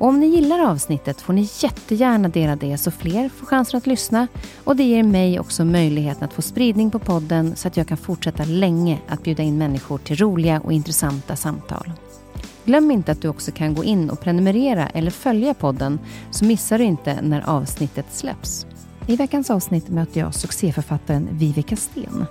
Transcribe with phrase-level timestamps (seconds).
[0.00, 3.86] Och om ni gillar avsnittet får ni jättegärna dela det så fler får chansen att
[3.86, 4.28] lyssna.
[4.64, 7.96] Och det ger mig också möjligheten att få spridning på podden så att jag kan
[7.96, 11.92] fortsätta länge att bjuda in människor till roliga och intressanta samtal.
[12.64, 15.98] Glöm inte att du också kan gå in och prenumerera eller följa podden
[16.30, 18.66] så missar du inte när avsnittet släpps.
[19.06, 22.26] I veckans avsnitt möter jag succéförfattaren Viveka Sten.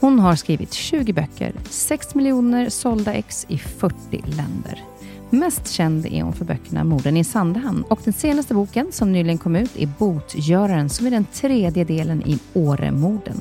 [0.00, 4.91] Hon har skrivit 20 böcker, 6 miljoner sålda ex i 40 länder.
[5.34, 9.38] Mest känd är hon för böckerna Morden i Sandhamn och den senaste boken som nyligen
[9.38, 13.40] kom ut är Botgöraren som är den tredje delen i Åremorden.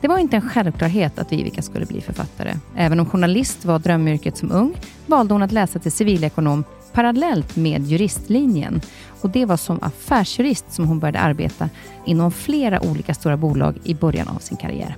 [0.00, 2.54] Det var inte en självklarhet att Vivica skulle bli författare.
[2.76, 4.74] Även om journalist var drömyrket som ung
[5.06, 8.80] valde hon att läsa till civilekonom parallellt med juristlinjen.
[9.20, 11.68] Och det var som affärsjurist som hon började arbeta
[12.04, 14.96] inom flera olika stora bolag i början av sin karriär.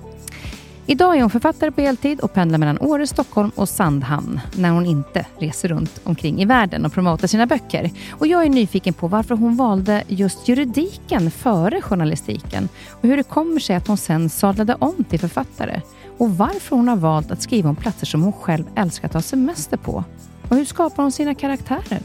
[0.91, 4.85] Idag är hon författare på heltid och pendlar mellan Åre, Stockholm och Sandhamn när hon
[4.85, 7.91] inte reser runt omkring i världen och promotar sina böcker.
[8.11, 13.23] Och jag är nyfiken på varför hon valde just juridiken före journalistiken och hur det
[13.23, 15.81] kommer sig att hon sen sadlade om till författare
[16.17, 19.21] och varför hon har valt att skriva om platser som hon själv älskar att ta
[19.21, 20.03] semester på.
[20.49, 22.01] Och hur skapar hon sina karaktärer?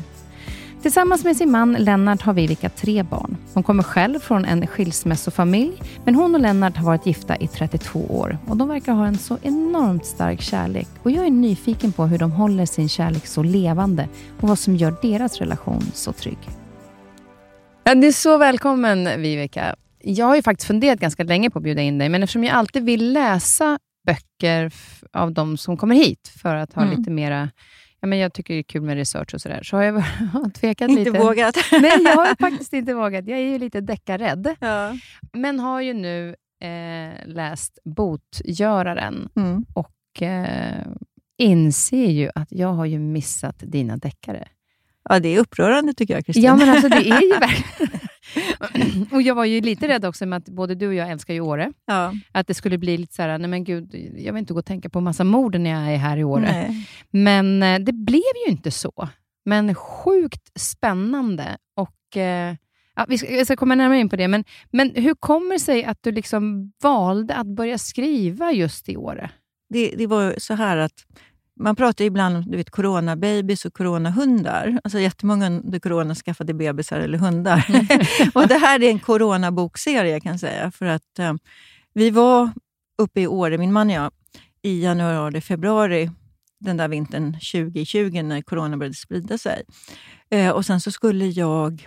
[0.85, 3.37] Tillsammans med sin man Lennart har Vivica tre barn.
[3.55, 8.01] Hon kommer själv från en skilsmässofamilj, men hon och Lennart har varit gifta i 32
[8.01, 10.89] år och de verkar ha en så enormt stark kärlek.
[11.03, 14.09] Och jag är nyfiken på hur de håller sin kärlek så levande
[14.41, 16.39] och vad som gör deras relation så trygg.
[17.85, 19.77] Ja, du är så välkommen Vivica.
[19.99, 22.55] Jag har ju faktiskt funderat ganska länge på att bjuda in dig, men eftersom jag
[22.55, 24.73] alltid vill läsa böcker
[25.13, 26.99] av de som kommer hit för att ha mm.
[26.99, 27.49] lite mera
[28.05, 30.05] ja, men jag tycker det är kul med research och sådär, så har jag
[30.55, 31.11] tvekat inte lite.
[31.11, 31.57] Inte vågat?
[31.73, 33.27] Nej, jag har faktiskt inte vågat.
[33.27, 34.57] Jag är ju lite deckarrädd.
[34.61, 34.99] Ja.
[35.33, 39.65] Men har ju nu eh, läst Botgöraren mm.
[39.75, 40.87] och eh,
[41.39, 44.49] inser ju att jag har ju missat dina deckare.
[45.09, 46.45] Ja, det är upprörande tycker jag, Kristin.
[46.45, 48.01] Ja, men alltså det är ju verkligen...
[49.13, 51.41] och jag var ju lite rädd också med att både du och jag älskar ju
[51.41, 51.73] Åre.
[51.87, 52.13] Ja.
[52.33, 54.67] Att det skulle bli lite så här, nej men gud, jag vill inte gå och
[54.67, 56.41] tänka på massa mord när jag är här i Åre.
[56.41, 56.89] Nej.
[57.11, 59.09] Men eh, det blev ju inte så.
[59.45, 61.57] Men sjukt spännande.
[61.77, 62.55] Och eh,
[62.97, 65.61] ja, vi, ska, vi ska komma närmare in på det, men, men hur kommer det
[65.61, 69.31] sig att du liksom valde att börja skriva just i Åre?
[69.69, 71.07] Det, det var så här att
[71.61, 74.81] man pratar ibland om du vet, coronababys och coronahundar.
[74.85, 77.67] Alltså jättemånga under corona skaffade bebisar eller hundar.
[77.69, 77.87] Mm.
[78.35, 80.71] och Det här är en coronabokserie kan jag säga.
[80.71, 81.35] För att eh,
[81.95, 82.51] Vi var
[82.99, 84.13] uppe i Åre, min man och jag,
[84.63, 86.11] i januari, februari
[86.61, 89.63] den där vintern 2020 när corona började sprida sig.
[90.31, 91.87] Eh, och Sen så skulle jag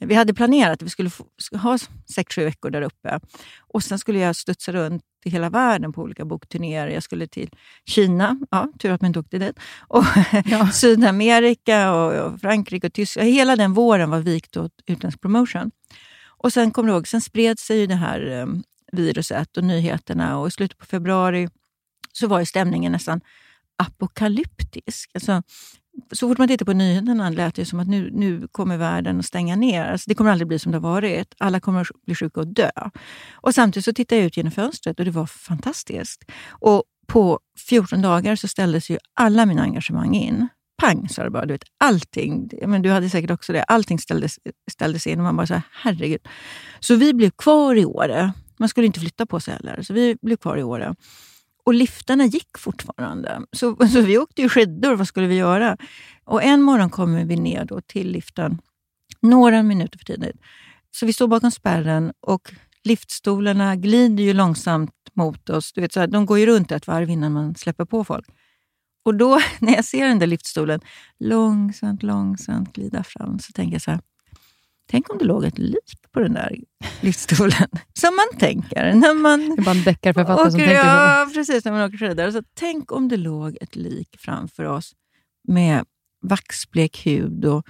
[0.00, 1.10] vi hade planerat att vi skulle
[1.52, 1.78] ha
[2.14, 3.20] sex, sju veckor där uppe.
[3.60, 6.88] Och Sen skulle jag studsa runt i hela världen på olika bokturnéer.
[6.88, 7.50] Jag skulle till
[7.86, 9.58] Kina, ja, tur att man inte åkte dit,
[9.88, 10.04] och
[10.44, 10.70] ja.
[10.70, 13.28] Sydamerika, och, Frankrike och Tyskland.
[13.28, 15.70] Hela den våren var vikt åt utländsk promotion.
[16.26, 18.62] Och sen kommer ihåg, sen spred sig det här um,
[18.92, 21.48] viruset och nyheterna och i slutet på februari
[22.12, 23.20] så var ju stämningen nästan
[23.76, 25.10] apokalyptisk.
[25.14, 25.42] Alltså,
[26.12, 29.26] så fort man tittar på nyheterna lät det som att nu, nu kommer världen att
[29.26, 29.84] stänga ner.
[29.84, 31.34] Alltså det kommer aldrig bli som det har varit.
[31.38, 32.70] Alla kommer att bli sjuka och dö.
[33.32, 36.24] Och Samtidigt så tittade jag ut genom fönstret och det var fantastiskt.
[36.48, 40.48] Och på 14 dagar så ställdes ju alla mina engagemang in.
[40.82, 41.46] Pang sa det bara.
[41.46, 43.62] Du vet, allting, men du hade säkert också det.
[43.62, 44.38] Allting ställdes,
[44.70, 46.28] ställdes in och man bara så här, herregud.
[46.80, 48.32] Så vi blev kvar i Åre.
[48.58, 50.94] Man skulle inte flytta på sig heller, så vi blev kvar i Åre.
[51.64, 53.40] Och liftarna gick fortfarande.
[53.52, 54.94] Så, så vi åkte ju skidor.
[54.94, 55.76] Vad skulle vi göra?
[56.24, 58.58] Och En morgon kommer vi ner då till liften,
[59.20, 60.36] några minuter för tidigt.
[60.90, 62.52] Så vi står bakom spärren och
[62.84, 65.72] liftstolarna glider ju långsamt mot oss.
[65.72, 68.26] Du vet, så här, de går ju runt ett varv innan man släpper på folk.
[69.04, 70.80] Och då när jag ser den där liftstolen
[71.18, 74.00] långsamt, långsamt glida fram så tänker jag så här,
[74.92, 76.56] Tänk om det låg ett lik på den där
[77.00, 77.68] liftstolen.
[77.94, 79.40] Som man tänker när man...
[79.56, 81.34] Det är bara en deckarförfattare som tänker ja, så.
[81.34, 81.64] precis.
[81.64, 82.30] När man åker skidor.
[82.30, 84.92] Så tänk om det låg ett lik framför oss
[85.48, 85.84] med
[86.22, 87.66] vaxblek hud och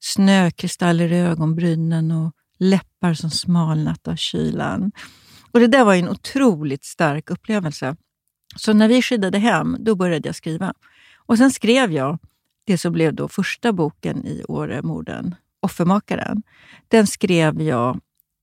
[0.00, 4.92] snökristaller i ögonbrynen och läppar som smalnat av kylan.
[5.50, 7.96] Och Det där var en otroligt stark upplevelse.
[8.56, 10.74] Så när vi skidade hem, då började jag skriva.
[11.16, 12.18] Och Sen skrev jag
[12.66, 16.42] det som blev då första boken i Åremorden, Offermakaren.
[16.88, 18.00] Den skrev jag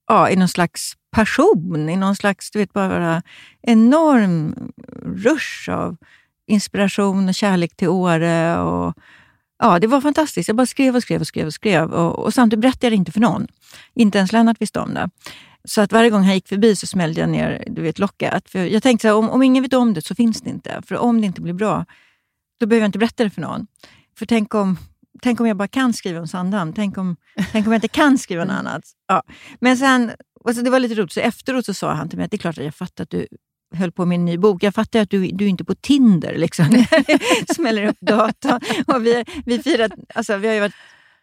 [0.08, 3.22] ja, i någon slags passion, i någon slags du vet, bara
[3.62, 4.56] enorm
[5.04, 5.98] rush av
[6.48, 8.60] inspiration och kärlek till Åre.
[8.60, 8.94] Och,
[9.60, 10.50] ja, det var fantastiskt.
[10.50, 11.48] Jag bara skrev och skrev och skrev.
[11.48, 13.48] Och skrev och, och samtidigt berättade jag det inte för någon.
[13.94, 15.10] Inte ens Lennart visste om det.
[15.64, 18.50] Så att varje gång han gick förbi så smällde jag ner du vet, locket.
[18.50, 20.82] För jag tänkte att om, om ingen vet om det så finns det inte.
[20.86, 21.86] För om det inte blir bra,
[22.60, 23.68] då behöver jag inte berätta det för någon.
[24.18, 24.78] För tänk om,
[25.22, 26.74] tänk om jag bara kan skriva om Sandhamn.
[26.74, 27.16] Tänk om,
[27.52, 28.82] tänk om jag inte kan skriva något annat.
[29.08, 29.24] Ja.
[29.60, 30.12] Men sen,
[30.46, 32.40] alltså det var lite roligt, så efteråt så sa han till mig att det är
[32.40, 33.28] klart att jag fattar att du
[33.76, 34.64] höll på med en ny bok.
[34.64, 36.36] Jag fattar att du, du är inte på Tinder.
[36.38, 36.86] Liksom.
[37.56, 38.60] Smäller upp datorn.
[38.88, 40.76] Och vi, vi, firat, alltså, vi har ju varit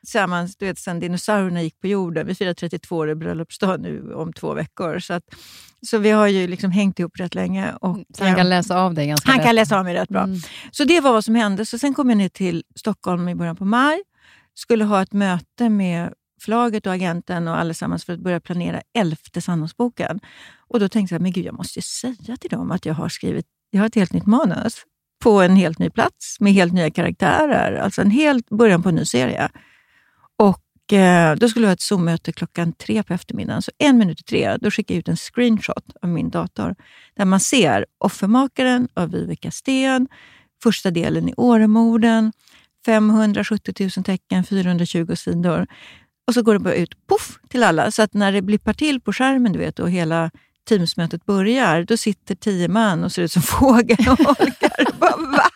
[0.06, 2.26] tillsammans du vet, sen dinosaurierna gick på jorden.
[2.26, 4.98] Vi firar 32 år i bröllopsdag nu om två veckor.
[4.98, 5.24] Så, att,
[5.86, 7.72] så vi har ju liksom hängt ihop rätt länge.
[7.80, 9.46] Och, så han kan läsa av dig ganska Han lätt.
[9.46, 10.22] kan läsa av mig rätt bra.
[10.22, 10.38] Mm.
[10.70, 11.66] Så det var vad som hände.
[11.66, 14.02] Så Sen kom jag ner till Stockholm i början på maj.
[14.54, 16.12] Skulle ha ett möte med
[16.42, 20.20] förlaget och agenten och allesammans för att börja planera elfte Sandhamnsboken.
[20.68, 23.46] Och då tänkte jag, men gud, jag måste säga till dem att jag har skrivit
[23.70, 24.82] jag har ett helt nytt manus
[25.22, 27.76] på en helt ny plats med helt nya karaktärer.
[27.76, 29.48] Alltså en helt början på en ny serie.
[30.92, 33.62] Eh, Då skulle vi ha ett Zoom-möte klockan tre på eftermiddagen.
[33.62, 36.74] Så en minut i tre, då skickade jag ut en screenshot av min dator
[37.16, 40.08] där man ser Offermakaren av Vivica Sten,
[40.62, 42.32] första delen i Åremorden,
[42.86, 45.66] 570 000 tecken, 420 sidor.
[46.26, 47.90] Och så går det bara ut poff till alla.
[47.90, 50.30] Så att när det blippar till på skärmen du vet, och hela
[50.68, 54.98] Teamsmötet börjar, då sitter tio man och ser ut som fåglar och holkar.
[55.00, 55.50] Bara, va?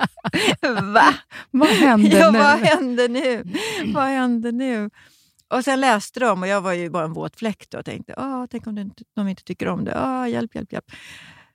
[0.82, 1.14] Va?
[1.50, 2.38] Vad händer ja, nu?
[2.38, 3.44] Vad händer nu?
[3.94, 4.90] vad händer nu?
[5.50, 8.46] Och Sen läste de och jag var ju bara en våt fläkt och tänkte, ah,
[8.50, 9.92] tänk om de inte, de inte tycker om det.
[9.96, 10.84] Ah, hjälp, hjälp, hjälp.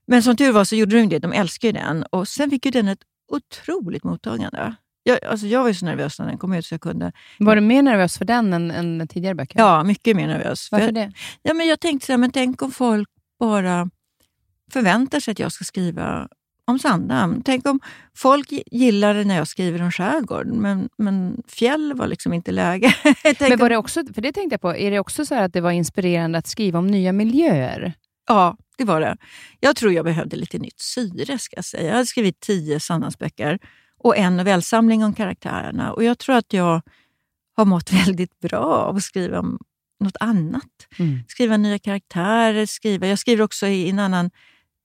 [0.07, 1.19] Men som tur var så gjorde de det.
[1.19, 2.03] De älskar ju den.
[2.03, 2.99] Och Sen fick ju den ett
[3.31, 4.75] otroligt mottagande.
[5.03, 7.11] Jag, alltså jag var så nervös när den kom ut så jag kunde...
[7.39, 9.59] Var du mer nervös för den än, än tidigare böcker?
[9.59, 10.71] Ja, mycket mer nervös.
[10.71, 11.11] Varför för, det?
[11.41, 13.09] Ja, men jag tänkte så här, men tänk om folk
[13.39, 13.89] bara
[14.71, 16.27] förväntar sig att jag ska skriva
[16.65, 17.41] om Sandhamn.
[17.45, 17.79] Tänk om
[18.15, 22.95] folk gillar det när jag skriver om skärgården, men, men fjäll var liksom inte läge.
[23.39, 25.61] men var det också, för det tänkte jag på, är det också så att det
[25.61, 27.93] var inspirerande att skriva om nya miljöer?
[28.27, 29.17] Ja, det var det.
[29.59, 31.87] Jag tror jag behövde lite nytt syre, ska jag säga.
[31.87, 33.59] Jag hade skrivit tio Sandhamnsböcker
[33.97, 35.93] och en novellsamling om karaktärerna.
[35.93, 36.81] Och jag tror att jag
[37.55, 39.59] har mått väldigt bra av att skriva om
[39.99, 40.87] något annat.
[40.99, 41.19] Mm.
[41.27, 42.65] Skriva nya karaktärer.
[42.65, 43.07] Skriva.
[43.07, 44.31] Jag skriver också i en annan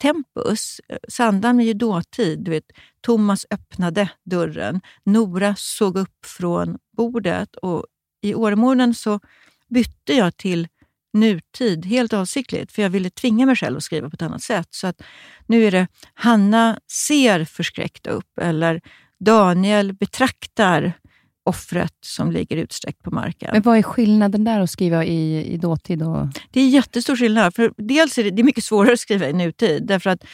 [0.00, 0.80] tempus.
[0.88, 2.44] Eh, Sandhamn är ju dåtid.
[2.44, 4.80] Du vet, Thomas öppnade dörren.
[5.04, 7.56] Nora såg upp från bordet.
[7.56, 7.86] Och
[8.22, 9.20] I Åremorden så
[9.68, 10.68] bytte jag till
[11.12, 14.68] nutid helt avsiktligt, för jag ville tvinga mig själv att skriva på ett annat sätt.
[14.70, 15.02] Så att
[15.46, 18.80] nu är det Hanna ser förskräckt upp eller
[19.24, 20.92] Daniel betraktar
[21.50, 23.50] offret som ligger utsträckt på marken.
[23.52, 26.02] Men vad är skillnaden där att skriva i, i dåtid?
[26.02, 26.26] Och...
[26.50, 27.54] Det är jättestor skillnad.
[27.54, 30.24] För dels är det, det är mycket svårare att skriva i nutid, därför att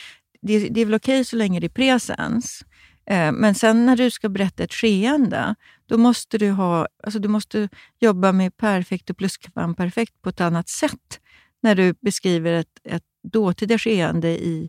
[0.42, 2.64] det, det är väl okej så länge det är presens.
[3.10, 5.54] Eh, men sen när du ska berätta ett skeende,
[5.86, 7.68] då måste du, ha, alltså du måste
[8.00, 11.20] jobba med perfekt och pluskvamperfekt på ett annat sätt
[11.62, 14.68] när du beskriver ett, ett dåtida skeende i,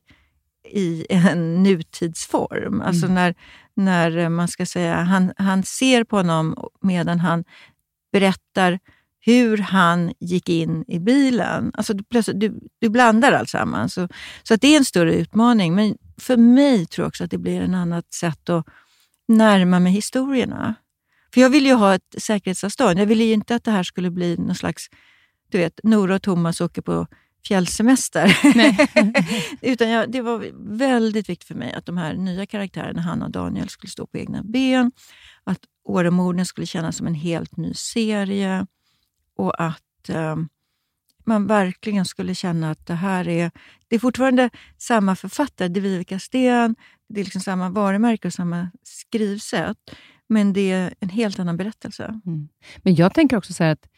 [0.71, 2.81] i en nutidsform.
[2.81, 3.15] Alltså mm.
[3.15, 3.35] när,
[3.77, 7.43] när eh, man ska säga, han, han ser på honom medan han
[8.11, 8.79] berättar
[9.19, 11.71] hur han gick in i bilen.
[11.73, 13.93] Alltså du, plötsligt, du, du blandar alltsammans.
[13.93, 14.07] Så,
[14.43, 15.75] så att det är en större utmaning.
[15.75, 18.65] Men för mig tror jag också att det blir ett annat sätt att
[19.27, 20.75] närma mig historierna.
[21.33, 22.99] För jag vill ju ha ett säkerhetsavstånd.
[22.99, 24.87] Jag ville ju inte att det här skulle bli någon slags,
[25.51, 27.07] du vet, Nora och Thomas åker på
[27.47, 28.37] fjällsemester.
[29.61, 30.45] Utan jag, det var
[30.77, 34.17] väldigt viktigt för mig att de här nya karaktärerna, Hanna och Daniel, skulle stå på
[34.17, 34.91] egna ben.
[35.43, 38.67] Att Åremorden skulle kännas som en helt ny serie
[39.37, 40.35] och att eh,
[41.25, 43.51] man verkligen skulle känna att det här är...
[43.87, 46.75] Det är fortfarande samma författare, det är Vivica Sten,
[47.09, 49.77] det är liksom samma varumärke och samma skrivsätt.
[50.29, 52.21] Men det är en helt annan berättelse.
[52.25, 52.47] Mm.
[52.77, 53.89] Men jag tänker också så att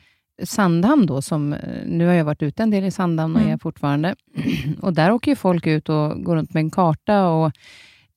[0.44, 1.56] Sandhamn då, som,
[1.86, 3.54] nu har jag varit ute en del i Sandhamn och mm.
[3.54, 4.16] är fortfarande,
[4.82, 7.28] och där åker ju folk ut och går runt med en karta.
[7.28, 7.52] och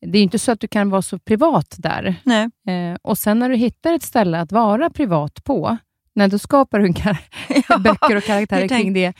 [0.00, 2.14] Det är inte så att du kan vara så privat där.
[2.24, 2.48] Nej.
[2.68, 5.76] Eh, och sen när du hittar ett ställe att vara privat på,
[6.14, 6.86] när då skapar du
[7.68, 9.12] ja, böcker och karaktärer kring det.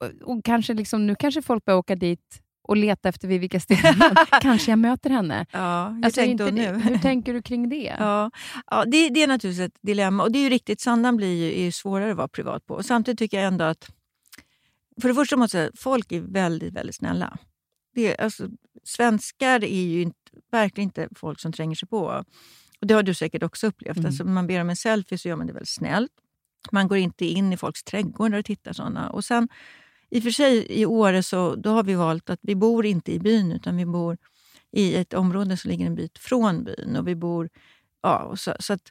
[0.00, 4.16] Och, och, kanske liksom, nu kanske folk börjar åka dit och leta efter Vivica Stenman.
[4.40, 5.46] Kanske jag möter henne.
[5.52, 6.66] Ja, hur, alltså, inte, nu?
[6.66, 7.96] hur tänker du kring det?
[7.98, 8.30] Ja,
[8.70, 10.22] ja det, det, är naturligtvis ett dilemma.
[10.22, 12.74] Och det är ju riktigt, Sandhamn blir ju, svårare att vara privat på.
[12.74, 13.90] Och samtidigt tycker jag ändå att...
[15.00, 17.38] För det första måste jag säga folk är väldigt, väldigt snälla.
[17.94, 18.48] Det, alltså,
[18.84, 20.18] svenskar är ju inte,
[20.50, 22.24] verkligen inte folk som tränger sig på.
[22.80, 23.96] Och Det har du säkert också upplevt.
[23.96, 24.06] Mm.
[24.06, 26.12] Alltså, man ber om en selfie så gör man det väldigt snällt.
[26.72, 29.10] Man går inte in i folks trädgårdar och tittar sådana.
[29.10, 29.48] Och sen
[30.10, 33.12] i och för sig i Åre så då har vi valt att vi bor inte
[33.12, 34.18] i byn utan vi bor
[34.72, 36.96] i ett område som ligger en bit från byn.
[36.96, 37.48] Och vi bor,
[38.02, 38.90] ja, så, så att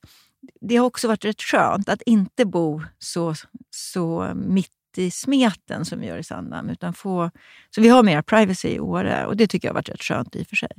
[0.61, 3.35] det har också varit rätt skönt att inte bo så,
[3.69, 6.69] så mitt i smeten som vi gör i Sandhamn.
[6.69, 7.31] Utan få,
[7.75, 10.35] så vi har mer privacy i Åre och det tycker jag har varit rätt skönt
[10.35, 10.69] i och för sig.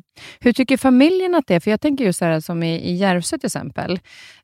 [0.40, 1.60] Hur tycker familjen att det är?
[1.60, 3.92] För jag tänker just så här, som i, i Järvsö till exempel.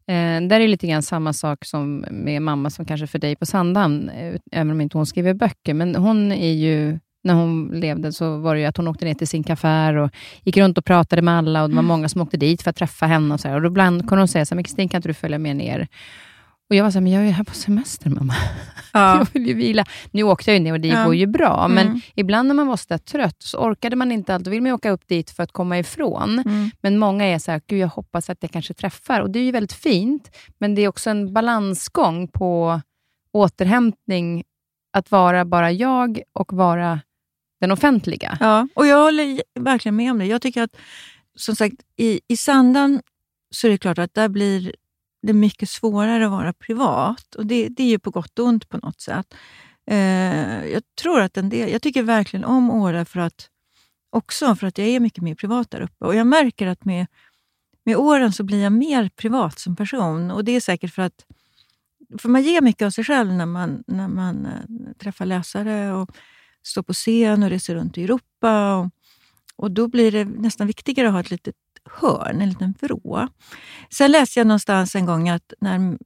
[0.06, 3.36] Eh, där är det lite grann samma sak som med mamma som kanske för dig
[3.36, 5.74] på Sandhamn, eh, även om inte hon skriver böcker.
[5.74, 9.14] Men hon är ju när hon levde så var det ju att hon åkte ner
[9.14, 10.10] till sin kafé och
[10.42, 11.88] gick runt och pratade med alla och det var mm.
[11.88, 13.34] många som åkte dit för att träffa henne.
[13.34, 13.54] Och så här.
[13.54, 15.88] Och då ibland kunde hon säga så här, Kristin kan inte du följa med ner?
[16.70, 18.34] Och jag var så här, men jag är ju här på semester mamma.
[18.92, 19.18] Ja.
[19.18, 19.84] jag vill ju vila.
[20.10, 21.04] Nu åkte jag ju ner och det ja.
[21.04, 22.00] går ju bra, men mm.
[22.14, 24.44] ibland när man var så trött så orkade man inte allt.
[24.44, 26.38] Då vill man åka upp dit för att komma ifrån.
[26.38, 26.70] Mm.
[26.80, 29.20] Men många är så här, gud jag hoppas att jag kanske träffar.
[29.20, 32.80] Och det är ju väldigt fint, men det är också en balansgång på
[33.32, 34.44] återhämtning,
[34.92, 37.00] att vara bara jag och vara
[37.60, 38.38] den offentliga.
[38.40, 40.26] Ja, och jag håller verkligen med om det.
[40.26, 40.76] Jag tycker att,
[41.36, 43.00] som sagt, i, i Sandan
[43.50, 44.74] så är det klart att där blir
[45.24, 47.34] det är mycket svårare att vara privat.
[47.34, 49.34] Och det, det är ju på gott och ont på något sätt.
[49.90, 53.48] Eh, jag tror att en del, jag tycker verkligen om Åre för att,
[54.10, 56.04] också för att jag är mycket mer privat där uppe.
[56.04, 57.06] Och jag märker att med,
[57.84, 60.30] med åren så blir jag mer privat som person.
[60.30, 61.24] Och det är säkert för att
[62.18, 66.10] för man ger mycket av sig själv när man, när man äh, träffar läsare och
[66.62, 68.74] står på scen och reser runt i Europa.
[68.76, 68.90] Och,
[69.56, 71.54] och Då blir det nästan viktigare att ha ett litet
[71.90, 73.28] hörn, en liten vrå.
[73.90, 75.98] Sen läste jag någonstans en gång att när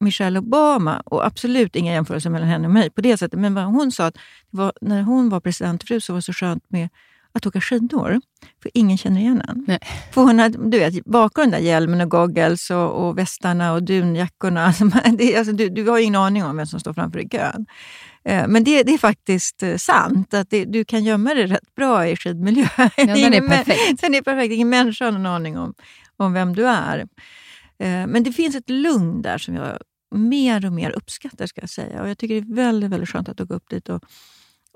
[0.00, 3.64] Michelle Obama, och absolut inga jämförelser mellan henne och mig på det sättet, men vad
[3.64, 4.16] hon sa att
[4.50, 6.88] var, när hon var presidentfru så var det så skönt med
[7.32, 8.20] att åka skidor,
[8.62, 9.78] för ingen känner igen en.
[10.12, 13.82] För hon hade, du vet, bakom den där hjälmen och goggles och, och västarna och
[13.82, 14.84] dunjackorna, alltså,
[15.18, 17.66] det, alltså, du, du har ingen aning om vem som står framför i kön.
[18.26, 21.74] Eh, men det, det, är faktiskt eh, sant, att det, du kan gömma dig rätt
[21.74, 22.68] bra i skidmiljö.
[22.76, 24.00] Ja, den är perfekt.
[24.00, 24.52] Den är perfekt.
[24.52, 25.74] Ingen människa har någon aning om,
[26.16, 26.98] om vem du är.
[27.78, 29.78] Eh, men det finns ett lugn där som jag
[30.14, 31.46] mer och mer uppskattar.
[31.46, 32.02] ska Jag säga.
[32.02, 34.04] Och jag tycker det är väldigt, väldigt skönt att gå upp dit och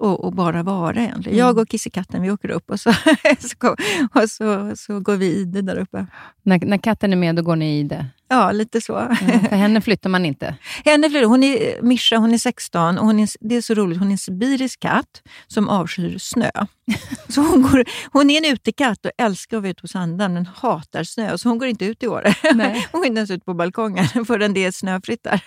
[0.01, 1.39] och, och, bara vara egentligen.
[1.39, 1.63] Jag mm.
[1.63, 2.93] och kissekatten vi åker upp och så,
[3.39, 3.77] så,
[4.15, 6.07] och så, så går vi i det där uppe.
[6.43, 8.07] När, när katten är med, då går ni i det?
[8.33, 8.93] Ja, lite så.
[8.93, 9.15] Ja,
[9.49, 10.55] för henne flyttar man inte?
[10.85, 13.99] Henne flyttar, hon är, Mischa hon är 16 och hon är, det är så roligt.
[13.99, 16.51] Hon är en sibirisk katt som avskyr snö.
[17.29, 20.47] Så hon, går, hon är en utekatt och älskar att vara ute på sanden men
[20.47, 21.39] hatar snö.
[21.39, 22.23] Så hon går inte ut i år.
[22.93, 25.41] Hon går inte ens ut på balkongen förrän det är snöfritt där.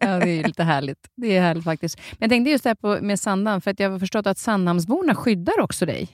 [0.00, 0.98] Ja, det är lite härligt.
[1.16, 1.98] Det är härligt faktiskt.
[1.98, 4.38] Men jag tänkte just det här på, med Sandhamn, för att jag har förstått att
[4.38, 6.08] Sandhamnsborna skyddar också dig.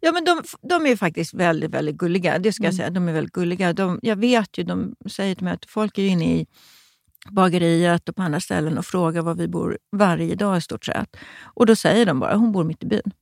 [0.00, 2.38] Ja, men de, de är faktiskt väldigt, väldigt gulliga.
[2.38, 2.76] Det ska jag mm.
[2.76, 2.90] säga.
[2.90, 3.72] De är väldigt gulliga.
[3.72, 6.46] De, jag vet ju, de säger till mig att folk är inne i
[7.30, 11.16] bageriet och på andra ställen och frågar var vi bor varje dag i stort sett.
[11.44, 13.12] Och då säger de bara, hon bor mitt i byn.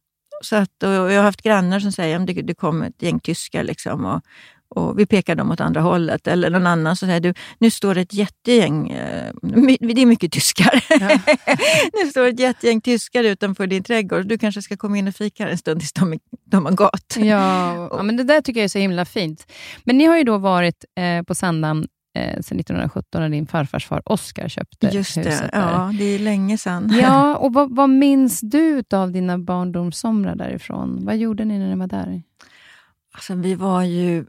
[0.43, 4.05] Så att, jag har haft grannar som säger det, det kom ett gäng tyskar liksom
[4.05, 4.23] och,
[4.69, 6.27] och vi pekar dem åt andra hållet.
[6.27, 9.33] Eller någon annan som säger, du, nu står det ett jättegäng, eh,
[9.81, 10.85] det är mycket tyskar.
[10.89, 11.19] Ja.
[12.03, 14.27] nu står ett jättegäng tyskar utanför din trädgård.
[14.27, 17.17] Du kanske ska komma in och fika en stund tills de, de har gått.
[17.17, 19.53] Ja, ja, men det där tycker jag är så himla fint.
[19.85, 21.87] Men ni har ju då varit eh, på Sandhamn
[22.19, 25.61] eh, sedan 1917 när din farfars far Oskar köpte Just det, huset där.
[25.61, 26.95] ja, det är länge sedan.
[27.01, 30.99] Ja, och vad, vad minns du av dina barndomssomrar därifrån?
[31.05, 32.23] Vad gjorde ni när ni var där?
[33.15, 34.27] Alltså, vi var ju...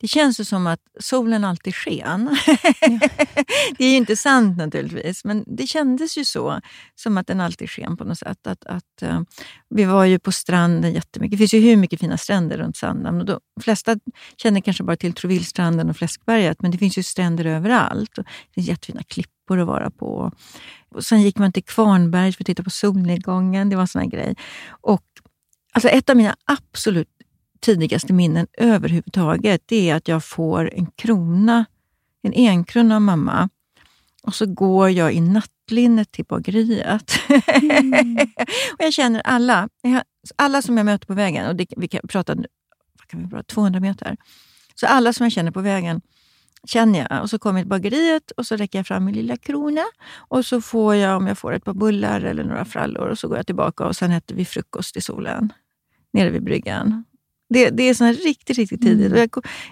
[0.00, 2.24] det känns ju som att solen alltid sken.
[3.78, 6.60] det är ju inte sant naturligtvis, men det kändes ju så.
[6.94, 8.46] Som att den alltid sken på något sätt.
[8.46, 9.20] Att, att, uh,
[9.70, 11.30] vi var ju på stranden jättemycket.
[11.30, 13.26] Det finns ju hur mycket fina stränder runt Sandhamn.
[13.26, 13.96] De flesta
[14.36, 18.18] känner kanske bara till Trovillstranden och Fläskberget, men det finns ju stränder överallt.
[18.18, 20.32] Och det finns jättefina klippor att vara på.
[20.94, 23.68] Och sen gick man till Kvarnberg för att titta på solnedgången.
[23.70, 24.36] Det var en sån grej.
[24.68, 25.04] Och,
[25.72, 27.08] alltså ett av mina absolut
[27.60, 31.64] tidigaste minnen överhuvudtaget, det är att jag får en krona,
[32.22, 33.48] en enkrona av mamma.
[34.22, 37.12] Och så går jag i nattlinnet till bageriet.
[37.46, 38.14] Mm.
[38.72, 39.68] och jag känner alla,
[40.36, 43.42] alla som jag möter på vägen, och det, vi kan prata, vad kan vi prata
[43.42, 44.16] 200 meter.
[44.74, 46.00] Så alla som jag känner på vägen
[46.66, 47.22] känner jag.
[47.22, 49.84] Och så kommer jag till bageriet och så räcker jag fram min lilla krona.
[50.16, 53.28] Och så får jag, om jag får ett par bullar eller några frallor, och så
[53.28, 55.52] går jag tillbaka och sen äter vi frukost i solen
[56.12, 57.04] nere vid bryggan.
[57.52, 59.12] Det, det är sån riktigt, riktigt tidigt.
[59.12, 59.28] Mm.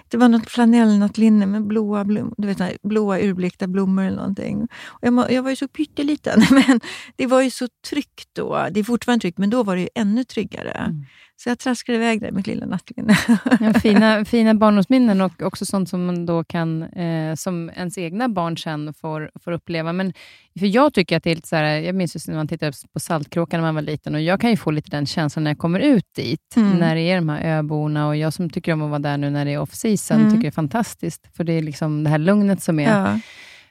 [0.07, 4.67] det var något flanellnattlinne med blåa, blom, du vet, blåa urblekta blommor eller någonting.
[4.85, 6.79] Och jag, jag var ju så pytteliten, men
[7.15, 8.67] det var ju så tryggt då.
[8.71, 10.71] Det är fortfarande tryggt, men då var det ännu tryggare.
[10.71, 11.05] Mm.
[11.43, 13.17] Så jag traskade iväg där med mitt lilla nattlinne.
[13.59, 18.29] Ja, fina, fina barndomsminnen och också sånt som, man då kan, eh, som ens egna
[18.29, 19.93] barn sen får, får uppleva.
[19.93, 20.13] Men,
[20.59, 22.99] för Jag tycker att det är lite så här, jag minns när man tittade på
[22.99, 25.57] Saltkråkan när man var liten och jag kan ju få lite den känslan när jag
[25.57, 26.77] kommer ut dit, mm.
[26.77, 29.29] när det är de här öborna och jag som tycker om att vara där nu
[29.29, 30.29] när det är off-season, mm.
[30.29, 31.35] tycker det är fantastiskt.
[31.35, 32.99] För det är liksom det här lugnet som är.
[32.99, 33.19] Ja.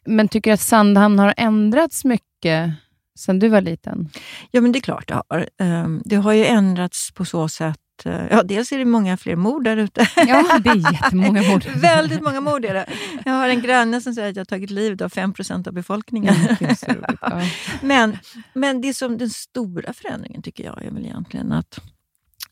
[0.05, 2.73] Men tycker att Sandhamn har ändrats mycket
[3.19, 4.09] sen du var liten?
[4.51, 5.49] Ja, men det är klart det har.
[5.59, 9.37] Ehm, det har ju ändrats på så sätt eh, Ja, dels är det många fler
[9.37, 10.09] mord där ute.
[10.17, 11.65] Ja, det är jättemånga mord.
[11.77, 12.87] Väldigt många mord är det.
[13.25, 16.35] Jag har en granne som säger att jag har tagit livet av 5% av befolkningen.
[16.61, 17.43] Ja,
[17.83, 18.19] men,
[18.53, 21.79] men det som den stora förändringen tycker jag är väl egentligen att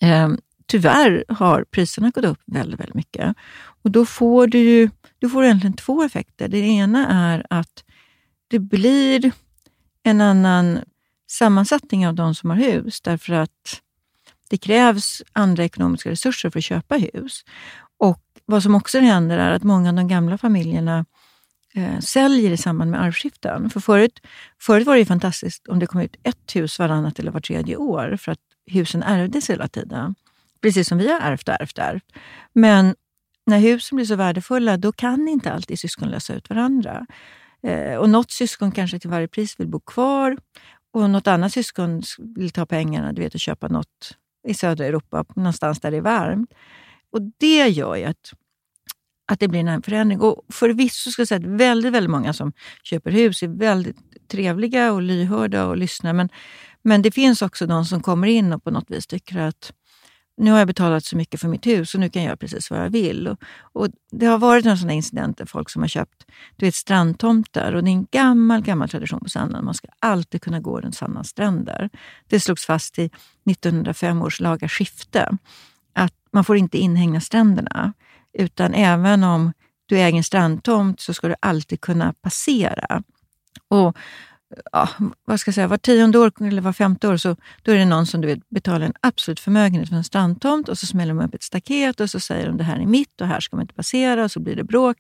[0.00, 0.28] eh,
[0.66, 3.36] tyvärr har priserna gått upp väldigt, väldigt mycket.
[3.82, 6.48] Och då får du, du får egentligen två effekter.
[6.48, 7.84] Det ena är att
[8.48, 9.32] det blir
[10.06, 10.80] en annan
[11.30, 13.80] sammansättning av de som har hus, därför att
[14.48, 17.44] det krävs andra ekonomiska resurser för att köpa hus.
[17.98, 21.04] Och Vad som också händer är att många av de gamla familjerna
[21.74, 23.70] eh, säljer i samband med arvskiften.
[23.70, 24.20] För förut,
[24.60, 28.16] förut var det fantastiskt om det kom ut ett hus varannat eller var tredje år,
[28.20, 30.14] för att husen ärvdes hela tiden.
[30.62, 32.04] Precis som vi har ärvt och ärvt, ärvt.
[32.52, 32.94] Men
[33.46, 37.06] när husen blir så värdefulla, då kan inte alltid syskon lösa ut varandra.
[37.62, 40.36] Eh, och något syskon kanske till varje pris vill bo kvar
[40.92, 44.16] och något annat syskon vill ta pengarna du vet, och köpa något
[44.48, 46.54] i södra Europa, någonstans där det är varmt.
[47.12, 48.32] Och Det gör ju att,
[49.26, 50.20] att det blir en förändring.
[50.20, 53.96] Och förvisso ska jag säga att väldigt, väldigt många som köper hus är väldigt
[54.28, 56.12] trevliga och lyhörda och lyssnar.
[56.12, 56.28] Men,
[56.82, 59.72] men det finns också de som kommer in och på något vis tycker att
[60.36, 62.70] nu har jag betalat så mycket för mitt hus och nu kan jag göra precis
[62.70, 63.28] vad jag vill.
[63.28, 63.38] Och,
[63.72, 67.74] och det har varit några sådana incidenter, folk som har köpt du vet, strandtomter.
[67.74, 69.64] Och det är en gammal, gammal tradition på Sandhamn.
[69.64, 71.90] Man ska alltid kunna gå runt Sandhamns stränder.
[72.28, 73.10] Det slogs fast i
[73.50, 75.38] 1905 års laga skifte
[75.92, 77.92] att man får inte inhägna stränderna.
[78.38, 79.52] Utan även om
[79.86, 83.02] du äger en strandtomt så ska du alltid kunna passera.
[83.68, 83.96] Och
[84.72, 84.88] ja,
[85.24, 87.84] vad ska jag säga, var tionde år eller var femte år så då är det
[87.84, 91.24] någon som du vet, betalar en absolut förmögenhet för en strandtomt och så smäller de
[91.24, 93.62] upp ett staket och så säger de det här är mitt och här ska man
[93.62, 94.96] inte passera och så blir det bråk.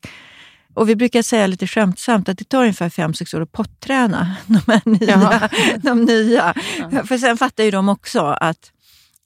[0.74, 4.36] Och Vi brukar säga lite skämtsamt att det tar ungefär fem sex år att potträna
[4.46, 5.50] de här nya.
[5.78, 6.54] de nya.
[6.90, 7.04] Ja.
[7.04, 8.72] För sen fattar ju de också att,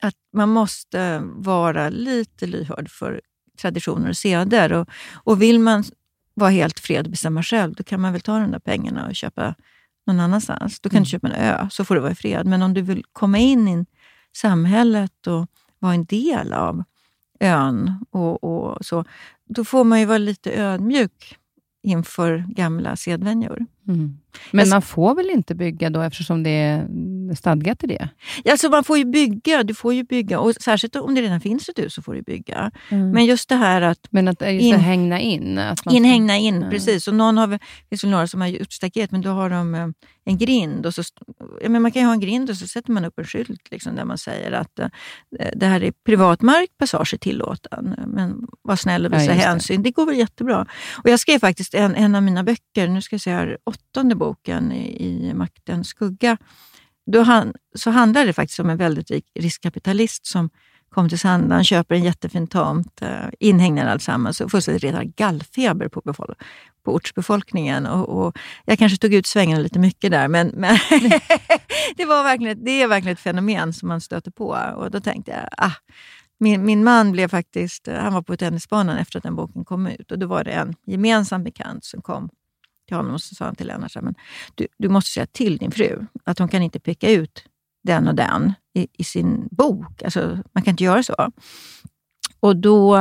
[0.03, 3.21] att man måste vara lite lyhörd för
[3.61, 4.73] traditioner och seder.
[4.73, 5.85] Och, och vill man
[6.35, 9.17] vara helt fred och bestämma själv, då kan man väl ta de där pengarna och
[9.17, 9.55] köpa
[10.07, 10.81] någon annanstans.
[10.81, 11.05] Då kan mm.
[11.05, 12.47] du köpa en ö, så får du vara i fred.
[12.47, 13.87] Men om du vill komma in i
[14.37, 15.47] samhället och
[15.79, 16.83] vara en del av
[17.41, 19.05] ön, och, och så,
[19.45, 21.37] då får man ju vara lite ödmjuk
[21.83, 23.67] inför gamla sedvänjor.
[23.89, 24.19] Mm.
[24.51, 26.87] Men man får väl inte bygga då eftersom det är
[27.37, 28.09] stadgat i det?
[28.51, 30.41] Alltså man får ju bygga, du får ju bygga.
[30.41, 32.71] Och särskilt om det redan finns ett hus så får du bygga.
[32.89, 33.11] Mm.
[33.11, 34.07] Men just det här att...
[34.11, 35.59] Men att just in, hängna in?
[35.59, 36.71] Att man in, hängna in, mm.
[36.71, 37.09] precis.
[37.09, 39.75] Och någon har, det finns väl några som har gjort staket, men då har de
[39.75, 39.89] eh,
[40.25, 40.87] en grind.
[40.87, 41.03] Och så,
[41.63, 43.71] ja, men man kan ju ha en grind och så sätter man upp en skylt
[43.71, 44.87] liksom, där man säger att uh,
[45.57, 47.95] det här är privatmark, passage är tillåten.
[48.07, 49.83] Men var snäll och visa ja, hänsyn.
[49.83, 49.89] Det.
[49.89, 50.67] det går väl jättebra.
[51.05, 54.15] Och Jag skrev faktiskt en, en av mina böcker, nu ska jag säga här, åttonde
[54.15, 56.37] boken i, i Maktens skugga.
[57.13, 60.51] Då han, så handlar det faktiskt om en väldigt rik riskkapitalist som
[60.89, 66.01] kom till Sandhamn, köper en jättefin tomt, eh, inhägnad alltsammans och fullständigt redan gallfeber på,
[66.85, 67.87] på ortsbefolkningen.
[67.87, 70.79] Och, och, jag kanske tog ut svängarna lite mycket där, men, men
[71.97, 74.59] det, var verkligen, det är verkligen ett fenomen som man stöter på.
[74.77, 75.73] Och Då tänkte jag, ah,
[76.41, 80.13] min, min man blev faktiskt, han var på tennisbanan efter att den boken kom ut
[80.13, 82.31] och då var det en gemensam bekant som kom
[82.91, 84.15] till honom och så sa han till Lennart, men
[84.55, 87.45] du, du måste säga till din fru att hon kan inte peka ut
[87.83, 90.03] den och den i, i sin bok.
[90.03, 91.33] Alltså, man kan inte göra så.
[92.41, 92.97] Och då,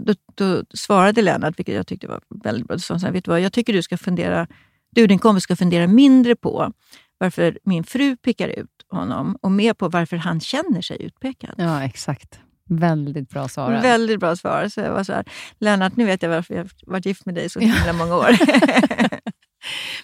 [0.00, 3.40] då, då svarade Lennart, vilket jag tyckte var väldigt bra, så här, vet du vad,
[3.40, 4.46] jag tycker du ska fundera,
[4.90, 6.72] du din kompis ska fundera mindre på
[7.18, 11.54] varför min fru pekar ut honom och mer på varför han känner sig utpekad.
[11.58, 12.40] Ja, exakt.
[12.68, 13.72] Väldigt bra svar.
[13.82, 14.68] Väldigt bra svar.
[14.68, 15.24] Så jag var så här,
[15.58, 18.28] Lennart, nu vet jag varför jag varit gift med dig så himla många år.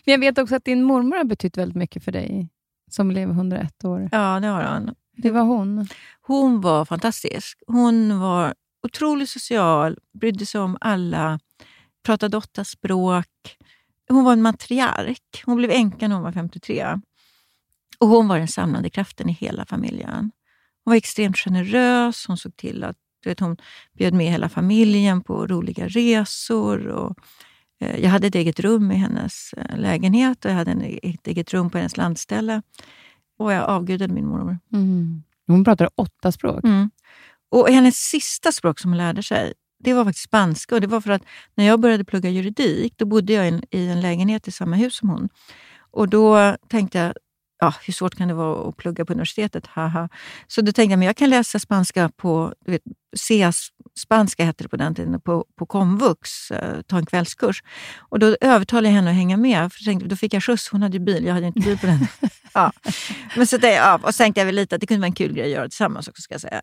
[0.05, 2.49] Men jag vet också att din mormor har betytt väldigt mycket för dig,
[2.91, 4.09] som blev 101 år.
[4.13, 4.95] Ja, det har hon.
[5.17, 5.89] Det var hon.
[6.21, 7.63] Hon var fantastisk.
[7.67, 11.41] Hon var otroligt social, brydde sig om alla,
[12.05, 13.57] pratade åtta språk.
[14.09, 15.43] Hon var en matriark.
[15.45, 17.01] Hon blev änka när hon var 53.
[17.99, 20.31] Och Hon var den samlande kraften i hela familjen.
[20.85, 22.27] Hon var extremt generös.
[22.27, 23.57] Hon såg till att du vet, hon
[23.93, 26.87] bjöd med hela familjen på roliga resor.
[26.87, 27.19] Och,
[27.81, 31.71] jag hade ett eget rum i hennes eh, lägenhet och jag hade ett eget rum
[31.71, 32.63] på hennes landställe.
[33.39, 34.59] Och jag avgudade min mormor.
[34.73, 35.23] Mm.
[35.47, 36.65] Hon pratade åtta språk.
[36.65, 36.91] Mm.
[37.51, 40.75] Och hennes sista språk som hon lärde sig, det var faktiskt spanska.
[40.75, 41.23] Och det var för att
[41.55, 45.11] när jag började plugga juridik, då bodde jag i en lägenhet i samma hus som
[45.11, 45.29] hon.
[45.91, 47.15] Och då tänkte jag,
[47.61, 49.67] ja, hur svårt kan det vara att plugga på universitetet?
[49.67, 50.09] Haha.
[50.47, 52.83] Så då tänkte jag, men jag kan läsa spanska på, du vet,
[54.01, 57.63] C-spanska hette det på den tiden, på, på komvux, eh, ta en kvällskurs.
[57.99, 60.69] Och då övertalade jag henne att hänga med, för tänkte, då fick jag skjuts.
[60.69, 62.07] Hon hade ju bil, jag hade inte bil på den.
[62.55, 62.73] ja.
[63.37, 65.15] Men så det, ja, och så tänkte jag väl lite att det kunde vara en
[65.15, 66.23] kul grej att göra tillsammans också.
[66.23, 66.63] Ska jag säga.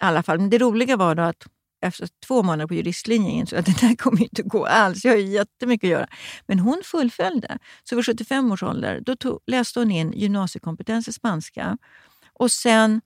[0.00, 0.38] Alla fall.
[0.38, 1.46] Men det roliga var då att
[1.84, 5.04] efter två månader på juristlinjen insåg att det där kommer inte att gå alls.
[5.04, 6.06] Jag har ju jättemycket att göra.
[6.46, 7.58] Men hon fullföljde.
[7.84, 11.78] Så vid 75 års ålder då tog, läste hon in gymnasiekompetens i spanska.
[12.32, 13.00] Och sen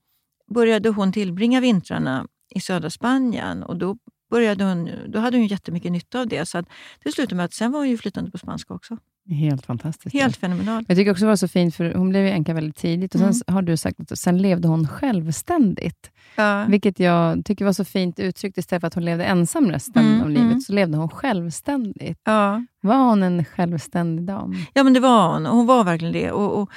[0.54, 3.62] började hon tillbringa vintrarna i södra Spanien.
[3.62, 3.96] Och då,
[4.30, 6.46] började hon, då hade hon jättemycket nytta av det.
[6.48, 6.66] Så att
[7.04, 8.96] det slutade med att sen var hon ju flytande på spanska också.
[9.30, 10.12] Helt fantastiskt.
[10.12, 10.88] Helt fenomenalt.
[10.88, 13.18] Jag tycker också det var så fint, för hon blev ju änka väldigt tidigt och
[13.20, 13.54] sen Mm.
[13.54, 16.10] har du sagt att sen levde hon självständigt.
[16.36, 16.64] Ja.
[16.68, 18.58] Vilket jag tycker var så fint uttryckt.
[18.58, 20.60] Istället för att hon levde ensam resten Mm, av livet, mm.
[20.60, 22.20] så levde hon självständigt.
[22.24, 22.64] Ja.
[22.80, 24.54] Var hon en självständig dam?
[24.74, 25.46] Ja, men det var hon.
[25.46, 26.30] Hon var verkligen det.
[26.32, 26.70] Och, och,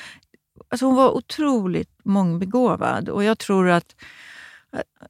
[0.69, 3.09] alltså hon var otroligt mångbegåvad.
[3.09, 3.95] Och jag tror att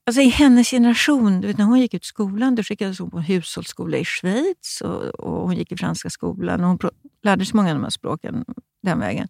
[0.05, 3.17] alltså i hennes generation, du vet, när hon gick ut skolan, då skickades hon på
[3.17, 6.61] en hushållsskola i Schweiz och, och hon gick i franska skolan.
[6.63, 6.79] Och hon
[7.23, 8.45] lärde sig många av de här språken
[8.83, 9.27] den vägen.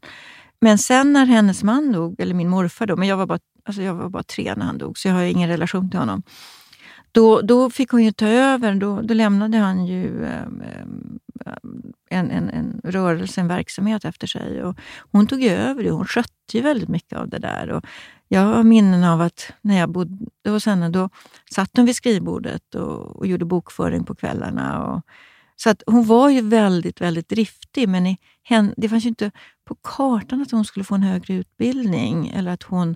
[0.62, 3.82] Men sen när hennes man dog, eller min morfar då, men jag var bara, alltså
[3.82, 6.24] jag var bara tre när han dog, så jag har ingen relation till honom.
[7.12, 8.76] Då, då fick hon ju ta över.
[8.76, 11.20] Då, då lämnade han ju ehm, ehm,
[12.10, 14.64] en, en, en rörelse, en verksamhet efter sig.
[14.64, 14.78] Och
[15.12, 15.92] hon tog ju över det.
[15.92, 17.70] Hon skötte ju väldigt mycket av det där.
[17.70, 17.86] Och
[18.34, 21.10] jag har minnen av att när jag bodde hos henne, då
[21.56, 24.86] satt hon vid skrivbordet och, och gjorde bokföring på kvällarna.
[24.86, 25.02] Och,
[25.56, 29.32] så att hon var ju väldigt, väldigt driftig, men i hen, det fanns ju inte
[29.66, 32.96] på kartan att hon skulle få en högre utbildning eller att hon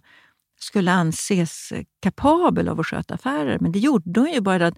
[0.60, 3.60] skulle anses kapabel av att sköta affärer.
[3.60, 4.78] Men det gjorde hon ju bara att,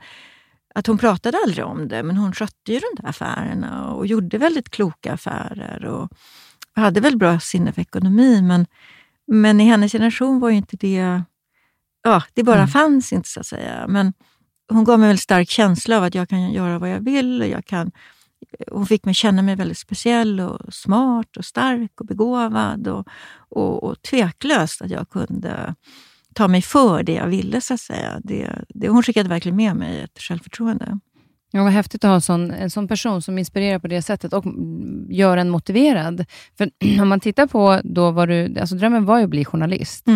[0.76, 4.38] att hon pratade aldrig om det, men hon skötte ju de där affärerna och gjorde
[4.38, 6.10] väldigt kloka affärer och
[6.76, 8.42] hade väl bra sinne för ekonomi.
[8.42, 8.66] Men,
[9.28, 11.24] men i hennes generation var ju inte det...
[12.04, 12.68] Ja, det bara Mm.
[12.68, 13.86] fanns inte så att säga.
[13.88, 14.14] Men
[14.70, 17.42] hon gav mig en stark känsla av att jag kan göra vad jag vill.
[17.42, 17.92] Och jag kan,
[18.72, 22.88] hon fick mig känna mig väldigt speciell och smart och stark och begåvad.
[22.88, 23.08] Och,
[23.50, 25.76] och, och tveklöst att jag kunde
[26.34, 27.62] ta mig för det jag ville.
[27.62, 28.20] så att säga.
[28.24, 31.00] Det, det, hon skickade verkligen med mig ett självförtroende.
[31.52, 34.34] Ja, vad häftigt att ha en sån, en sån person som inspirerar på det sättet
[34.34, 36.26] och mm, gör en motiverad.
[36.58, 36.70] För
[37.02, 40.08] om man tittar på då var du, alltså drömmen var ju att bli journalist,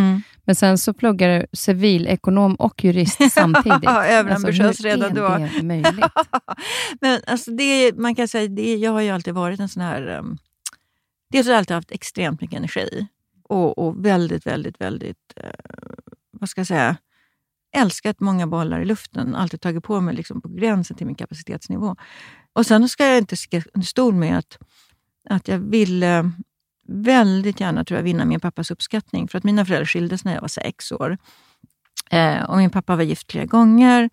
[0.45, 3.89] men sen så pluggar du civilekonom och jurist samtidigt.
[3.89, 5.25] Överambitiös alltså, hur redan då.
[5.25, 6.05] är det möjligt?
[7.01, 10.17] Men alltså det, man kan säga, det, jag har ju alltid varit en sån här...
[10.17, 10.37] Um,
[11.31, 13.07] dels har jag alltid haft extremt mycket energi
[13.43, 15.33] och, och väldigt, väldigt, väldigt...
[15.35, 15.49] eh,
[16.31, 16.95] vad ska jag säga?
[17.73, 19.35] Älskat många bollar i luften.
[19.35, 21.95] Alltid tagit på mig liksom på gränsen till min kapacitetsnivå.
[22.53, 24.57] Och sen ska jag inte sticka under stol med att,
[25.29, 26.31] att jag ville
[26.87, 29.27] väldigt gärna tror jag, vinna min pappas uppskattning.
[29.27, 31.17] För att mina föräldrar skildes när jag var sex år.
[32.09, 34.09] Eh, och min pappa var gift flera gånger.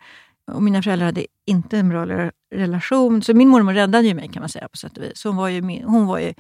[0.53, 3.23] Och mina föräldrar hade inte en bra relation.
[3.23, 5.25] Så min mormor räddade ju mig kan man säga på sätt och vis.
[5.25, 6.35] Hon var ju, min, hon var ju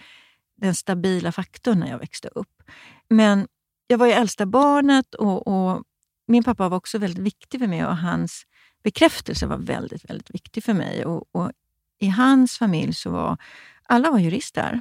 [0.56, 2.62] den stabila faktorn när jag växte upp.
[3.10, 3.46] Men
[3.86, 5.82] jag var ju äldsta barnet och, och
[6.28, 8.42] min pappa var också väldigt viktig för mig och hans
[8.84, 11.04] bekräftelse var väldigt, väldigt viktig för mig.
[11.04, 11.52] Och, och
[11.98, 13.36] I hans familj så var
[13.82, 14.80] alla var jurister.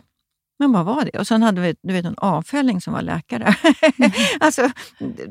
[0.60, 1.20] Man bara var det.
[1.20, 3.56] Och sen hade vi du vet, en avföljning som var läkare.
[4.40, 4.72] alltså,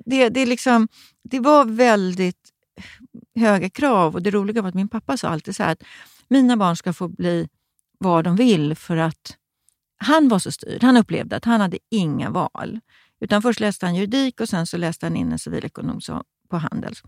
[0.04, 0.88] det, det, liksom,
[1.22, 2.52] det var väldigt
[3.34, 4.14] höga krav.
[4.14, 5.82] Och Det roliga var att min pappa sa alltid så att
[6.28, 7.48] mina barn ska få bli
[7.98, 9.36] vad de vill för att
[9.96, 10.82] han var så styrd.
[10.82, 12.80] Han upplevde att han hade inga val.
[13.20, 16.00] Utan först läste han juridik och sen så läste han in en civilekonom
[16.50, 17.02] på Handels.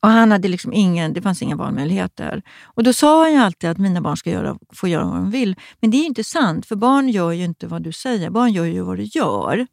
[0.00, 2.42] Och han hade liksom ingen, det fanns inga valmöjligheter.
[2.64, 5.30] Och Då sa han ju alltid att mina barn ska göra, få göra vad de
[5.30, 5.56] vill.
[5.80, 8.30] Men det är inte sant, för barn gör ju inte vad du säger.
[8.30, 9.66] Barn gör ju vad du gör.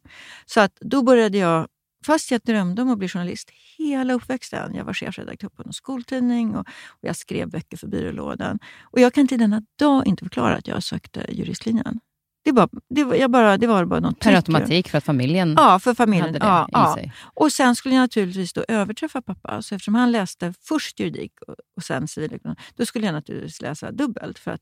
[0.46, 1.66] Så att då började jag,
[2.06, 4.74] fast jag drömde om att bli journalist hela uppväxten.
[4.74, 8.58] Jag var chefredaktör på en skoltidning och, och jag skrev böcker för byrålådan.
[8.82, 12.00] Och jag kan till denna dag inte förklara att jag sökte juristlinjen.
[12.44, 15.54] Det var, det var, jag bara, det var bara något Per automatik för att familjen,
[15.56, 16.94] ja, för familjen hade det ja, i ja.
[16.94, 17.12] sig.
[17.34, 19.62] Och sen skulle jag naturligtvis då överträffa pappa.
[19.62, 23.92] Så eftersom han läste först juridik och, och sen civilekonom, då skulle jag naturligtvis läsa
[23.92, 24.38] dubbelt.
[24.38, 24.60] För att,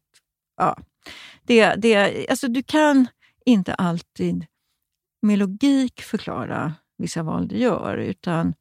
[0.56, 0.76] ja,
[1.42, 3.06] det, det, alltså du kan
[3.44, 4.46] inte alltid
[5.22, 7.96] med logik förklara vissa val du gör.
[7.96, 8.54] Utan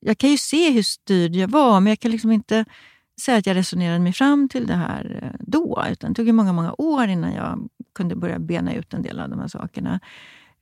[0.00, 2.64] jag kan ju se hur styrd jag var, men jag kan liksom inte
[3.20, 5.84] säga att jag resonerade mig fram till det här eh, då.
[5.90, 9.20] Utan det tog ju många, många år innan jag kunde börja bena ut en del
[9.20, 10.00] av de här sakerna.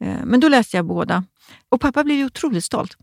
[0.00, 1.24] Eh, men då läste jag båda.
[1.68, 2.96] Och pappa blev otroligt stolt.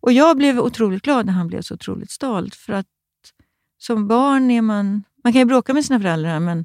[0.00, 2.54] Och jag blev otroligt glad när han blev så otroligt stolt.
[2.54, 2.86] För att
[3.78, 5.04] som barn är man...
[5.24, 6.64] Man kan ju bråka med sina föräldrar, men,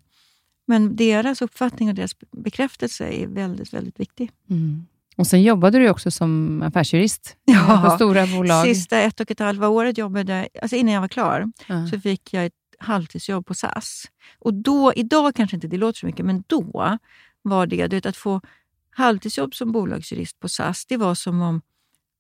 [0.67, 4.32] men deras uppfattning och deras bekräftelse är väldigt, väldigt viktig.
[4.49, 4.86] Mm.
[5.17, 8.65] Och Sen jobbade du också som affärsjurist Ja, på stora bolag.
[8.65, 11.88] Sista ett och ett halva året jobbade alltså innan jag var klar, Ja.
[11.88, 14.06] så fick jag ett halvtidsjobb på SAS.
[14.39, 17.00] Och då, idag kanske inte det låter så mycket, men då
[17.41, 18.41] var det, du vet, att få
[18.89, 21.62] halvtidsjobb som bolagsjurist på SAS, det var som om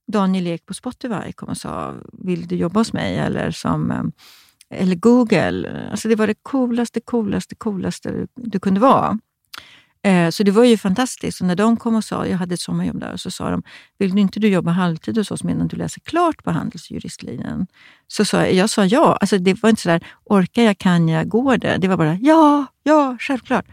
[0.07, 3.17] Daniel Ek på Spotify kom och sa, vill du jobba hos mig?
[3.17, 4.03] Eller som eh,
[4.69, 5.87] eller Google.
[5.91, 9.19] Alltså det var det coolaste, coolaste, coolaste du, du kunde vara.
[10.03, 11.41] Eh, Så det var ju fantastiskt.
[11.41, 13.63] Och när de kom och sa, jag hade ett sommarjobb där, och så sa de,
[13.99, 17.67] vill inte du jobba halvtid hos oss medan du läser klart på handelsjuristlinjen?
[18.07, 19.17] Så sa jag, jag sa ja.
[19.21, 21.77] Alltså det var inte sådär, orkar jag, kan jag, går det?
[21.77, 23.65] Det var bara, ja, ja, självklart.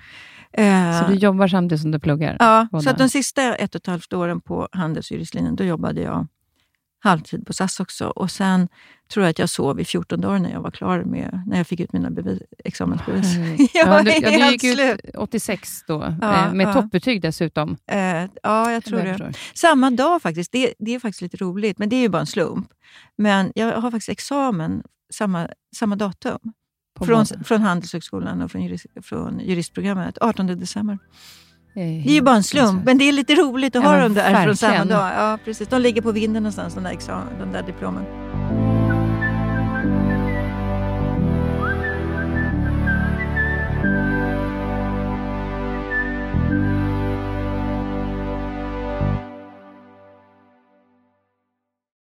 [0.53, 2.37] Eh, Så du jobbar samtidigt som du pluggar?
[2.39, 2.83] Ja, båda?
[2.83, 6.27] så att de sista ett och ett halvt åren på handelsjuristlinjen, då jobbade jag
[7.01, 8.07] halvtid på SAS också.
[8.07, 8.69] Och sen
[9.13, 11.67] tror jag att jag sov i 14 dagar när jag var klar med, när jag
[11.67, 13.37] fick ut mina bevis, examensbevis.
[13.37, 13.69] Herregud.
[13.75, 15.01] jag ja, du, ja, du gick ut slut.
[15.15, 16.73] 86 då, Ja, eh, med ja.
[16.73, 17.77] toppbetyg dessutom.
[17.87, 17.99] Eh,
[18.43, 19.33] ja, jag tror Jag det.
[19.55, 20.53] Samma dag faktiskt.
[20.53, 22.69] Det, det är faktiskt lite roligt, men det är ju bara en slump.
[23.17, 24.83] Men jag har faktiskt examen
[25.13, 26.39] samma, samma datum.
[26.99, 30.19] På Från, från Handelshögskolan och från, jurist, från juristprogrammet.
[30.21, 30.99] 18 december.
[31.75, 34.01] Eh, Det är ju bara en slump, men det är lite roligt att Ja, ha
[34.01, 35.11] dem där från samma dag.
[35.17, 35.69] Ja, precis.
[35.69, 38.05] De ligger på vinden någonstans, de där, examen, de där diplomen.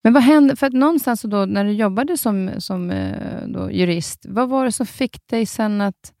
[0.02, 4.26] Men vad hände, för att någonstans då, när du jobbade som, som eh, då, jurist,
[4.28, 6.12] vad var det som fick dig sen att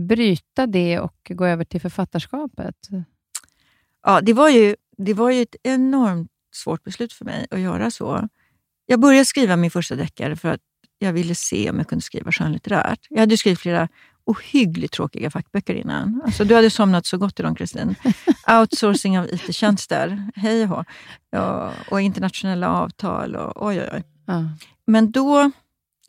[0.00, 2.76] bryta det och gå över till författarskapet?
[4.02, 7.90] Ja, det var, ju, det var ju ett enormt svårt beslut för mig att göra
[7.90, 8.28] så.
[8.86, 10.60] Jag började skriva min första deckare för att
[10.98, 13.06] jag ville se om jag kunde skriva skönlitterärt.
[13.08, 13.88] Jag hade skrivit flera
[14.24, 16.22] ohyggligt tråkiga fackböcker innan.
[16.24, 17.94] Alltså, du hade somnat så gott i dem, Kristin.
[18.60, 20.84] Outsourcing av IT-tjänster, hej och.
[21.30, 23.36] Ja, och internationella avtal.
[23.36, 24.04] Och, oj, oj, oj.
[24.26, 24.44] Ja.
[24.86, 25.50] Men då,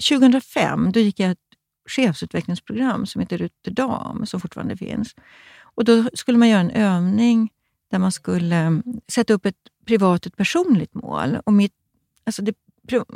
[0.10, 1.36] 2005, då gick jag
[1.92, 5.16] chefsutvecklingsprogram som heter Rotterdam, som fortfarande finns.
[5.76, 7.50] Och Då skulle man göra en övning
[7.92, 11.38] där man skulle mm, sätta upp ett privat och ett personligt mål.
[11.46, 11.74] Och mitt,
[12.24, 12.56] alltså det,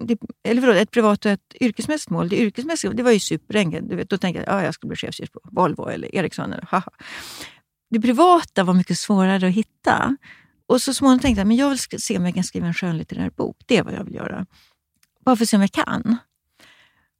[0.05, 2.29] det, eller förlåt, ett privat och ett yrkesmässigt mål.
[2.29, 3.89] Det yrkesmässiga det var ju superenkelt.
[3.89, 6.53] Du vet, då tänkte jag att ah, jag skulle bli chefsjurist på Volvo eller Ericsson.
[6.53, 6.91] Eller, haha.
[7.89, 10.17] Det privata var mycket svårare att hitta.
[10.67, 13.29] Och så småningom tänkte jag men jag vill se om jag kan skriva en skönlitterär
[13.29, 13.57] bok.
[13.65, 14.45] Det är vad jag vill göra.
[15.25, 16.17] Bara för att se om jag kan.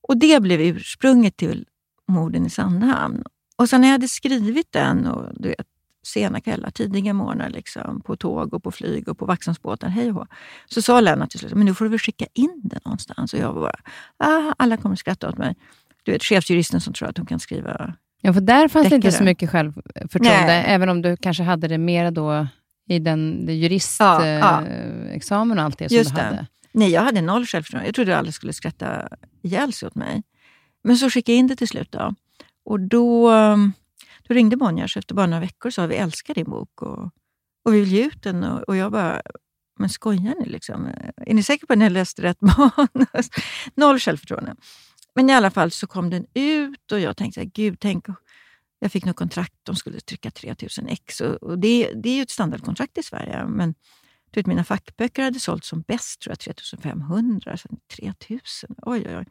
[0.08, 1.66] Och det blev ursprunget till
[2.08, 3.24] Morden i Sandhamn.
[3.56, 5.68] Och sen när jag hade skrivit den, och du vet,
[6.06, 10.28] sena kvällar, tidiga morgnar, liksom, på tåg och på flyg och på Vaxholmsbåtar, hej och
[10.70, 13.34] så sa Lennart till slut, men nu får du väl skicka in den någonstans.
[13.34, 13.80] Och jag var bara,
[14.18, 15.56] ah, alla kommer skratta åt mig.
[16.04, 17.94] Du vet, chefsjuristen som tror att hon kan skriva...
[18.22, 19.18] Ja, för där fanns det inte Deckare.
[19.18, 20.64] så mycket självförtroende, Nej.
[20.68, 22.48] även om du kanske hade det mer då
[22.90, 24.40] i den, den Ja, juristexamen
[25.08, 25.14] ja.
[25.14, 26.48] examen och allt det som Just du det.
[26.78, 27.88] Nej, jag hade noll självförtroende.
[27.88, 29.10] Jag trodde alla skulle skratta
[29.42, 30.24] ihjäl sig åt mig.
[30.84, 31.92] Men så skickade jag in det till slut.
[31.92, 32.14] Då.
[32.66, 33.74] Och då, um,
[34.28, 37.04] då ringde Bonniers efter bara några veckor och sa vi älskar din bok och,
[37.66, 38.44] och vi vill ge ut den.
[38.44, 39.22] Och, och jag bara,
[39.80, 40.46] men skojar ni?
[40.46, 40.90] Liksom?
[41.18, 43.30] Är ni säkra på att ni har läst rätt manus?
[43.76, 44.56] Noll självförtroende.
[45.16, 48.06] Men i alla fall så kom den ut och jag tänkte, gud, tänk
[48.80, 51.22] jag fick något kontrakt, de skulle trycka 3000 ex.
[51.22, 53.46] Och, och det, det är ju ett standardkontrakt i Sverige.
[53.46, 53.76] Men
[54.36, 58.76] du vet, mina fackböcker hade sålt som bäst, tror jag, 3500, sen 3000.
[58.82, 59.26] Oj, oj, oj.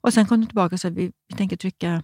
[0.00, 2.02] Och sen kom de tillbaka och sa att vi, vi tänker trycka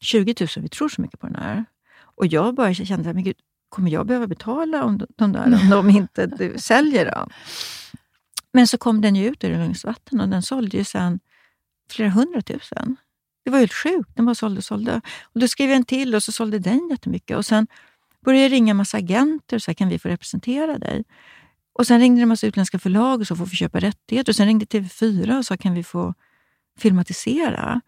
[0.00, 1.64] 20 000, vi tror så mycket på den här.
[2.00, 3.36] Och jag bara kände, men gud,
[3.68, 7.30] kommer jag behöva betala om de, de där om de inte du, säljer dem?
[8.52, 11.20] Men så kom den ju ut ur Lugnsvatten och den sålde ju sen
[11.90, 12.96] flera hundratusen.
[13.44, 14.10] Det var helt sjukt.
[14.16, 15.00] Den bara sålde och sålde.
[15.22, 17.36] Och då skrev jag en till och så sålde den jättemycket.
[17.36, 17.66] Och sen
[18.24, 21.04] började jag ringa en massa agenter och sa, kan vi få representera dig?
[21.80, 24.32] Och Sen ringde en massa utländska förlag och så får vi köpa rättigheter?
[24.32, 26.14] Och Sen ringde TV4 och sa, kan vi få
[26.78, 27.80] filmatisera?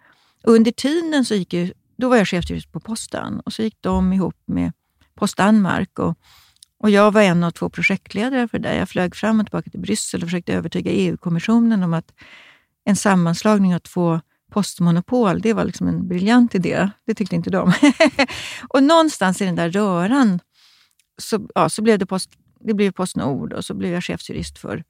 [0.45, 3.63] Och under tiden så gick ju, då var jag chefsjurist typ på Posten och så
[3.63, 4.73] gick de ihop med
[5.15, 6.19] Post Danmark och,
[6.79, 8.69] och jag var en av två projektledare för det.
[8.69, 8.79] där.
[8.79, 12.13] Jag flög fram och tillbaka till Bryssel och försökte övertyga EU-kommissionen om att
[12.85, 14.21] en sammanslagning av två
[14.53, 16.91] postmonopol, det var liksom en briljant idé.
[17.07, 17.73] Det tyckte inte de.
[18.69, 20.41] och någonstans i den där röran
[21.19, 22.31] så, ja, så blev det, post,
[22.65, 24.85] det blev Postnord och så blev jag chefsjurist för,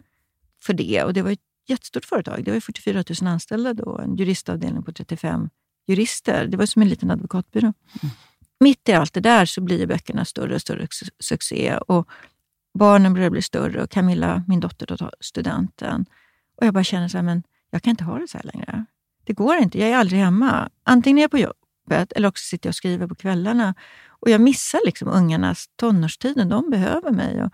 [0.63, 1.03] för det.
[1.05, 2.45] Och det var ett jättestort företag.
[2.45, 5.49] Det var 44 000 anställda då, en juristavdelning på 35
[5.87, 6.47] jurister.
[6.47, 7.73] Det var som en liten advokatbyrå.
[8.03, 8.15] Mm.
[8.61, 10.87] Mitt i allt det där så blir böckerna större och större
[11.19, 11.77] succé.
[11.77, 12.09] Och
[12.79, 16.07] barnen börjar bli större och Camilla, min dotter, då tar studenten.
[16.57, 18.85] Och jag bara känner så här, men jag kan inte ha det så här längre.
[19.25, 19.79] Det går inte.
[19.79, 20.71] Jag är aldrig hemma.
[20.85, 23.75] Antingen är jag på jobbet eller också sitter jag och skriver på kvällarna.
[24.23, 26.49] Och jag missar liksom ungarnas tonårstiden.
[26.49, 27.43] De behöver mig.
[27.43, 27.53] Och,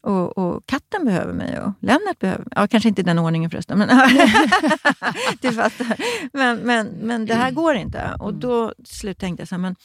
[0.00, 2.52] och, och, katten behöver mig och Lennart behöver mig.
[2.56, 3.78] Ja, kanske inte i den ordningen förresten.
[3.78, 3.88] Men,
[5.40, 5.96] du fattar.
[6.32, 8.16] Men, men, men det här går inte.
[8.20, 9.76] Och då till slut tänkte jag så här, men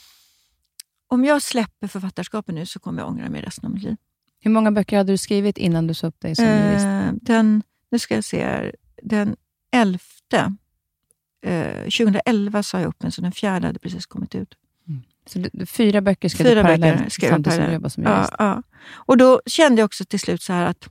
[1.08, 3.96] om jag släpper författarskapet nu så kommer jag ångra mig resten av mitt liv.
[4.40, 6.84] Hur många böcker hade du skrivit innan du sa upp dig som jurist?
[6.84, 8.74] Eh, den, nu ska jag se här.
[9.02, 9.36] Den
[9.72, 10.56] elfte
[11.84, 14.54] 2011 sa jag upp den, så den fjärde hade precis kommit ut.
[15.26, 18.32] Så du, fyra böcker skrev fyra du parallellt samtidigt som du jobbade som jurist?
[18.38, 18.62] Ja, ja.
[18.90, 20.88] Och då kände jag också till slut så här att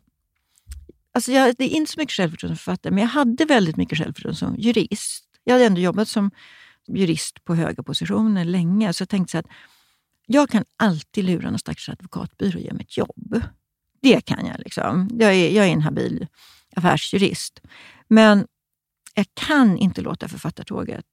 [1.16, 3.98] Alltså jag, det är inte så mycket självförtroende som författare, men jag hade väldigt mycket
[3.98, 5.26] självförtroende som jurist.
[5.44, 6.32] Jag hade ändå jobbat som
[6.88, 9.46] jurist på höga positioner länge, så jag tänkte så att
[10.26, 13.42] jag kan alltid lura någon stackars advokatbyrå och ge mig ett jobb.
[14.02, 14.60] Det kan jag.
[14.60, 15.10] liksom.
[15.20, 16.28] Jag är, jag är en habil
[16.76, 17.62] affärsjurist.
[18.08, 18.48] Men
[19.16, 21.06] jag kan inte låta författartåget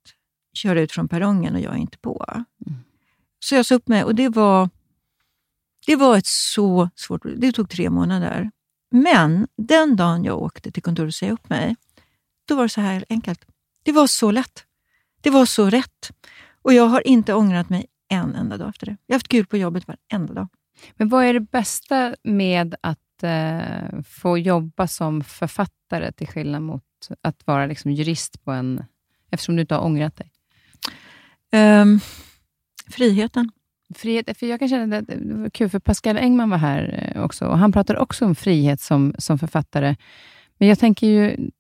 [0.52, 2.26] köra ut från perrongen och jag är inte på.
[2.66, 2.80] Mm.
[3.40, 4.68] Så jag sa upp mig och det var,
[5.86, 8.50] det var ett så svårt Det tog tre månader.
[8.90, 11.76] Men den dagen jag åkte till kontoret och sa upp mig,
[12.44, 13.44] då var det så här enkelt.
[13.82, 14.64] Det var så lätt.
[15.20, 16.10] Det var så rätt.
[16.62, 18.96] Och jag har inte ångrat mig en enda dag efter det.
[19.06, 20.48] Jag har haft kul på jobbet varenda dag.
[20.96, 26.82] Men vad är det bästa med att eh, få jobba som författare till skillnad mot
[27.22, 28.84] att vara liksom jurist på en...
[29.30, 30.32] Eftersom du inte har ångrat dig?
[31.52, 32.00] Um,
[32.90, 33.50] friheten.
[33.94, 37.24] Frihet, för jag kan känna att det var kul, för Pascal Engman var här eh,
[37.24, 39.96] också och han pratade också om frihet som, som författare.
[40.58, 41.50] Men jag tänker ju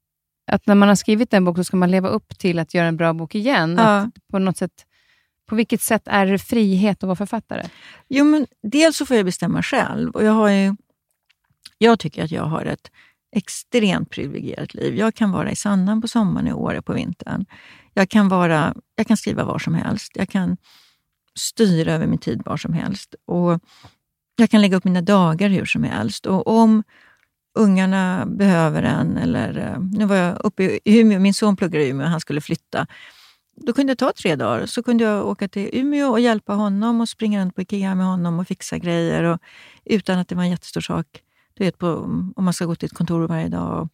[0.46, 2.86] att när man har skrivit en bok så ska man leva upp till att göra
[2.86, 3.74] en bra bok igen.
[3.78, 4.10] Ja.
[4.30, 4.86] på något sätt
[5.50, 7.66] på vilket sätt är det frihet att vara författare?
[8.08, 10.10] Jo, men dels så får jag bestämma själv.
[10.10, 10.76] Och jag, har ju,
[11.78, 12.90] jag tycker att jag har ett
[13.36, 14.96] extremt privilegierat liv.
[14.96, 17.46] Jag kan vara i Sandhamn på sommaren, i Åre på vintern.
[17.94, 20.12] Jag kan, vara, jag kan skriva var som helst.
[20.14, 20.56] Jag kan
[21.40, 23.14] styra över min tid var som helst.
[23.26, 23.60] Och
[24.36, 26.26] jag kan lägga upp mina dagar hur som helst.
[26.26, 26.82] Och om
[27.54, 31.88] ungarna behöver en, eller eh, nu var jag uppe i Umeå, min son pluggar i
[31.88, 32.86] Umeå och han skulle flytta.
[33.56, 34.66] Då kunde det ta tre dagar.
[34.66, 38.06] Så kunde jag åka till Umeå och hjälpa honom och springa runt på Ikea med
[38.06, 39.24] honom och fixa grejer.
[39.24, 39.38] Och,
[39.84, 41.06] utan att det var en jättestor sak
[41.54, 41.88] du vet, på,
[42.36, 43.88] om man ska gå till ett kontor varje dag och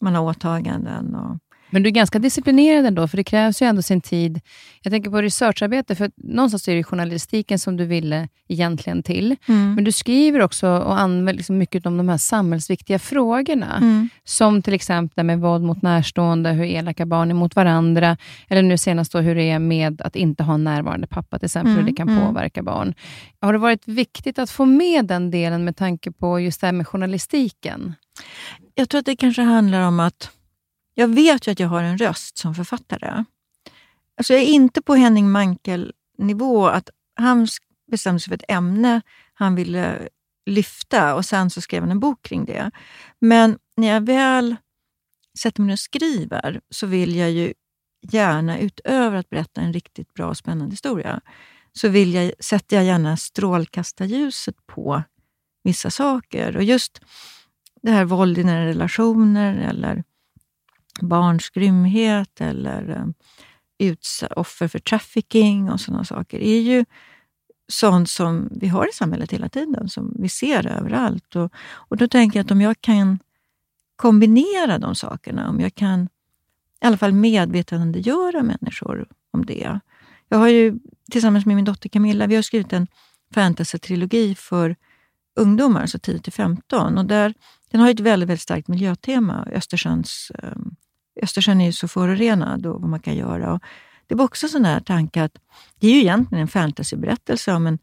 [0.00, 1.14] man har åtaganden.
[1.14, 1.38] Och,
[1.70, 4.40] men du är ganska disciplinerad ändå, för det krävs ju ändå sin tid.
[4.82, 9.36] Jag tänker på researcharbete, för någonstans är det journalistiken som du ville egentligen till.
[9.48, 9.74] Mm.
[9.74, 13.76] Men du skriver också och använder liksom mycket om de här samhällsviktiga frågorna.
[13.76, 14.08] Mm.
[14.24, 18.16] Som till exempel med våld mot närstående, hur elaka barn är mot varandra.
[18.48, 21.46] Eller nu senast då hur det är med att inte ha en närvarande pappa, till
[21.46, 21.84] exempel, mm.
[21.84, 22.26] hur det kan mm.
[22.26, 22.94] påverka barn.
[23.40, 26.72] Har det varit viktigt att få med den delen med tanke på just det här
[26.72, 27.94] med journalistiken?
[28.74, 30.30] Jag tror att det kanske handlar om att
[30.94, 33.24] jag vet ju att jag har en röst som författare.
[34.16, 37.48] Alltså jag är inte på Henning Mankel-nivå, att han
[37.90, 39.00] bestämde sig för ett ämne
[39.34, 40.08] han ville
[40.46, 42.70] lyfta och sen så skrev han en bok kring det.
[43.18, 44.56] Men när jag väl
[45.38, 47.54] sätter mig ner och skriver så vill jag ju
[48.02, 51.20] gärna, utöver att berätta en riktigt bra och spännande historia,
[51.72, 55.02] så vill jag, sätter jag gärna strålkastarljuset på
[55.62, 56.56] vissa saker.
[56.56, 57.00] Och just
[57.82, 60.04] det här våld i nära relationer eller
[61.02, 63.12] barns grymhet eller
[63.80, 63.94] eh,
[64.36, 66.84] offer för trafficking och sådana saker är ju
[67.68, 71.36] sånt som vi har i samhället hela tiden, som vi ser överallt.
[71.36, 73.18] Och, och då tänker jag att om jag kan
[73.96, 76.08] kombinera de sakerna, om jag kan
[76.82, 79.80] i alla fall medvetandegöra människor om det.
[80.28, 80.78] Jag har ju
[81.10, 82.86] tillsammans med min dotter Camilla vi har skrivit en
[83.34, 84.76] fantasy-trilogi för
[85.40, 86.98] ungdomar, alltså 10 till 15.
[86.98, 87.34] Och där,
[87.70, 89.48] den har ett väldigt, väldigt starkt miljötema.
[89.52, 90.56] Östersjöns, eh,
[91.22, 93.52] Östersjön är ju så förorenad och vad man kan göra.
[93.52, 93.62] Och
[94.06, 95.38] det var också en sån här tanke att
[95.78, 97.78] det är ju egentligen en fantasyberättelse om en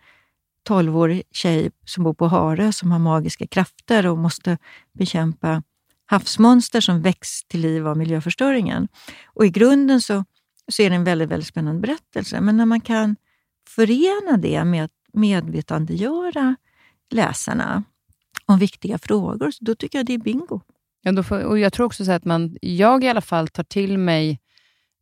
[0.69, 4.57] 12-årig tjej som bor på Harö som har magiska krafter och måste
[4.93, 5.63] bekämpa
[6.05, 8.87] havsmonster som väcks till liv av miljöförstöringen.
[9.25, 10.25] Och I grunden så,
[10.67, 12.41] så är det en väldigt, väldigt spännande berättelse.
[12.41, 13.15] Men när man kan
[13.69, 16.55] förena det med att medvetandegöra
[17.09, 17.83] läsarna
[18.45, 20.61] om viktiga frågor, då tycker jag det är bingo.
[21.01, 23.63] Ja, då får, och jag tror också så att man, jag i alla fall tar
[23.63, 24.39] till mig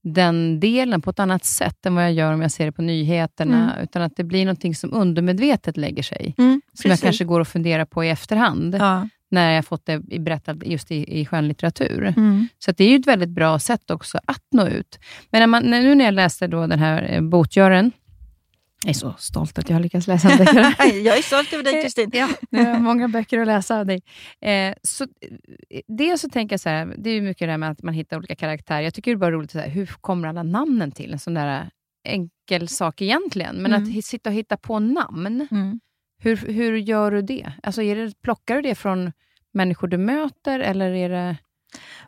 [0.05, 2.81] den delen på ett annat sätt än vad jag gör om jag ser det på
[2.81, 3.71] nyheterna.
[3.71, 3.83] Mm.
[3.83, 6.35] Utan att det blir någonting som undermedvetet lägger sig.
[6.37, 8.75] Mm, som jag kanske går och funderar på i efterhand.
[8.79, 9.09] Ja.
[9.31, 12.13] När jag fått det berättat just i, i skönlitteratur.
[12.17, 12.47] Mm.
[12.59, 14.99] Så det är ju ett väldigt bra sätt också att nå ut.
[15.29, 17.91] Men när man, nu när jag läste då den här eh, Botgören,
[18.85, 20.85] jag är så stolt att jag har lyckats läsa en deckare.
[21.03, 22.09] jag är stolt över dig Kristin.
[22.13, 24.01] ja, jag har många böcker att läsa av dig.
[24.41, 27.71] Eh, så, eh, dels så tänker jag så här, det är mycket det här med
[27.71, 28.81] att man hittar olika karaktärer.
[28.81, 31.13] Jag tycker det är bara roligt, så här, hur kommer alla namnen till?
[31.13, 31.69] En sån där
[32.03, 33.55] enkel sak egentligen.
[33.55, 33.97] Men mm.
[33.97, 35.79] att sitta och hitta på namn, mm.
[36.19, 37.51] hur, hur gör du det?
[37.63, 38.21] Alltså är det?
[38.21, 39.11] Plockar du det från
[39.53, 41.37] människor du möter eller är det...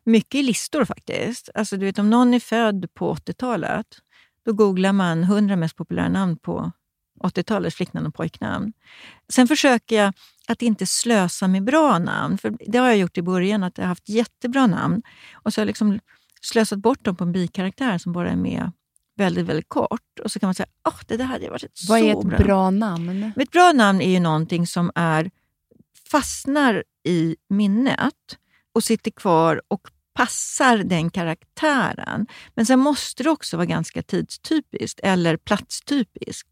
[0.03, 1.49] Mycket listor faktiskt.
[1.53, 3.88] Alltså, du vet, om någon är född på 80-talet,
[4.48, 6.72] då googlar man 100 mest populära namn på
[7.24, 8.74] 80-talets flicknamn och pojknamn.
[9.30, 10.14] Sen försöker jag
[10.48, 12.38] att inte slösa med bra namn.
[12.38, 15.02] För Det har jag gjort i början, att jag har haft jättebra namn.
[15.34, 16.00] Och så har jag liksom
[16.41, 18.72] slösat bort dem på en bikaraktär som bara är med
[19.18, 20.20] väldigt, väldigt kort.
[20.24, 22.26] Och så kan man säga oh, det där hade varit ett Vad så är ett
[22.26, 23.32] bra, bra namn?
[23.36, 25.32] Ett bra namn är ju någonting som är,
[26.12, 28.38] fastnar i minnet
[28.74, 32.28] och sitter kvar och passar den karaktären.
[32.55, 36.49] Men sen måste det också vara ganska tidstypiskt eller platstypiskt.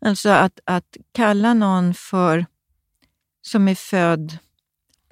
[0.00, 2.46] Alltså att, att kalla någon för,
[3.42, 4.38] som är född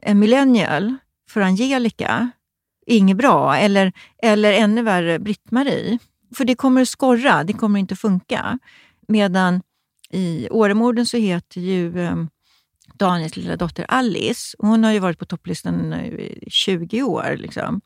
[0.03, 0.97] en millennial,
[1.31, 2.31] för Angelica,
[2.87, 3.57] är inget bra.
[3.57, 3.93] Eller,
[4.23, 5.99] eller ännu värre, Britt-Marie.
[6.37, 8.59] För det kommer att skorra, det kommer inte funka.
[9.09, 9.63] Medan
[10.11, 12.29] i Åremorden så heter ju um,
[12.99, 14.57] Daniels lilla dotter Alice.
[14.59, 17.37] Hon har ju varit på topplistan i 20 år.
[17.39, 17.81] Liksom.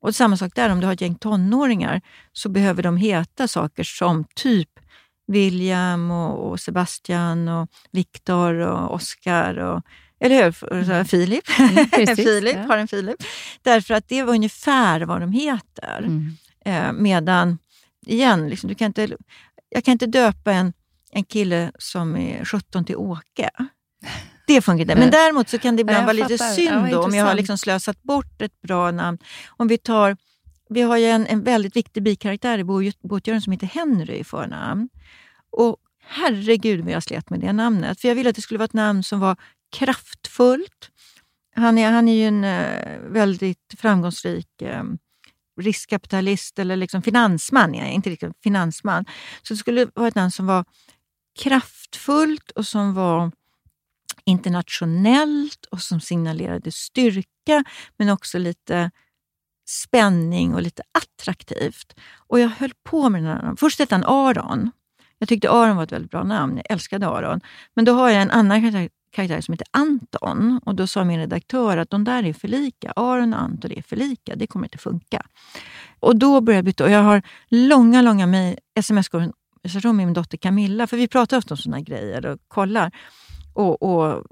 [0.00, 2.00] Och samma sak där, om du har ett gäng tonåringar
[2.32, 4.68] så behöver de heta saker som typ
[5.26, 9.58] William och, och Sebastian och Viktor och Oscar.
[9.58, 9.82] Och,
[10.20, 10.72] eller hur?
[10.72, 11.04] Mm.
[11.04, 11.44] Filip.
[11.58, 12.62] Mm, Filip, ja.
[12.62, 13.16] har en Filip.
[13.62, 15.98] Därför att det var ungefär vad de heter.
[15.98, 16.36] Mm.
[16.64, 17.58] Eh, medan,
[18.06, 19.16] igen, liksom, du kan inte,
[19.68, 20.72] jag kan inte döpa en,
[21.12, 23.50] en kille som är 17 till Åke.
[24.54, 24.94] Det funkar inte.
[24.94, 28.02] Men däremot så kan det ibland vara lite synd ja, om jag har liksom slösat
[28.02, 29.18] bort ett bra namn.
[29.48, 30.16] Om vi tar
[30.68, 34.88] vi har ju en, en väldigt viktig bikaraktär i Båtgören som heter Henry i förnamn.
[35.50, 38.00] Och herregud vad jag slet med det namnet.
[38.00, 39.36] För Jag ville att det skulle vara ett namn som var
[39.76, 40.90] kraftfullt.
[41.56, 44.82] Han är, han är ju en uh, väldigt framgångsrik uh,
[45.60, 47.74] riskkapitalist eller liksom finansman.
[47.74, 49.04] Ja, inte riktigt finansman.
[49.42, 50.64] Så det skulle vara ett namn som var
[51.38, 53.32] kraftfullt och som var
[54.24, 57.64] internationellt och som signalerade styrka
[57.96, 58.90] men också lite
[59.68, 61.94] spänning och lite attraktivt.
[62.26, 63.54] Och jag höll på med den här.
[63.56, 64.70] Först hette han Aron.
[65.18, 66.56] Jag tyckte Aron var ett väldigt bra namn.
[66.56, 67.40] Jag älskade Aron.
[67.74, 71.76] Men då har jag en annan karaktär som heter Anton och då sa min redaktör
[71.76, 72.92] att de där är för lika.
[72.96, 74.36] Aron och Anton är för lika.
[74.36, 75.26] Det kommer inte funka.
[76.00, 76.84] Och då började jag byta.
[76.84, 81.58] Och jag har långa, långa sms-konversationer med min dotter Camilla, för vi pratar ofta om
[81.58, 82.92] sådana grejer och kollar
[83.60, 84.24] och, och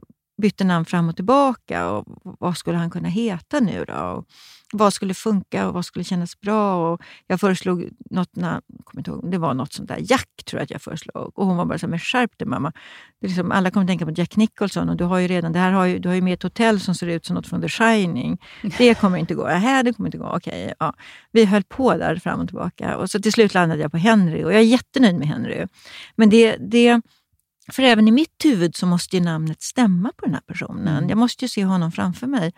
[0.42, 1.90] bytte namn fram och tillbaka.
[1.90, 3.94] Och vad skulle han kunna heta nu då?
[3.94, 4.26] Och
[4.72, 6.92] vad skulle funka och vad skulle kännas bra?
[6.92, 10.64] Och jag föreslog något, na, kommer ihåg, det var något sånt där, Jack tror jag
[10.64, 11.32] att jag föreslog.
[11.38, 12.72] Och hon var bara så här, men skärp dig mamma.
[13.20, 15.58] Det är liksom, alla kommer tänka på Jack Nicholson och du har ju redan, det
[15.58, 17.60] här har ju, du har ju med ett hotell som ser ut som något från
[17.60, 18.38] The Shining.
[18.78, 19.46] Det kommer inte gå.
[19.46, 20.32] Nähä, det kommer inte gå.
[20.36, 20.94] Okej, ja.
[21.32, 24.44] Vi höll på där fram och tillbaka och så till slut landade jag på Henry
[24.44, 25.66] och jag är jättenöjd med Henry.
[26.16, 27.00] Men det, det
[27.68, 30.96] för även i mitt huvud så måste ju namnet stämma på den här personen.
[30.96, 31.08] Mm.
[31.08, 32.52] Jag måste ju se honom framför mig.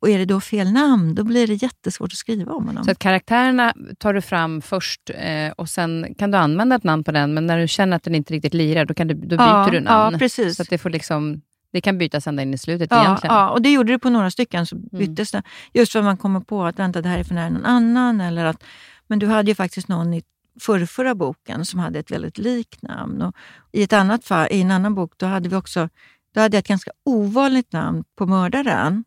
[0.00, 2.84] Och är det då fel namn, då blir det jättesvårt att skriva om honom.
[2.84, 7.04] Så att karaktärerna tar du fram först eh, och sen kan du använda ett namn
[7.04, 9.36] på den, men när du känner att den inte riktigt lirar, då, kan du, då
[9.36, 10.12] byter ja, du namn.
[10.12, 10.56] Ja, precis.
[10.56, 11.42] Så att det, får liksom,
[11.72, 13.36] det kan bytas ända in i slutet ja, egentligen.
[13.36, 14.66] Ja, och det gjorde det på några stycken.
[14.66, 14.88] så mm.
[14.92, 15.42] byttes mm.
[15.72, 15.78] det.
[15.78, 18.20] Just för att man kommer på att vänta, det här är för nära någon annan.
[18.20, 18.64] Eller att,
[19.06, 20.22] men du hade ju faktiskt någon i
[20.60, 23.22] förrförra boken som hade ett väldigt likt namn.
[23.22, 23.34] Och
[23.72, 25.88] I ett annat fall, i en annan bok då hade, vi också,
[26.34, 29.04] då hade jag ett ganska ovanligt namn på mördaren.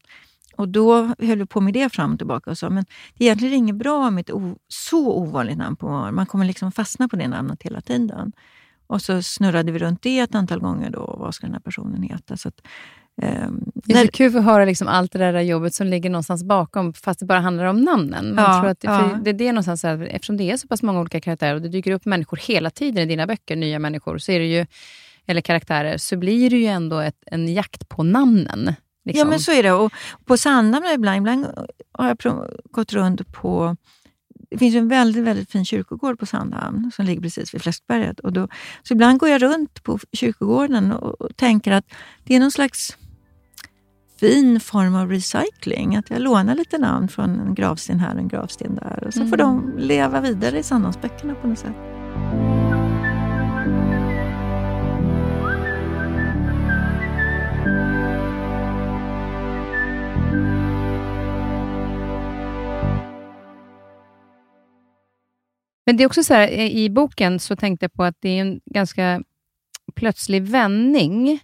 [0.55, 3.25] Och Då höll vi på med det fram och tillbaka och sa men det är
[3.25, 4.35] egentligen inget bra med ett
[4.67, 6.15] så ovanligt namn på mördaren.
[6.15, 8.31] Man kommer liksom fastna på det namnet hela tiden.
[8.87, 10.89] Och så snurrade vi runt det ett antal gånger.
[10.89, 12.37] Då, vad ska den här personen heta?
[12.37, 12.61] Så att,
[13.21, 16.43] Um, det är så kul att höra liksom allt det där jobbet som ligger någonstans
[16.43, 18.35] bakom, fast det bara handlar om namnen.
[18.35, 19.19] Man ja, tror att, ja.
[19.23, 21.69] det, det är någonstans här, eftersom det är så pass många olika karaktärer och det
[21.69, 24.65] dyker upp människor hela tiden i dina böcker, nya människor, så är det ju,
[25.25, 28.73] eller karaktärer, så blir det ju ändå ett, en jakt på namnen.
[29.05, 29.19] Liksom.
[29.19, 29.71] Ja, men så är det.
[29.71, 29.93] Och
[30.25, 31.45] på Sandhamn ibland, ibland
[31.91, 32.17] har jag
[32.71, 33.75] gått runt på
[34.49, 38.19] det finns en väldigt, väldigt fin kyrkogård på Sandhamn som ligger precis vid Fläskberget.
[38.19, 38.47] Och då,
[38.83, 41.85] så ibland går jag runt på kyrkogården och, och tänker att
[42.23, 42.97] det är någon slags
[44.19, 45.95] fin form av recycling.
[45.95, 49.03] Att jag lånar lite namn från en gravsten här och en gravsten där.
[49.07, 49.29] Och så mm.
[49.29, 51.75] får de leva vidare i Sandhamnsböckerna på något sätt.
[65.85, 68.41] Men det är också så här, i boken så tänkte jag på att det är
[68.41, 69.23] en ganska
[69.95, 71.39] plötslig vändning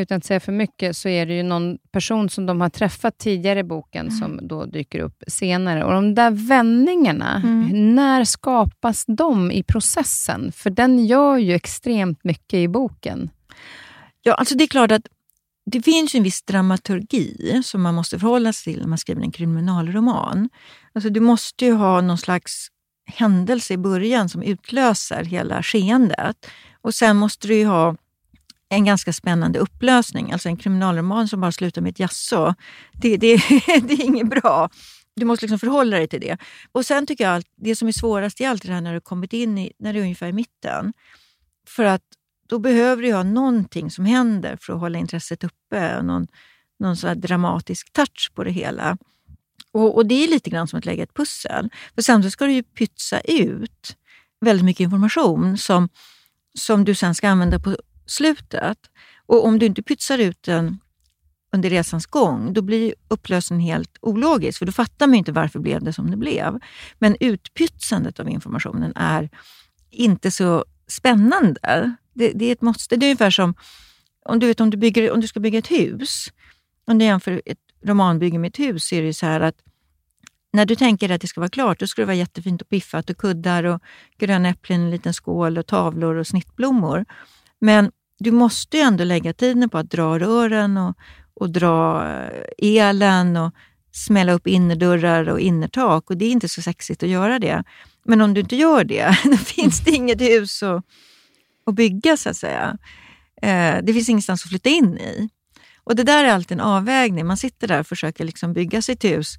[0.00, 3.18] utan att säga för mycket, så är det ju någon person som de har träffat
[3.18, 4.18] tidigare i boken mm.
[4.18, 5.84] som då dyker upp senare.
[5.84, 7.94] Och De där vändningarna, mm.
[7.94, 10.52] när skapas de i processen?
[10.52, 13.30] För den gör ju extremt mycket i boken.
[14.22, 15.06] Ja, alltså det är klart att
[15.66, 19.30] det finns en viss dramaturgi som man måste förhålla sig till när man skriver en
[19.30, 20.48] kriminalroman.
[20.92, 22.68] Alltså du måste ju ha någon slags
[23.06, 26.46] händelse i början som utlöser hela skeendet.
[26.82, 27.96] Och sen måste du ju ha
[28.70, 30.32] en ganska spännande upplösning.
[30.32, 32.54] Alltså en kriminalroman som bara slutar med ett jaså.
[32.92, 34.70] Det, det, det är inget bra.
[35.16, 36.38] Du måste liksom förhålla dig till det.
[36.72, 39.00] Och Sen tycker jag att det som är svårast är alltid det här när du
[39.00, 40.92] kommit in i, när du är ungefär i mitten.
[41.68, 42.02] För att
[42.48, 46.02] då behöver du ha någonting som händer för att hålla intresset uppe.
[46.02, 46.26] Någon,
[46.78, 48.98] någon så dramatisk touch på det hela.
[49.72, 51.70] Och, och, Det är lite grann som att lägga ett pussel.
[51.94, 53.96] För samtidigt ska du ju pytsa ut
[54.40, 55.88] väldigt mycket information som,
[56.58, 57.76] som du sen ska använda på
[58.10, 58.78] slutet.
[59.26, 60.78] Och om du inte pytsar ut den
[61.52, 65.84] under resans gång, då blir upplösningen helt ologisk, för då fattar man inte varför blev
[65.84, 66.58] det som det blev.
[66.98, 69.30] Men utpytsandet av informationen är
[69.90, 71.94] inte så spännande.
[72.14, 72.96] Det, det är ett måste.
[72.96, 73.54] Det är ungefär som
[74.24, 76.32] om du, vet, om, du bygger, om du ska bygga ett hus.
[76.86, 79.56] Om du jämför ett romanbygge med ett hus, så är det så här att
[80.52, 83.10] när du tänker att det ska vara klart, då ska det vara jättefint och piffat
[83.10, 83.82] och kuddar och
[84.18, 87.04] gröna äpplen i en liten skål och tavlor och snittblommor.
[87.58, 90.96] Men du måste ju ändå lägga tiden på att dra rören och,
[91.34, 93.54] och dra eh, elen och
[93.92, 96.10] smälla upp innerdörrar och innertak.
[96.10, 97.64] Och det är inte så sexigt att göra det.
[98.04, 100.84] Men om du inte gör det, då finns det inget hus att,
[101.66, 102.78] att bygga så att säga.
[103.42, 105.28] Eh, det finns ingenstans att flytta in i.
[105.84, 107.26] Och Det där är alltid en avvägning.
[107.26, 109.36] Man sitter där och försöker liksom bygga sitt hus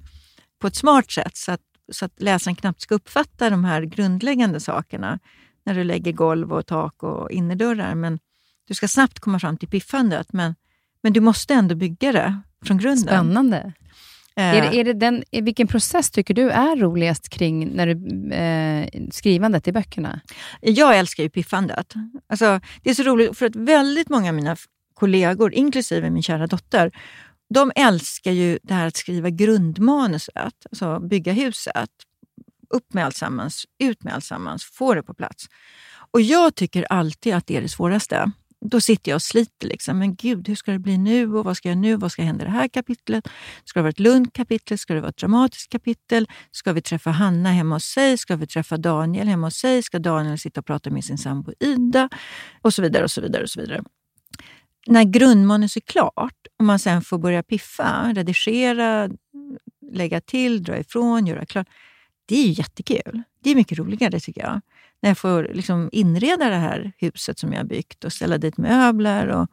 [0.58, 1.60] på ett smart sätt så att,
[1.92, 5.18] så att läsaren knappt ska uppfatta de här grundläggande sakerna
[5.64, 7.94] när du lägger golv och tak och innerdörrar.
[7.94, 8.18] Men
[8.68, 10.54] du ska snabbt komma fram till piffandet, men,
[11.02, 13.04] men du måste ändå bygga det från grunden.
[13.04, 13.72] Spännande.
[14.36, 14.44] Eh.
[14.44, 18.88] Är, det, är det den, vilken process tycker du är roligast kring när du, eh,
[19.10, 20.20] skrivandet i böckerna?
[20.60, 21.94] Jag älskar ju piffandet.
[22.26, 24.56] Alltså, det är så roligt, för att väldigt många av mina
[24.94, 26.92] kollegor, inklusive min kära dotter,
[27.54, 31.90] de älskar ju det här att skriva grundmanuset, alltså bygga huset.
[32.70, 35.46] Upp med alltsammans, ut med alltsammans, få det på plats.
[36.12, 38.32] Och jag tycker alltid att det är det svåraste
[38.64, 39.68] då sitter jag och sliter.
[39.68, 39.98] Liksom.
[39.98, 41.34] Men gud, hur ska det bli nu?
[41.34, 41.96] Och vad ska jag nu?
[41.96, 43.28] Vad ska hända i det här kapitlet?
[43.64, 44.78] Ska det vara ett lugnt kapitel?
[44.78, 46.28] Ska det vara ett dramatiskt kapitel?
[46.50, 48.18] Ska vi träffa Hanna hemma hos sig?
[48.18, 49.82] Ska vi träffa Daniel hemma hos sig?
[49.82, 52.08] Ska Daniel sitta och prata med sin sambo Ida?
[52.62, 53.04] Och så vidare.
[53.04, 53.82] och så vidare och så vidare.
[54.86, 59.08] När grundmanus är klart och man sen får börja piffa, redigera,
[59.92, 61.68] lägga till, dra ifrån, göra klart.
[62.26, 63.22] Det är ju jättekul.
[63.42, 64.60] Det är mycket roligare tycker jag
[65.02, 68.58] när jag får liksom inreda det här huset som jag har byggt och ställa dit
[68.58, 69.46] möbler och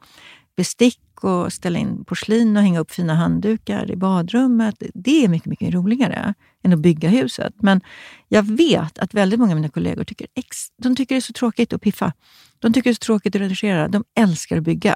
[0.57, 4.75] bestick och ställa in porslin och hänga upp fina handdukar i badrummet.
[4.93, 6.33] Det är mycket, mycket roligare
[6.63, 7.53] än att bygga huset.
[7.61, 7.81] Men
[8.27, 11.33] jag vet att väldigt många av mina kollegor tycker, ex, de tycker det är så
[11.33, 12.13] tråkigt att piffa.
[12.59, 13.87] De tycker det är så tråkigt att redigera.
[13.87, 14.95] De älskar att bygga.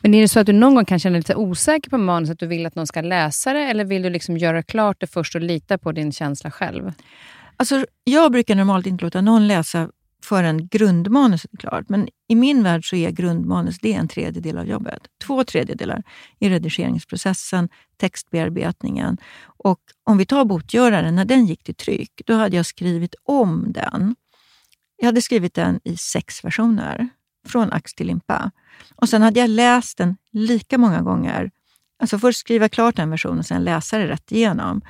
[0.00, 2.32] Men är det så att du någon gång kan känna dig lite osäker på manuset?
[2.32, 5.06] att du vill att någon ska läsa det, eller vill du liksom göra klart det
[5.06, 6.92] först och lita på din känsla själv?
[7.56, 9.88] Alltså, jag brukar normalt inte låta någon läsa
[10.22, 11.88] förrän grundmanuset är klart.
[11.88, 15.00] Men i min värld så är grundmanus det är en tredjedel av jobbet.
[15.24, 16.02] Två tredjedelar
[16.38, 19.16] i redigeringsprocessen, textbearbetningen.
[19.44, 23.72] Och om vi tar Botgöraren, när den gick till tryck, då hade jag skrivit om
[23.72, 24.14] den
[24.96, 27.08] Jag hade skrivit den i sex versioner,
[27.46, 28.50] från ax till limpa.
[28.96, 31.50] Och sen hade jag läst den lika många gånger.
[31.98, 34.82] Alltså först skriva klart en version och sen läsa det rätt igenom.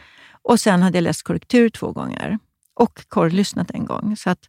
[0.43, 2.39] Och sen hade jag läst korrektur två gånger
[2.77, 4.16] och korrlyssnat en gång.
[4.16, 4.49] Så att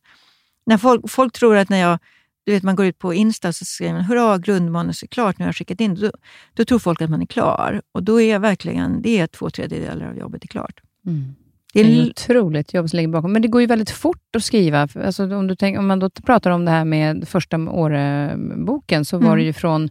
[0.65, 1.99] när folk, folk tror att när jag
[2.47, 5.39] du vet, man går ut på Insta och så skriver man hurra, grundmanus är klart,
[5.39, 5.95] nu har jag skickat in.
[5.95, 6.11] Då,
[6.53, 7.81] då tror folk att man är klar.
[7.91, 10.81] Och då är verkligen det är två tredjedelar av jobbet är klart.
[11.05, 11.35] Mm.
[11.73, 13.33] Det är, det är ett otroligt jobb som ligger bakom.
[13.33, 14.87] Men det går ju väldigt fort att skriva.
[14.95, 19.17] Alltså om, du tänk, om man då pratar om det här med första Åre-boken, så
[19.17, 19.37] var mm.
[19.37, 19.89] det ju från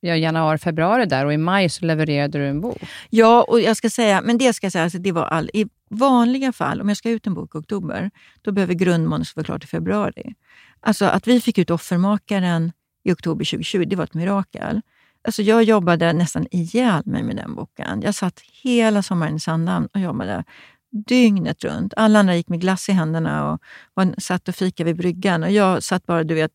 [0.00, 2.82] ja, januari, februari där och i maj så levererade du en bok.
[3.10, 5.66] Ja, och jag ska säga, men det ska jag säga, alltså det var all, i
[5.90, 8.10] vanliga fall, om jag ska ut en bok i oktober,
[8.42, 10.34] då behöver grundmanus vara klart i februari.
[10.80, 12.72] Alltså att vi fick ut Offermakaren
[13.04, 14.80] i oktober 2020, det var ett mirakel.
[15.24, 18.02] Alltså jag jobbade nästan ihjäl mig med den boken.
[18.02, 20.44] Jag satt hela sommaren i Sandhamn och jobbade
[20.92, 21.94] dygnet runt.
[21.96, 23.62] Alla andra gick med glass i händerna och,
[23.94, 25.42] och satt och fikade vid bryggan.
[25.42, 26.52] Och jag satt bara, du vet,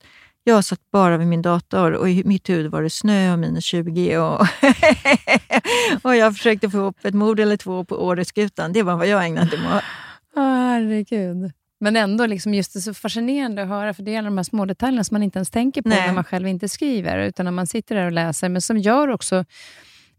[0.48, 3.64] jag satt bara vid min dator och i mitt huvud var det snö och minus
[3.64, 4.18] 20.
[4.18, 4.48] Och,
[6.02, 8.74] och jag försökte få upp ett mord eller två på Åreskutan.
[8.74, 9.84] Det var vad jag ägnade mig åt.
[10.36, 11.52] Herregud.
[11.80, 14.44] Men ändå, liksom just det så fascinerande att höra, för det är alla de här
[14.44, 16.08] små detaljerna som man inte ens tänker på Nej.
[16.08, 19.08] när man själv inte skriver, utan när man sitter där och läser, men som gör
[19.08, 19.46] också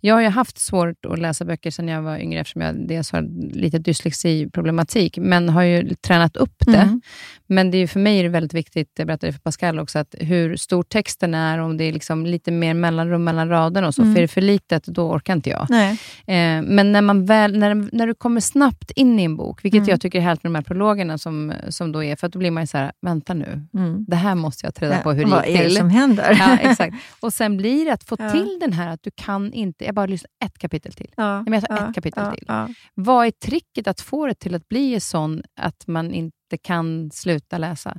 [0.00, 3.12] jag har ju haft svårt att läsa böcker sedan jag var yngre, eftersom jag dels
[3.12, 3.22] har
[3.52, 6.76] lite dyslexiproblematik, men har ju tränat upp det.
[6.76, 7.00] Mm.
[7.46, 10.14] Men det är för mig är det väldigt viktigt, jag berättade för Pascal också, att
[10.20, 14.02] hur stor texten är, om det är liksom lite mer mellanrum mellan raderna och så.
[14.02, 14.14] Mm.
[14.14, 15.70] För är det för litet, då orkar inte jag.
[15.70, 19.78] Eh, men när, man väl, när, när du kommer snabbt in i en bok, vilket
[19.78, 19.90] mm.
[19.90, 22.50] jag tycker är härligt med de här prologerna som, som då är, för då blir
[22.50, 24.04] man så här, vänta nu, mm.
[24.08, 25.54] det här måste jag ta reda på hur det gick till.
[25.54, 26.36] Vad är det som händer?
[26.38, 26.96] Ja, exakt.
[27.20, 28.30] Och sen blir det att få ja.
[28.30, 31.12] till den här att du kan inte, jag bara lyssnar ett kapitel till.
[31.16, 32.46] Ja, jag tar ja, ett kapitel till.
[32.94, 37.58] Vad är tricket att få det till att bli sån att man inte kan sluta
[37.58, 37.98] läsa?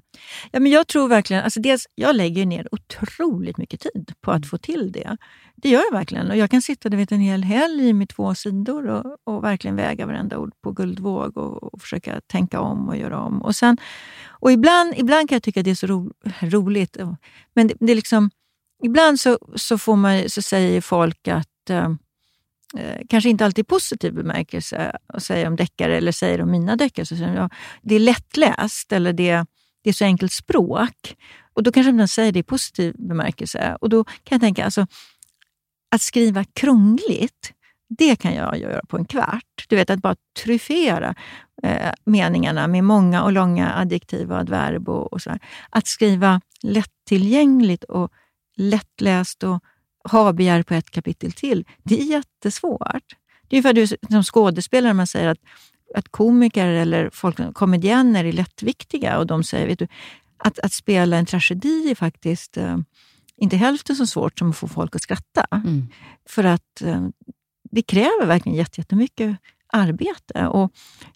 [0.52, 4.48] Ja, men jag tror verkligen, alltså dels, jag lägger ner otroligt mycket tid på att
[4.48, 5.18] få till det.
[5.56, 6.32] Det gör jag verkligen.
[6.32, 10.06] Och jag kan sitta vet, en hel helg med två sidor och, och verkligen väga
[10.06, 13.42] varenda ord på guldvåg och, och, försöka tänka om och göra om.
[13.42, 13.78] Och, sen,
[14.28, 16.98] och ibland, ibland kan jag tycka att det är så ro, roligt,
[17.54, 18.30] men det, det är liksom,
[18.84, 21.70] ibland så, så, får man, så säger folk att
[22.78, 26.76] eh, kanske inte alltid i positiv bemärkelse och säger om deckare eller säger om mina
[26.76, 27.06] deckare.
[27.06, 27.50] Så säger de, ja,
[27.82, 29.46] det är lättläst eller det,
[29.84, 31.16] det är så enkelt språk.
[31.54, 33.78] Och Då kanske de säger det i positiv bemärkelse.
[33.82, 34.88] Och Då kan jag tänka, alltså,
[35.92, 37.54] att skriva krångligt,
[37.90, 39.66] det kan jag göra på en kvart.
[39.68, 41.16] Du vet, att bara tryffera
[41.64, 44.90] eh, meningarna med många och långa adjektiv och adverb.
[44.90, 45.38] Och, och så
[45.70, 48.12] Att skriva lättillgängligt och
[48.56, 49.64] lättläst och
[50.12, 51.66] ha begär på ett kapitel till.
[51.84, 53.16] Det är jättesvårt.
[53.48, 55.40] Det är för att du som skådespelare man säger att,
[55.96, 59.88] att komiker eller folk, komedienner är lättviktiga och de säger vet du,
[60.38, 62.78] att, att spela en tragedi är faktiskt eh,
[63.38, 65.48] inte hälften så svårt som att få folk att skratta.
[65.52, 65.88] Mm.
[66.30, 67.08] För att eh,
[67.72, 69.38] det kräver verkligen jättemycket
[69.74, 70.48] arbete.
[70.48, 70.72] Och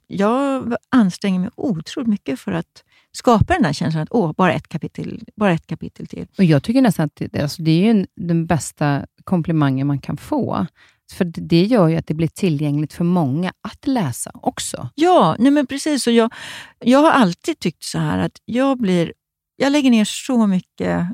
[0.07, 4.67] jag anstränger mig otroligt mycket för att skapa den där känslan att åh, bara ett
[4.67, 6.27] kapitel, bara ett kapitel till.
[6.37, 10.65] Och Jag tycker nästan att det, alltså, det är den bästa komplimangen man kan få.
[11.11, 14.89] För det gör ju att det blir tillgängligt för många att läsa också.
[14.95, 16.07] Ja, nej men precis.
[16.07, 16.33] Och jag,
[16.79, 19.13] jag har alltid tyckt så här att jag, blir,
[19.55, 21.07] jag lägger ner så mycket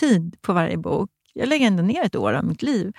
[0.00, 1.10] tid på varje bok.
[1.34, 2.92] Jag lägger ändå ner ett år av mitt liv.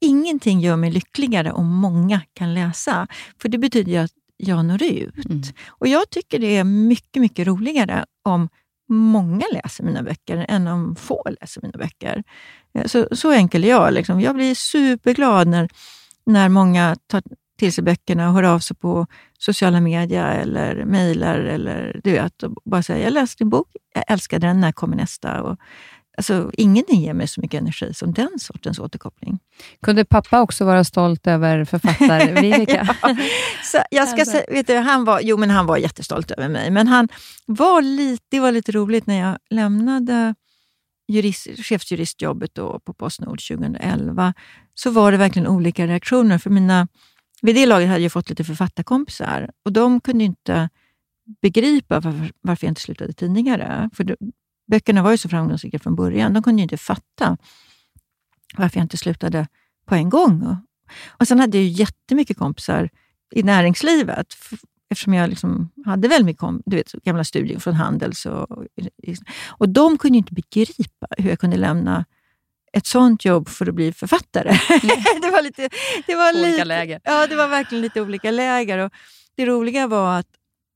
[0.00, 3.06] Ingenting gör mig lyckligare om många kan läsa.
[3.42, 5.24] För det betyder ju att jag når ut.
[5.24, 5.42] Mm.
[5.68, 8.48] Och Jag tycker det är mycket, mycket roligare om
[8.88, 12.22] många läser mina böcker än om få läser mina böcker.
[12.74, 13.92] Eh, så, så enkel är jag.
[13.92, 14.20] Liksom.
[14.20, 15.68] Jag blir superglad när,
[16.26, 17.22] när många tar
[17.58, 19.06] till sig böckerna och hör av sig på
[19.38, 24.04] sociala medier eller mejlar eller du vet, och bara säger jag läste din bok, jag
[24.08, 25.42] älskade den, när kommer nästa?
[25.42, 25.58] Och
[26.20, 29.38] Alltså, ingenting ger mig så mycket energi som den sortens återkoppling.
[29.82, 32.96] Kunde pappa också vara stolt över författare Viveka?
[33.02, 33.16] ja,
[33.64, 34.32] så jag ska alltså.
[34.32, 37.08] säga, vet du, han, var, jo, men han var jättestolt över mig, men han
[37.46, 40.34] var lite, det var lite roligt när jag lämnade
[41.08, 44.34] jurist, chefsjuristjobbet då på Postnord 2011,
[44.74, 46.38] så var det verkligen olika reaktioner.
[46.38, 46.88] För mina,
[47.42, 50.68] vid det laget hade jag fått lite författarkompisar och de kunde inte
[51.42, 53.90] begripa varför, varför jag inte slutade tidigare.
[53.94, 54.16] För
[54.70, 56.32] Böckerna var ju så framgångsrika från början.
[56.32, 57.36] De kunde ju inte fatta
[58.56, 59.48] varför jag inte slutade
[59.86, 60.56] på en gång.
[61.08, 62.90] Och Sen hade jag ju jättemycket kompisar
[63.34, 64.26] i näringslivet
[64.90, 68.26] eftersom jag liksom hade väldigt mycket du vet, gamla studier från Handels.
[68.26, 68.50] Och,
[69.48, 72.04] och de kunde inte begripa hur jag kunde lämna
[72.72, 74.48] ett sånt jobb för att bli författare.
[74.48, 74.96] Mm.
[75.22, 75.68] det var lite,
[76.06, 77.00] det var olika lite, läger.
[77.04, 78.78] Ja, det var verkligen lite olika läger.
[78.78, 78.92] Och
[79.36, 80.26] det roliga var att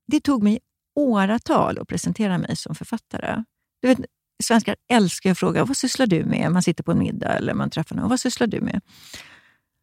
[0.07, 0.59] det tog mig
[0.95, 3.43] åratal att presentera mig som författare.
[3.85, 4.05] Du vet,
[4.43, 6.51] svenskar älskar att fråga vad sysslar du med?
[6.51, 8.09] Man sitter på en middag eller man träffar någon.
[8.09, 8.81] Vad sysslar du med?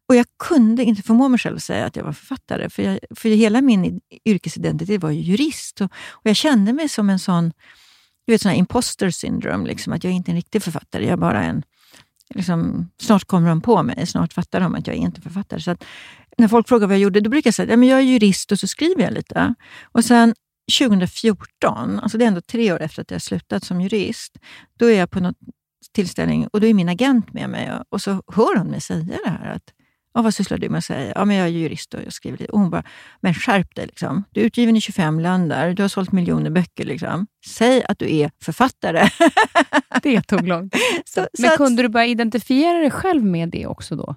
[0.07, 2.99] Och Jag kunde inte förmå mig själv att säga att jag var författare, för, jag,
[3.15, 5.81] för hela min yrkesidentitet var ju jurist.
[5.81, 7.53] Och, och Jag kände mig som en sån
[8.25, 11.03] du vet, sån här imposter syndrome, liksom, att jag är inte är en riktig författare.
[11.03, 11.63] Jag är bara en...
[12.35, 15.61] Liksom, snart kommer de på mig, snart fattar de att jag är inte författare.
[15.61, 15.83] Så att,
[16.37, 18.03] när folk frågar vad jag gjorde, då brukar jag säga att ja, men jag är
[18.03, 19.55] jurist och så skriver jag lite.
[19.83, 20.35] Och sen
[20.79, 24.37] 2014, alltså det är ändå tre år efter att jag slutat som jurist,
[24.79, 25.37] då är jag på något
[25.93, 29.29] tillställning och då är min agent med mig och så hör hon mig säga det
[29.29, 29.51] här.
[29.51, 29.73] att
[30.13, 30.77] Ja, vad sysslar du med?
[30.77, 31.13] att säga?
[31.15, 32.51] ja, men jag är jurist och jag skriver lite.
[32.51, 32.83] Och hon bara,
[33.21, 33.85] men skärp dig.
[33.85, 34.23] Liksom.
[34.31, 36.85] Du är utgiven i 25 länder, du har sålt miljoner böcker.
[36.85, 37.27] Liksom.
[37.47, 39.09] Säg att du är författare.
[40.03, 40.81] det tog lång tid.
[41.39, 44.15] Men så kunde att, du börja identifiera dig själv med det också då?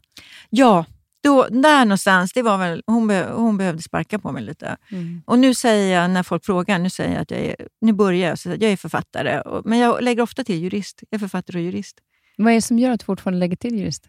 [0.51, 0.85] Ja,
[1.23, 4.77] då, där någonstans, det var väl, hon, be, hon behövde sparka på mig lite.
[4.89, 5.23] Mm.
[5.27, 8.29] Och nu säger jag, när folk frågar, nu säger jag att jag är, nu börjar
[8.29, 9.41] jag, så jag är författare.
[9.41, 11.03] Och, men jag lägger ofta till jurist.
[11.11, 11.99] Jag är författare och jurist.
[12.37, 14.09] Vad är det som gör att du fortfarande lägger till jurist?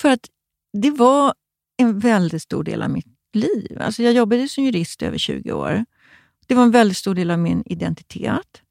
[0.00, 0.26] För att
[0.72, 1.34] det var
[1.76, 3.78] en väldigt stor del av mitt liv.
[3.80, 5.84] Alltså jag jobbade som jurist i över 20 år.
[6.46, 8.62] Det var en väldigt stor del av min identitet.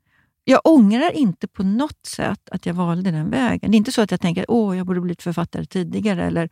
[0.44, 3.72] Jag ångrar inte på något sätt att jag valde den vägen.
[3.72, 6.24] Det är inte så att jag tänker att jag borde blivit författare tidigare.
[6.24, 6.50] Eller,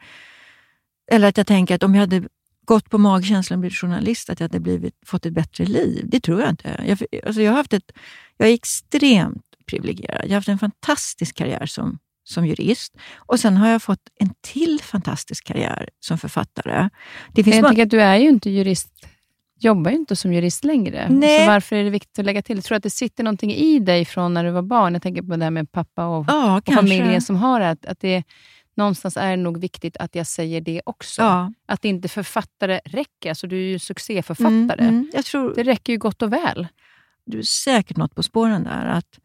[1.11, 2.23] eller att jag tänker att om jag hade
[2.65, 6.05] gått på magkänslan och blivit journalist, att jag hade blivit, fått ett bättre liv.
[6.07, 6.83] Det tror jag inte.
[6.87, 7.91] Jag, alltså jag, har haft ett,
[8.37, 10.21] jag är extremt privilegierad.
[10.23, 12.97] Jag har haft en fantastisk karriär som som jurist.
[13.15, 16.89] Och sen har jag fått en till fantastisk karriär som författare.
[17.33, 19.07] Det finns jag tycker att du är ju inte jurist,
[19.59, 21.07] jobbar ju inte som jurist längre.
[21.09, 21.39] Nej.
[21.39, 22.57] Så varför är det viktigt att lägga till?
[22.57, 24.93] Jag tror att det sitter någonting i dig från när du var barn.
[24.93, 27.69] Jag tänker på det här med pappa och, ja, och familjen som har det.
[27.69, 28.23] Att, att det
[28.77, 31.21] någonstans är det nog viktigt att jag säger det också.
[31.21, 31.53] Ja.
[31.65, 33.29] Att inte författare räcker.
[33.29, 34.81] Alltså, du är ju succéförfattare.
[34.81, 36.67] Mm, mm, jag tror, det räcker ju gott och väl.
[37.25, 38.85] Du är säkert något på spåren där.
[38.85, 39.19] Att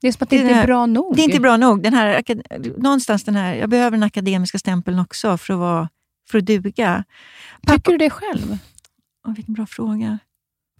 [0.00, 1.16] det är som att det, det inte är bra nog.
[1.16, 1.82] Det är inte bra nog.
[1.82, 2.22] Den här,
[2.82, 5.88] någonstans den här, jag behöver den akademiska stämpeln också för att, vara,
[6.30, 7.04] för att duga.
[7.62, 8.58] Pappa, Tycker du det själv?
[9.26, 10.18] Oh, vilken bra fråga.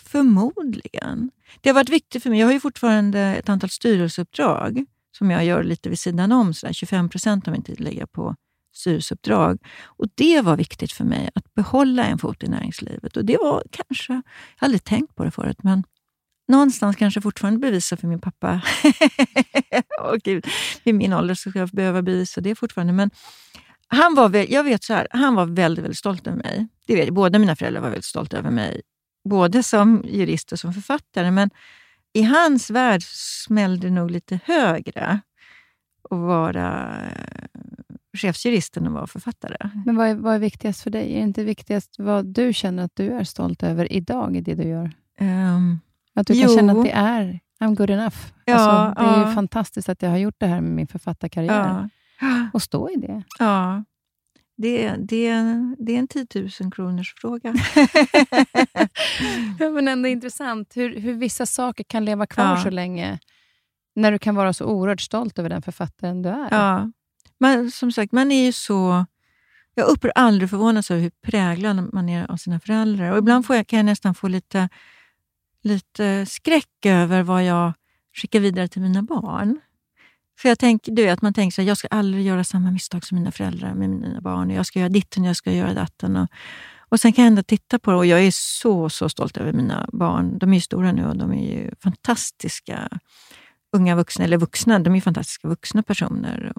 [0.03, 1.31] Förmodligen.
[1.61, 2.41] Det har varit viktigt för mig.
[2.41, 6.55] Jag har ju fortfarande ett antal styrelseuppdrag som jag gör lite vid sidan om.
[6.55, 8.37] Så 25 procent av min tid lägger jag på
[8.75, 9.59] styrelseuppdrag.
[9.85, 13.17] Och Det var viktigt för mig, att behålla en fot i näringslivet.
[13.17, 14.23] Och Det var kanske, jag
[14.57, 15.85] har aldrig tänkt på det förut, men
[16.49, 18.63] någonstans kanske fortfarande bevisa för min pappa.
[20.03, 20.47] Åh Gud,
[20.85, 22.93] vid min ålder ska jag behöva bevisa det fortfarande.
[22.93, 23.11] Men
[23.89, 26.69] han var, jag vet så här, han var väldigt, väldigt stolt över mig.
[26.87, 28.83] Det vet, båda mina föräldrar var väldigt stolta över mig.
[29.29, 31.31] Både som jurist och som författare.
[31.31, 31.51] Men
[32.13, 35.21] i hans värld smällde nog lite högre
[36.11, 37.45] att vara eh,
[38.17, 39.57] chefsjurist än att vara författare.
[39.87, 41.13] Men vad är, vad är viktigast för dig?
[41.13, 44.55] Är det inte viktigast vad du känner att du är stolt över idag i det
[44.55, 44.91] du gör?
[45.21, 45.81] Um,
[46.15, 46.57] att du kan jo.
[46.57, 48.17] känna att det är I'm good enough.
[48.45, 49.35] Ja, alltså, det är ja.
[49.35, 51.89] fantastiskt att jag har gjort det här med min författarkarriär.
[52.21, 52.51] Ja.
[52.53, 53.23] Och stå i det.
[53.39, 53.85] Ja.
[54.57, 55.33] Det, det,
[55.79, 56.27] det är en 10
[56.61, 57.55] 000 kronors fråga.
[59.75, 62.63] men ändå intressant hur, hur vissa saker kan leva kvar ja.
[62.63, 63.19] så länge,
[63.95, 66.49] när du kan vara så oerhört stolt över den författaren du är.
[66.51, 66.91] Ja.
[67.39, 69.07] Men som sagt, man är ju så...
[69.75, 73.13] Jag upphör aldrig förvånas över hur präglad man är av sina föräldrar.
[73.13, 74.69] Och ibland får jag, kan jag nästan få lite
[75.63, 77.73] lite skräck över vad jag
[78.15, 79.61] skickar vidare till mina barn.
[80.39, 83.19] För jag tänker, du vet, man tänker att jag ska aldrig göra samma misstag som
[83.19, 84.51] mina föräldrar med mina barn.
[84.51, 86.17] Jag ska göra ditten, jag ska göra datten.
[86.17, 86.29] Och,
[86.79, 89.53] och sen kan jag ändå titta på det och jag är så, så stolt över
[89.53, 90.39] mina barn.
[90.39, 92.89] De är ju stora nu och de är ju fantastiska
[93.73, 96.53] unga vuxna, eller vuxna, de är fantastiska vuxna personer.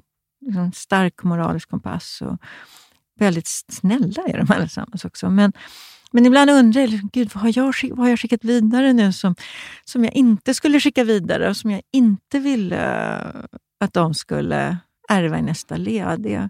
[0.45, 2.38] Liksom stark moralisk kompass och
[3.19, 5.30] väldigt snälla är de allesammans också.
[5.30, 5.53] Men,
[6.14, 9.14] men ibland undrar jag, liksom, Gud, vad, har jag, vad har jag skickat vidare nu
[9.14, 9.36] som,
[9.86, 12.82] som jag inte skulle skicka vidare och som jag inte ville
[13.80, 14.78] att de skulle
[15.09, 16.20] ärva i nästa led?
[16.20, 16.49] Det,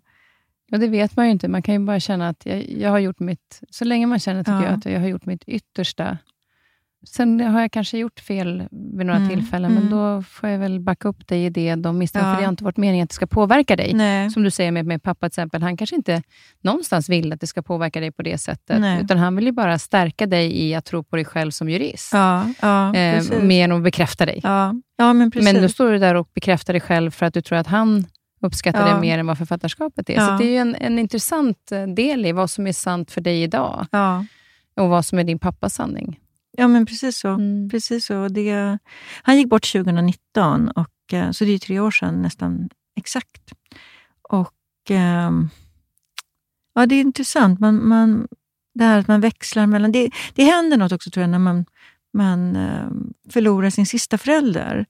[0.74, 1.48] Ja, det vet man ju inte.
[1.48, 3.62] Man kan ju bara känna att jag, jag har gjort mitt...
[3.70, 4.64] Så länge man känner tycker ja.
[4.64, 6.18] jag att jag har gjort mitt yttersta
[7.08, 9.84] Sen har jag kanske gjort fel vid några mm, tillfällen, mm.
[9.84, 12.28] men då får jag väl backa upp dig i det, de misstagen.
[12.28, 12.34] Ja.
[12.34, 13.94] För det har inte varit meningen att det ska påverka dig.
[13.94, 14.30] Nej.
[14.30, 15.62] Som du säger med, med pappa till exempel.
[15.62, 16.24] Han kanske inte
[16.62, 18.80] någonstans vill att det ska påverka dig på det sättet.
[18.80, 19.02] Nej.
[19.04, 22.10] Utan han vill ju bara stärka dig i att tro på dig själv som jurist.
[22.14, 24.40] Ja, ja, eh, mer än att bekräfta dig.
[24.44, 25.54] Ja, ja, men, precis.
[25.54, 28.06] men då står du där och bekräftar dig själv för att du tror att han
[28.42, 28.94] uppskattar ja.
[28.94, 30.14] det mer än vad författarskapet är.
[30.14, 30.28] Ja.
[30.28, 33.22] Så det är ju en, en intressant eh, del i vad som är sant för
[33.22, 33.86] dig idag.
[33.92, 34.26] Ja.
[34.76, 36.20] Och vad som är din pappas sanning.
[36.58, 37.28] Ja, men precis så.
[37.28, 37.70] Mm.
[37.70, 38.28] Precis så.
[38.28, 38.78] Det,
[39.24, 43.54] han gick bort 2019, och, eh, så det är tre år sedan nästan exakt.
[44.30, 45.32] Och eh,
[46.74, 47.60] ja, Det är intressant.
[47.60, 48.28] Man, man,
[48.74, 49.92] det här att man växlar mellan...
[49.92, 51.66] Det, det händer något också tror jag när man
[52.14, 52.90] man eh,
[53.30, 54.86] förlorar sin sista förälder.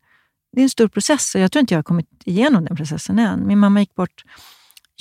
[0.51, 3.19] Det är en stor process och jag tror inte jag har kommit igenom den processen
[3.19, 3.47] än.
[3.47, 4.23] Min mamma gick bort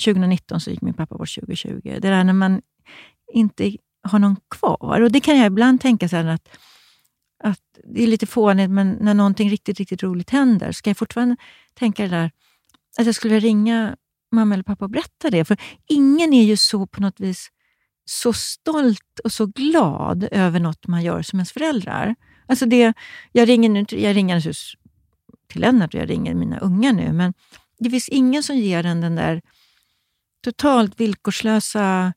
[0.05, 1.79] 2019, så gick min pappa bort 2020.
[1.83, 2.61] Det där när man
[3.33, 5.01] inte har någon kvar.
[5.01, 6.49] Och Det kan jag ibland tänka så att,
[7.43, 11.37] att det är lite fånigt, men när någonting riktigt, riktigt roligt händer, ska jag fortfarande
[11.73, 12.31] tänka det där
[12.97, 13.95] att jag skulle ringa
[14.31, 15.45] mamma eller pappa och berätta det.
[15.45, 17.49] För ingen är ju så på något vis
[18.05, 22.15] så stolt och så glad över något man gör som ens föräldrar.
[22.47, 22.93] Alltså det,
[23.31, 24.41] jag ringer nu, jag ringer
[25.47, 27.33] till Lennart och jag ringer mina unga nu, men
[27.79, 29.41] det finns ingen som ger en den där
[30.43, 32.13] totalt villkorslösa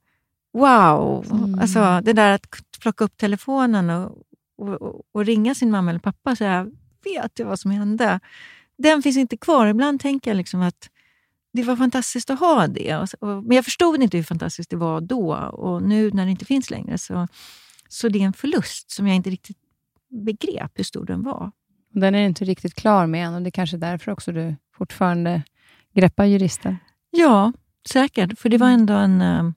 [0.57, 1.27] wow.
[1.31, 1.59] Mm.
[1.59, 2.47] Alltså det där att
[2.81, 4.13] plocka upp telefonen och,
[4.59, 6.67] och, och, ringa sin mamma eller pappa och säga
[7.05, 8.21] vet jag vad som hände?
[8.79, 9.67] Den finns inte kvar.
[9.67, 10.91] Ibland tänker jag liksom att
[11.53, 13.07] det var fantastiskt att ha det.
[13.21, 15.35] Men jag förstod inte hur fantastiskt det var då.
[15.37, 17.29] Och nu när det inte finns längre så,
[17.89, 19.57] så det är en förlust som jag inte riktigt
[20.11, 21.53] begrep hur stor den var.
[21.93, 25.43] Den är inte riktigt klar med än och det är kanske därför också du fortfarande
[25.95, 26.77] greppar juristen?
[27.11, 27.53] Ja,
[27.89, 28.39] säkert.
[28.39, 29.55] För det var ändå en...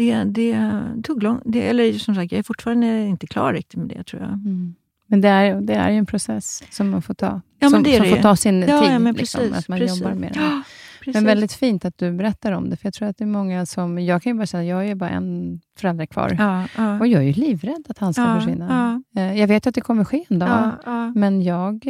[0.00, 1.40] Eh, det, det tog lång...
[1.44, 4.32] Det, eller som sagt, jag är fortfarande inte klar riktigt med det, tror jag.
[4.32, 4.74] Mm.
[5.06, 7.40] Men det är, det är ju en process som man får ta.
[7.58, 8.92] Ja, som, som får ta sin ja, tid.
[8.92, 10.00] Ja, men liksom, precis, att man precis.
[10.00, 10.40] jobbar med det.
[10.40, 10.62] Ja,
[11.12, 13.66] men väldigt fint att du berättar om det, för jag tror att det är många
[13.66, 13.98] som...
[13.98, 16.36] Jag kan ju bara säga jag är bara en förälder kvar.
[16.38, 16.98] Ja, ja.
[16.98, 19.02] Och jag är ju livrädd att han ska försvinna.
[19.16, 20.72] Eh, jag vet att det kommer ske en dag,
[21.14, 21.86] men jag...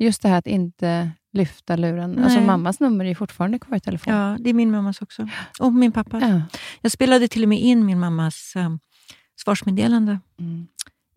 [0.00, 2.12] Just det här att inte lyfta luren.
[2.12, 2.24] Nej.
[2.24, 4.14] Alltså mammas nummer är fortfarande kvar i telefon.
[4.14, 5.28] Ja, det är min mammas också.
[5.60, 6.24] Och min pappas.
[6.80, 8.80] Jag spelade till och med in min mammas um,
[9.36, 10.18] svarsmeddelande.
[10.40, 10.66] Mm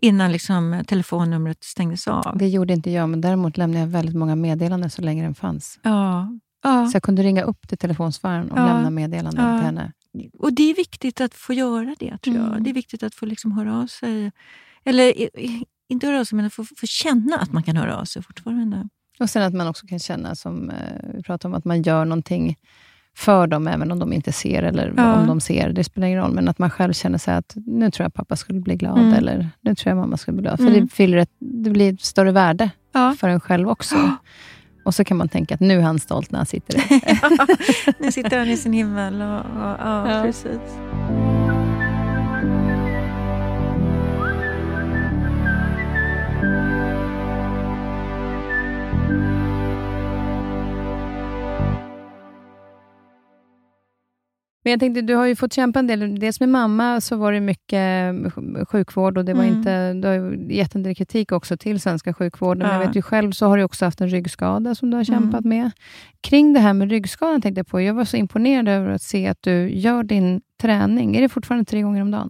[0.03, 2.37] innan liksom telefonnumret stängdes av.
[2.37, 5.79] Det gjorde inte jag, men däremot lämnade jag väldigt många meddelanden så länge den fanns.
[5.83, 6.27] Ja.
[6.63, 6.87] ja.
[6.87, 8.65] Så jag kunde ringa upp till telefonsvararen och ja.
[8.65, 9.57] lämna meddelanden ja.
[9.57, 9.91] till henne.
[10.39, 12.47] Och det är viktigt att få göra det, tror jag.
[12.47, 12.63] Mm.
[12.63, 14.31] Det är viktigt att få liksom höra av sig.
[14.83, 15.29] Eller
[15.89, 18.23] inte höra av sig, men att få, få känna att man kan höra av sig
[18.23, 18.89] fortfarande.
[19.19, 20.75] Och sen att man också kan känna, som eh,
[21.13, 22.57] vi pratade om, att man gör någonting
[23.15, 25.19] för dem, även om de inte ser, eller ja.
[25.19, 26.33] om de ser, det spelar ingen roll.
[26.33, 29.13] Men att man själv känner sig att nu tror jag pappa skulle bli glad, mm.
[29.13, 30.57] eller nu tror jag mamma skulle bli glad.
[30.57, 30.81] För mm.
[30.81, 33.15] det, fyller ett, det blir ett större värde ja.
[33.19, 33.95] för en själv också.
[33.95, 34.17] Ja.
[34.85, 37.93] Och så kan man tänka att nu är han stolt när han sitter där.
[38.03, 39.21] nu sitter han i sin himmel.
[39.21, 40.59] Och, och, ja, precis.
[54.63, 56.19] Men jag tänkte, du har ju fått kämpa en del.
[56.19, 58.15] Dels med mamma så var det mycket
[58.69, 59.57] sjukvård och det var mm.
[59.57, 62.61] inte, du har gett en del kritik också till svenska sjukvården.
[62.61, 62.67] Ja.
[62.67, 65.03] Men jag vet ju själv så har du också haft en ryggskada som du har
[65.03, 65.57] kämpat mm.
[65.57, 65.71] med.
[66.21, 67.81] Kring det här med ryggskadan tänkte jag på.
[67.81, 71.15] Jag var så imponerad över att se att du gör din träning.
[71.15, 72.29] Är det fortfarande tre gånger om dagen?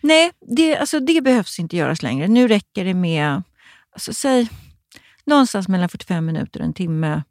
[0.00, 2.28] Nej, det, alltså det behövs inte göras längre.
[2.28, 3.42] Nu räcker det med,
[3.92, 4.48] alltså, säg
[5.26, 7.22] någonstans mellan 45 minuter och en timme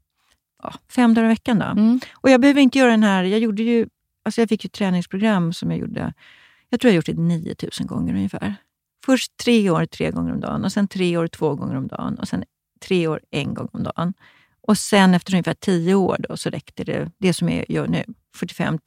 [0.64, 1.60] ja, fem dagar i veckan.
[1.60, 1.66] Då.
[1.66, 2.00] Mm.
[2.14, 3.24] Och jag behöver inte göra den här...
[3.24, 3.88] Jag gjorde ju
[4.24, 6.14] Alltså jag fick ju ett träningsprogram som jag gjorde,
[6.70, 8.56] jag tror jag gjort det 9000 gånger ungefär.
[9.06, 12.20] Först tre år tre gånger om dagen och sen tre år två gånger om dagen
[12.20, 12.44] och sen
[12.82, 14.14] tre år en gång om dagen.
[14.68, 18.04] Och sen efter ungefär tio år då, så räckte det, det som jag gör nu,
[18.36, 18.80] 45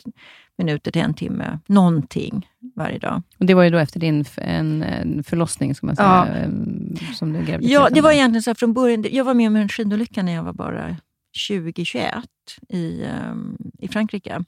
[0.59, 3.23] minuter till en timme, någonting varje dag.
[3.39, 6.49] Och Det var ju då efter din en, en förlossning, ska man säga,
[7.01, 7.15] ja.
[7.15, 9.05] som du Ja, det var egentligen så från början.
[9.11, 10.97] Jag var med om en skidolycka när jag var bara
[11.51, 12.23] 20-21
[12.69, 14.45] i, um, i Frankrike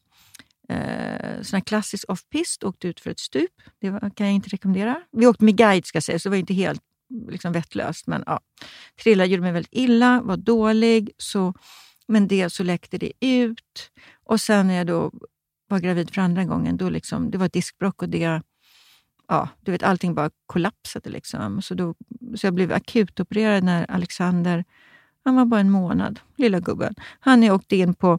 [0.69, 3.53] eh, sån här klassisk off-pist, åkte ut för ett stup.
[3.81, 5.03] Det var, kan jag inte rekommendera.
[5.12, 6.83] Vi åkte med guide, ska säga, så det var inte helt
[7.29, 8.07] liksom, vettlöst.
[8.07, 8.41] Men ja,
[9.03, 11.11] trillade, gjorde mig väldigt illa, var dålig.
[11.19, 11.55] Så,
[12.09, 13.91] men det så läckte det ut.
[14.25, 15.12] Och sen när jag då
[15.69, 18.43] var gravid för andra gången, då liksom, det var ett diskbråck och det
[19.29, 21.11] ja, du vet, allting bara kollapsade.
[21.11, 21.62] Liksom.
[21.62, 21.95] Så, då,
[22.35, 24.64] så jag blev akutopererad när Alexander,
[25.25, 26.95] han var bara en månad, lilla gubben.
[27.21, 28.19] Han åkte in på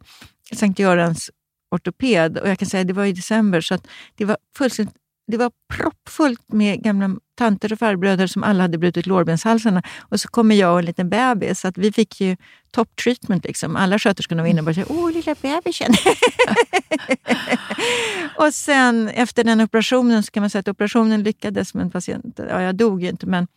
[0.53, 1.31] Sankt Görans
[1.71, 4.95] ortoped och jag kan säga att det var i december så att det var fullständigt
[5.31, 9.83] det var proppfullt med gamla tanter och farbröder som alla hade brutit lårbenshalsarna.
[9.99, 11.59] Och så kommer jag och en liten bebis.
[11.59, 12.37] Så att vi fick ju
[12.71, 13.45] top treatment.
[13.45, 13.75] Liksom.
[13.75, 15.93] Alla sköterskorna var inne och bara åh lilla bebisen.
[18.37, 21.73] och sen efter den operationen så kan man säga att operationen lyckades.
[21.73, 23.47] Men patienten, ja, jag dog ju inte men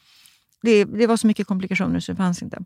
[0.62, 2.58] det, det var så mycket komplikationer så det fanns inte.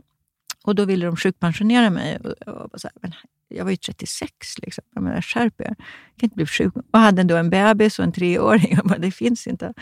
[0.67, 2.19] Och då ville de sjukpensionera mig.
[2.25, 3.13] Och jag, var så här, men
[3.49, 4.85] jag var ju 36, liksom.
[4.95, 5.65] jag menar, skärp er.
[5.65, 5.77] Jag
[6.17, 6.75] kan inte bli sjuk.
[6.93, 8.75] Och hade då en bebis och en treåring.
[8.77, 9.75] Jag bara, det finns inte.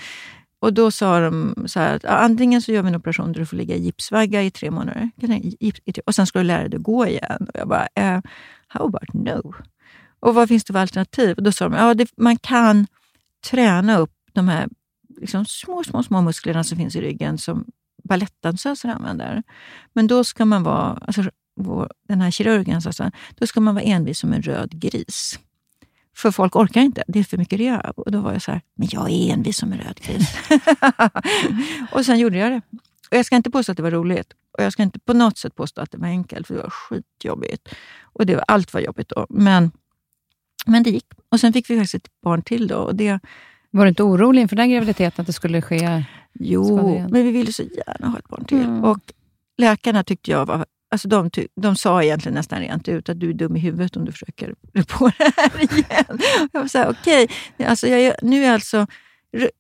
[0.59, 3.47] Och då sa de så här, att antingen så gör vi en operation där du
[3.47, 5.11] får ligga i gipsvagga i tre månader.
[6.07, 7.47] Och sen ska du lära dig att gå igen.
[7.49, 8.21] Och jag bara, eh,
[8.69, 9.55] how about no?
[10.21, 11.37] Och vad finns det för alternativ?
[11.37, 12.87] Och då sa de, ja, det, man kan
[13.51, 14.69] träna upp de här
[15.21, 17.65] liksom små, små, små musklerna som finns i ryggen som
[18.05, 19.43] balettdansöser använder.
[19.93, 23.75] Men då ska man vara, alltså, vår, den här kirurgen sa så då ska man
[23.75, 25.39] vara envis som en röd gris.
[26.17, 27.99] För folk orkar inte, det är för mycket rehab.
[27.99, 30.37] Och då var jag så här, men jag är envis som en röd gris.
[31.93, 32.61] och sen gjorde jag det.
[33.11, 34.33] Och jag ska inte påstå att det var roligt.
[34.59, 36.71] Och jag ska inte på något sätt påstå att det var enkelt, för det var
[36.71, 37.69] skitjobbigt.
[38.03, 39.27] Och det var, allt var jobbigt då.
[39.29, 39.71] Men,
[40.67, 41.07] men det gick.
[41.29, 42.77] Och sen fick vi faktiskt ett barn till då.
[42.77, 43.21] Och det,
[43.71, 46.05] var du inte orolig inför den graviditeten, att det skulle ske
[46.41, 48.63] Jo, men vi ville så gärna ha ett barn till.
[48.63, 48.85] Mm.
[48.85, 49.13] Och
[49.59, 51.31] läkarna tyckte jag var Alltså de,
[51.61, 54.55] de sa egentligen nästan rent ut att du är dum i huvudet om du försöker
[54.89, 56.21] på det här igen.
[56.53, 57.67] Jag var såhär, okej, okay.
[57.67, 57.87] alltså
[58.23, 58.87] nu är jag alltså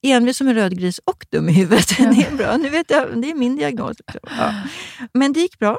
[0.02, 1.98] envis som en röd gris och dum i huvudet.
[1.98, 2.12] Ja.
[2.16, 3.96] Det är bra, nu vet jag, det är min diagnos.
[4.22, 4.54] Ja.
[5.12, 5.78] Men det gick bra.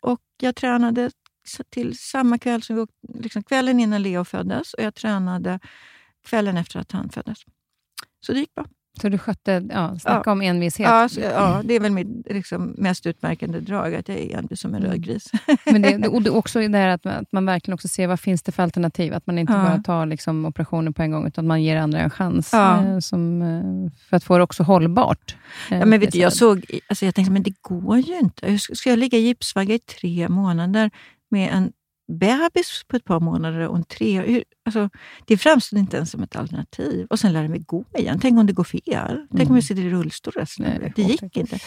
[0.00, 1.10] Och jag tränade
[1.70, 2.86] till samma kväll som vi
[3.20, 5.60] liksom kvällen innan Leo föddes och jag tränade
[6.26, 7.38] kvällen efter att han föddes.
[8.20, 8.64] Så det gick bra.
[9.00, 10.32] Så du skötte, ja, snacka ja.
[10.32, 10.86] om envishet.
[10.86, 14.60] Ja, så, ja, det är väl mitt liksom, mest utmärkande drag, att jag är envis
[14.60, 15.30] som en röd gris.
[15.64, 18.20] Men det, och det också det här att man, att man verkligen också ser vad
[18.20, 19.14] finns det för alternativ.
[19.14, 19.62] Att man inte ja.
[19.62, 22.84] bara tar liksom, operationen på en gång, utan man ger andra en chans ja.
[22.84, 25.36] eh, som, eh, för att få det också hållbart.
[25.70, 28.58] Eh, ja, men vet du, jag, såg, alltså jag tänkte, men det går ju inte.
[28.58, 30.90] Ska jag ligga i gipsvagga i tre månader
[31.30, 31.72] med en
[32.08, 34.44] bebis på ett par månader och en tre...
[34.64, 34.90] Alltså,
[35.24, 37.06] det framstod inte ens som ett alternativ.
[37.10, 38.18] Och sen lära mig gå igen.
[38.22, 38.82] Tänk om det går fel?
[39.10, 39.26] Mm.
[39.30, 39.62] Tänk om jag mm.
[39.62, 41.58] sitter i rullstol resten av Det gick inte.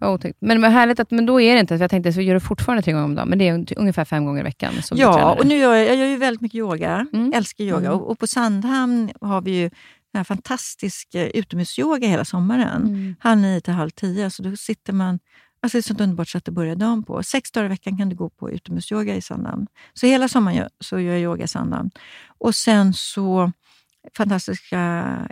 [0.00, 0.38] Otäckt.
[0.40, 2.82] Men vad härligt, att, men då är det inte, jag tänkte så gör du fortfarande
[2.82, 4.82] tre gånger om dagen, men det är ungefär fem gånger i veckan.
[4.82, 7.06] Som ja, och nu gör jag, jag gör ju väldigt mycket yoga.
[7.12, 7.32] Mm.
[7.34, 7.86] älskar yoga.
[7.86, 7.92] Mm.
[7.92, 9.68] Och, och, på Sandhamn har vi ju
[10.12, 12.82] den här fantastisk utomhusyoga hela sommaren.
[12.82, 13.16] Mm.
[13.20, 14.30] Halv nio till halv tio.
[14.30, 15.18] Så då sitter man
[15.62, 17.22] Alltså ett sånt underbart sätt att börja dagen på.
[17.22, 19.66] Sex dagar i veckan kan du gå på utomhusyoga i Sandhamn.
[19.94, 21.90] Så hela sommaren så gör jag yoga i Sandhamn.
[22.38, 23.52] Och sen så
[24.16, 24.78] fantastiska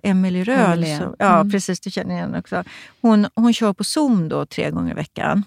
[0.03, 1.51] Emelie Röhl, så, ja mm.
[1.51, 2.65] precis, du känner igen också.
[3.01, 5.45] Hon, hon kör på Zoom då tre gånger i veckan.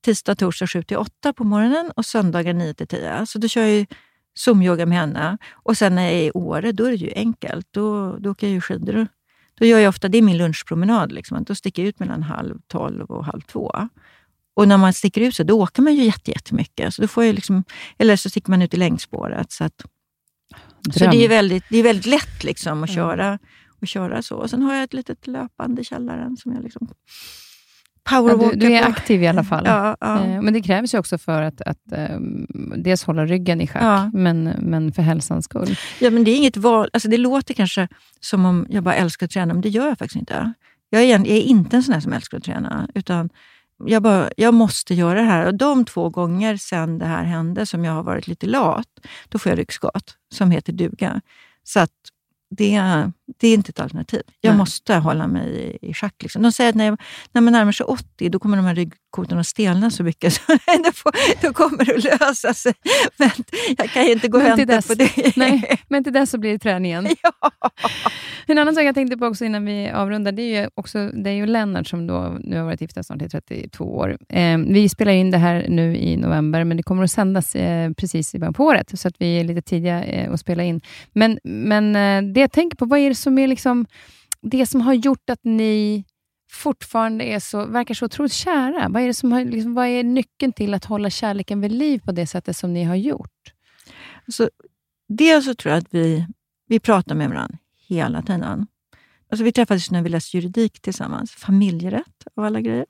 [0.00, 3.26] Tisdag, torsdag 7 till 8 på morgonen och söndagar 9 till 10.
[3.26, 3.86] Så då kör jag
[4.38, 5.38] Zoom-yoga med henne.
[5.52, 7.68] Och sen när jag är i Åre, då är det ju enkelt.
[7.70, 9.06] Då, då åker jag ju skidor
[9.58, 11.12] då gör jag ofta, det är min lunchpromenad.
[11.12, 11.44] Liksom.
[11.44, 13.88] Då sticker jag ut mellan halv tolv och halv två.
[14.54, 16.94] Och när man sticker ut så då åker man ju jättemycket.
[16.94, 17.64] Så då får jag liksom,
[17.98, 19.52] eller så sticker man ut i längdspåret.
[19.52, 19.84] Så, att,
[20.92, 23.38] så det är väldigt, det är väldigt lätt liksom att, köra,
[23.82, 24.36] att köra så.
[24.36, 26.88] Och sen har jag ett litet löpande i källaren som jag liksom
[28.08, 29.62] powerwalka ja, du, du, är aktiv i alla fall.
[29.66, 30.24] Ja, ja.
[30.24, 31.78] Eh, men det krävs ju också för att, att
[32.10, 32.46] um,
[32.76, 35.76] dels hålla ryggen i schack, men, men för hälsans skull.
[35.98, 36.90] Ja, men det är inget val.
[36.92, 37.88] Alltså, det låter kanske
[38.20, 40.52] som om jag bara älskar att träna, men det gör jag faktiskt inte.
[40.90, 43.30] Jag är, jag är inte en sån här som älskar att träna, utan
[43.84, 45.46] jag, bara, jag måste göra det här.
[45.46, 48.88] Och de två gånger sen det här hände, som jag har varit lite lat,
[49.28, 51.20] då får jag ryggskott som heter duga.
[51.64, 51.92] Så att
[52.50, 54.22] det, det är inte ett alternativ.
[54.40, 54.58] Jag Nej.
[54.58, 56.14] måste hålla mig i, schack.
[56.22, 56.42] Liksom.
[56.42, 57.00] De säger att när, jag,
[57.32, 60.40] när man närmar sig 80 då kommer de här ryggkotorna att stelna så mycket så
[60.84, 62.74] då, får, då kommer det att lösa sig.
[63.16, 63.30] Men
[63.78, 65.36] jag kan ju inte gå och vänta dess, på det.
[65.36, 67.08] Nej, men till dess så blir det träningen.
[67.22, 67.50] Ja.
[68.46, 71.30] En annan sak jag tänkte på också innan vi avrundar, det är ju, också, det
[71.30, 74.18] är ju Lennart som då, nu har varit gifta snart i 32 år.
[74.28, 77.92] Eh, vi spelar in det här nu i november, men det kommer att sändas eh,
[77.92, 80.80] precis i början på året, så att vi är lite tidiga eh, att spela in.
[81.12, 83.86] Men, men eh, det jag tänker på, vad är det som är liksom
[84.40, 86.04] det som har gjort att ni
[86.50, 88.88] fortfarande är så, verkar så otroligt kära?
[88.88, 91.98] Vad är, det som har, liksom, vad är nyckeln till att hålla kärleken vid liv
[92.04, 93.52] på det sättet som ni har gjort?
[94.26, 94.50] Alltså,
[95.08, 96.26] dels så tror jag att vi,
[96.68, 97.58] vi pratar med varandra
[97.88, 98.66] hela tiden.
[99.30, 101.30] Alltså vi träffades när vi läste juridik tillsammans.
[101.30, 102.86] Familjerätt av alla grejer.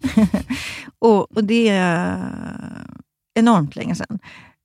[0.99, 2.33] och, och det är
[3.35, 4.19] enormt länge sedan.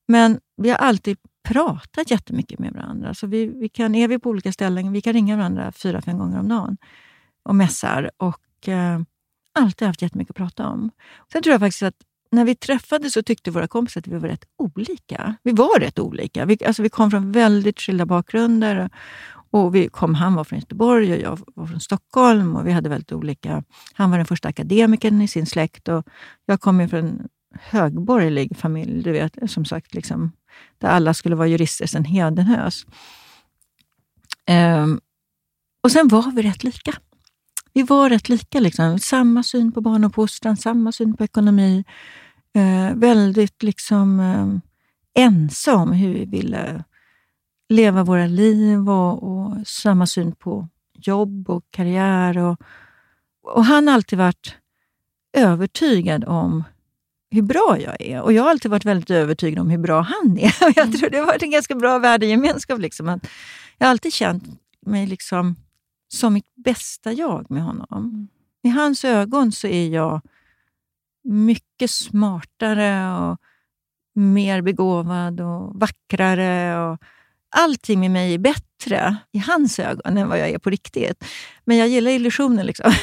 [0.08, 3.14] Men vi har alltid pratat jättemycket med varandra.
[3.14, 6.18] Så vi, vi kan, är vi på olika ställen, vi kan ringa varandra fyra, fem
[6.18, 6.78] gånger om dagen
[7.44, 8.12] och mässar.
[8.18, 9.02] Och eh,
[9.60, 10.92] alltid haft jättemycket att prata om.
[11.32, 11.96] Sen tror jag faktiskt att
[12.32, 15.36] när vi träffades så tyckte våra kompisar att vi var rätt olika.
[15.44, 16.46] Vi var rätt olika.
[16.46, 18.90] Vi, alltså vi kom från väldigt skilda bakgrunder.
[19.52, 22.56] Och vi kom, han var från Göteborg och jag var från Stockholm.
[22.56, 23.64] och vi hade väldigt olika...
[23.94, 26.08] Han var den första akademikern i sin släkt och
[26.46, 27.28] jag kom från en
[27.60, 29.04] högborgerlig familj.
[29.04, 30.32] Du vet, som sagt, liksom,
[30.78, 32.86] där alla skulle vara jurister sen Hedenhös.
[34.50, 35.02] Um,
[35.84, 36.94] och sen var vi rätt lika.
[37.74, 38.60] Vi var rätt lika.
[38.60, 39.00] Liksom.
[39.00, 41.84] Samma syn på barnuppfostran, samma syn på ekonomi.
[42.58, 44.60] Uh, väldigt liksom ehm, uh,
[45.14, 46.84] ense om hur vi ville
[47.70, 52.38] leva våra liv och, och samma syn på jobb och karriär.
[52.38, 52.62] Och,
[53.44, 54.56] och han har alltid varit
[55.34, 56.64] övertygad om
[57.32, 58.22] hur bra jag är.
[58.22, 60.66] Och jag har alltid varit väldigt övertygad om hur bra han är.
[60.68, 62.80] Och jag tror det har varit en ganska bra värdegemenskap.
[62.80, 63.10] Liksom.
[63.10, 63.28] Att
[63.78, 64.44] jag har alltid känt
[64.86, 65.56] mig liksom
[66.14, 67.88] som mitt bästa jag med honom.
[67.92, 68.28] Mm.
[68.64, 70.22] I hans ögon så är jag
[71.24, 73.38] mycket smartare och
[74.16, 76.80] mer begåvad och vackrare.
[76.86, 76.98] Och
[77.50, 81.26] allting med mig är bättre i hans ögon än vad jag är på riktigt.
[81.66, 82.66] Men jag gillar illusionen.
[82.66, 82.94] Liksom.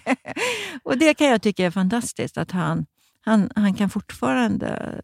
[0.82, 2.86] och Det kan jag tycka är fantastiskt, att han,
[3.20, 5.00] han, han kan fortfarande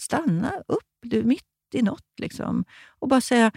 [0.00, 1.44] stanna upp mitt
[1.74, 2.64] i något liksom,
[2.98, 3.52] och bara säga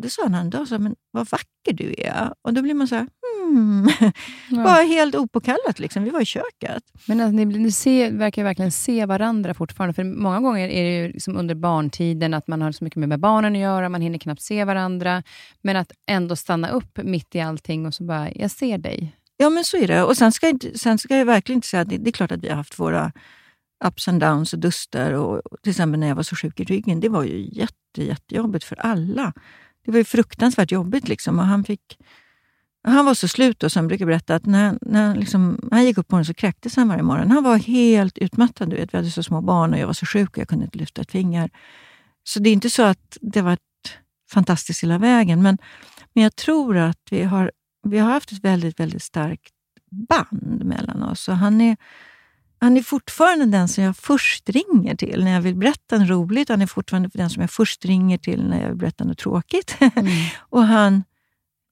[0.00, 2.34] det sa han en dag, så, men vad vacker du är.
[2.42, 3.88] Och då blir man så här, hmm.
[4.50, 4.64] Ja.
[4.64, 5.78] Bara helt opåkallat.
[5.78, 6.04] Liksom.
[6.04, 6.82] Vi var i köket.
[7.06, 9.94] Men alltså, ni, ni ser, verkar verkligen se varandra fortfarande.
[9.94, 13.20] För många gånger är det ju liksom under barntiden, att man har så mycket med
[13.20, 15.22] barnen att göra, man hinner knappt se varandra.
[15.62, 19.16] Men att ändå stanna upp mitt i allting och så bara, jag ser dig.
[19.36, 20.02] Ja, men så är det.
[20.02, 22.32] Och sen ska, jag, sen ska jag verkligen inte säga att det, det är klart
[22.32, 23.12] att vi har haft våra
[23.84, 25.12] ups and downs och duster.
[25.12, 27.00] Och, till exempel när jag var så sjuk i ryggen.
[27.00, 29.32] Det var ju jätte, jättejobbigt för alla
[29.84, 31.08] det var ju fruktansvärt jobbigt.
[31.08, 31.38] Liksom.
[31.38, 31.98] Och han, fick,
[32.84, 35.98] han var så slut, och som brukar berätta, att när, när han, liksom, han gick
[35.98, 37.30] upp på morgonen så kräktes han varje morgon.
[37.30, 38.70] Han var helt utmattad.
[38.70, 38.94] Du vet.
[38.94, 41.02] Vi hade så små barn och jag var så sjuk och jag kunde inte lyfta
[41.02, 41.50] ett finger.
[42.24, 43.58] Så det är inte så att det var
[44.30, 45.42] fantastiskt hela vägen.
[45.42, 45.58] Men,
[46.12, 47.52] men jag tror att vi har,
[47.82, 49.54] vi har haft ett väldigt, väldigt starkt
[49.90, 51.28] band mellan oss.
[51.28, 51.76] Och han är
[52.62, 56.48] han är fortfarande den som jag först ringer till när jag vill berätta något roligt.
[56.48, 59.76] Han är fortfarande den som jag först ringer till när jag vill berätta något tråkigt.
[59.80, 60.12] Mm.
[60.38, 61.04] och han,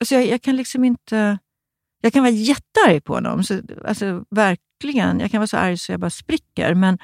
[0.01, 1.39] alltså jag, jag, kan liksom inte...
[2.01, 3.45] Jag kan vara jättearg på honom.
[3.45, 5.21] Så, alltså, verkligen.
[5.21, 6.75] Jag kan vara så arg så jag bara spricker.
[6.75, 6.99] Men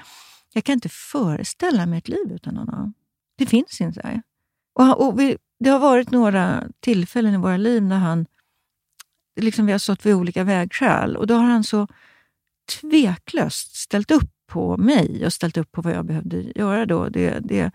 [0.52, 2.94] jag kan inte föreställa mig ett liv utan honom.
[3.38, 4.22] Det finns inte.
[4.74, 8.26] Och, och vi, det har varit några tillfällen i våra liv när han,
[9.40, 11.16] liksom vi har stått vid olika vägskäl.
[11.16, 11.88] Och då har han så
[12.66, 17.08] tveklöst ställt upp på mig och ställt upp på vad jag behövde göra då.
[17.08, 17.70] Det, det,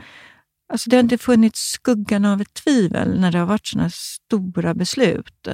[0.74, 4.74] alltså det har inte funnits skuggan av ett tvivel när det har varit såna stora
[4.74, 5.48] beslut.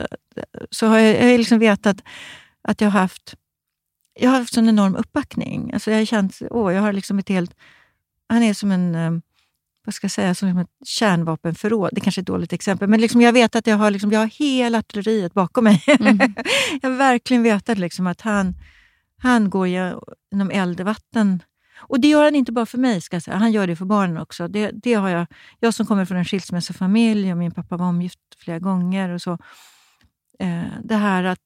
[0.71, 2.01] Så har jag, jag har liksom vetat
[2.61, 3.35] att jag har haft
[4.19, 5.73] jag har haft en enorm uppbackning.
[5.73, 7.55] Alltså jag har känt, åh, jag har liksom ett helt...
[8.29, 9.11] Han är som en eh,
[9.85, 11.89] vad ska jag säga, som ett kärnvapenförråd.
[11.93, 14.19] Det kanske är ett dåligt exempel, men liksom jag vet att jag har, liksom, jag
[14.19, 15.83] har hela artilleriet bakom mig.
[15.87, 16.17] Mm.
[16.81, 18.55] jag har verkligen vetat liksom att han,
[19.25, 21.43] han går genom eld och vatten.
[21.77, 23.37] Och det gör han inte bara för mig, ska jag säga.
[23.37, 24.47] han gör det för barnen också.
[24.47, 25.27] Det, det har jag,
[25.59, 29.09] jag som kommer från en skilsmässofamilj och min pappa var omgift flera gånger.
[29.09, 29.31] och så.
[30.39, 31.39] Eh, det här att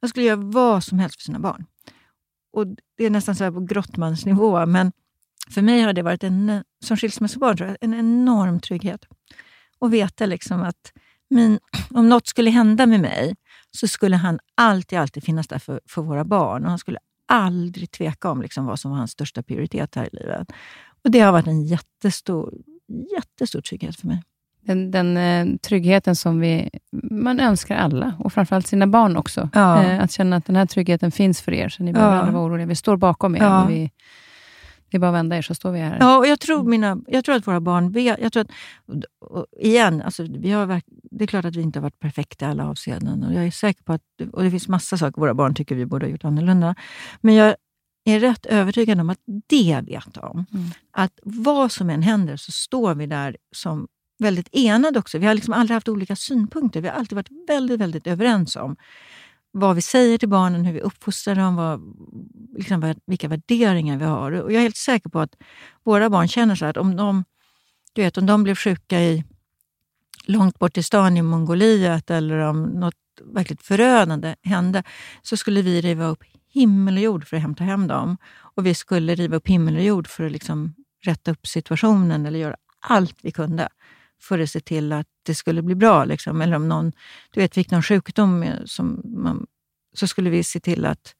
[0.00, 1.66] han skulle göra vad som helst för sina barn.
[2.52, 2.66] Och
[2.96, 4.92] Det är nästan så på grottmansnivå, men
[5.50, 9.06] för mig har det varit en, som skilsmässobarn tror jag, en enorm trygghet.
[9.80, 10.92] Att veta liksom att
[11.30, 11.58] min,
[11.90, 13.36] om något skulle hända med mig
[13.70, 16.64] så skulle han alltid, alltid finnas där för, för våra barn.
[16.64, 20.16] Och han skulle aldrig tveka om liksom vad som var hans största prioritet här i
[20.16, 20.52] livet.
[21.04, 22.54] Och Det har varit en jättestor,
[23.16, 24.22] jättestor trygghet för mig.
[24.60, 26.70] Den, den eh, tryggheten som vi,
[27.10, 29.48] man önskar alla, och framförallt sina barn också.
[29.52, 29.84] Ja.
[29.84, 32.18] Eh, att känna att den här tryggheten finns för er, så ni behöver ja.
[32.18, 32.66] aldrig vara oroliga.
[32.66, 33.42] Vi står bakom er.
[33.42, 33.66] Ja.
[33.68, 33.90] Vi,
[34.90, 35.96] det är bara att vända er, så står vi här.
[36.00, 38.18] Ja, och jag tror, mina, jag tror att våra barn vet...
[38.20, 38.50] Jag tror att,
[39.60, 40.82] igen, alltså, vi har,
[41.18, 43.24] det är klart att vi inte har varit perfekta i alla avseenden.
[43.24, 44.02] Och jag är säker på att,
[44.32, 46.74] och det finns massa saker våra barn tycker vi borde ha gjort annorlunda.
[47.20, 47.56] Men jag
[48.04, 50.46] är rätt övertygad om att det vet de.
[50.52, 50.70] Mm.
[50.90, 53.88] Att vad som än händer så står vi där som
[54.18, 55.18] väldigt enade också.
[55.18, 56.80] Vi har liksom aldrig haft olika synpunkter.
[56.80, 58.76] Vi har alltid varit väldigt, väldigt överens om
[59.50, 61.80] vad vi säger till barnen, hur vi uppfostrar dem, vad,
[62.56, 64.32] liksom, vilka värderingar vi har.
[64.32, 65.34] Och jag är helt säker på att
[65.84, 67.24] våra barn känner så att om de,
[67.92, 69.24] du vet, om de blev sjuka i
[70.26, 72.94] långt bort i stan i Mongoliet eller om något
[73.24, 74.82] verkligt förödande hände,
[75.22, 78.16] så skulle vi riva upp himmel och jord för att hämta hem dem.
[78.34, 82.38] Och vi skulle riva upp himmel och jord för att liksom rätta upp situationen eller
[82.38, 83.68] göra allt vi kunde
[84.22, 86.04] för att se till att det skulle bli bra.
[86.04, 86.40] Liksom.
[86.40, 86.92] Eller om någon
[87.30, 89.46] du vet, fick någon sjukdom eh, som man,
[89.94, 91.14] så skulle vi se till att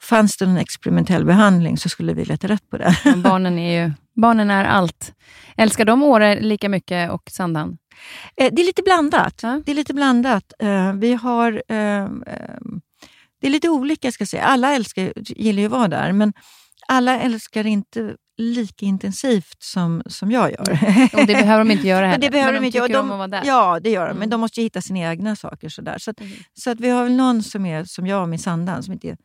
[0.00, 2.96] fanns det någon experimentell behandling så skulle vi leta rätt på det.
[3.16, 5.14] barnen, är ju, barnen är allt.
[5.56, 7.78] Älskar de Åre lika mycket och Sandhamn?
[8.36, 9.40] Eh, det är lite blandat.
[9.42, 9.62] Ja.
[9.64, 10.52] Det är lite blandat.
[10.58, 11.52] Eh, vi har...
[11.52, 12.08] Eh,
[13.40, 14.44] det är lite olika, ska jag säga.
[14.44, 16.32] Alla älskar, gillar ju att vara där, men
[16.88, 20.70] alla älskar inte lika intensivt som, som jag gör.
[21.12, 22.20] Och det behöver de inte göra heller.
[22.20, 22.98] det behöver men de, de inte.
[22.98, 24.10] De, de ja, det gör de.
[24.10, 24.18] Mm.
[24.18, 25.68] Men de måste hitta sina egna saker.
[25.68, 25.98] Sådär.
[25.98, 26.32] Så, att, mm.
[26.54, 29.16] så att vi har väl någon som är som jag med Sandan, som inte,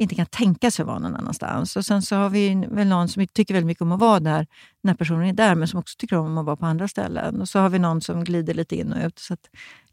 [0.00, 1.76] inte kan tänka sig att vara någon annanstans.
[1.76, 4.46] Och sen så har vi väl någon som tycker väldigt mycket om att vara där
[4.82, 7.40] när personen är där, men som också tycker om att vara på andra ställen.
[7.40, 9.18] Och så har vi någon som glider lite in och ut.
[9.18, 9.40] Så att,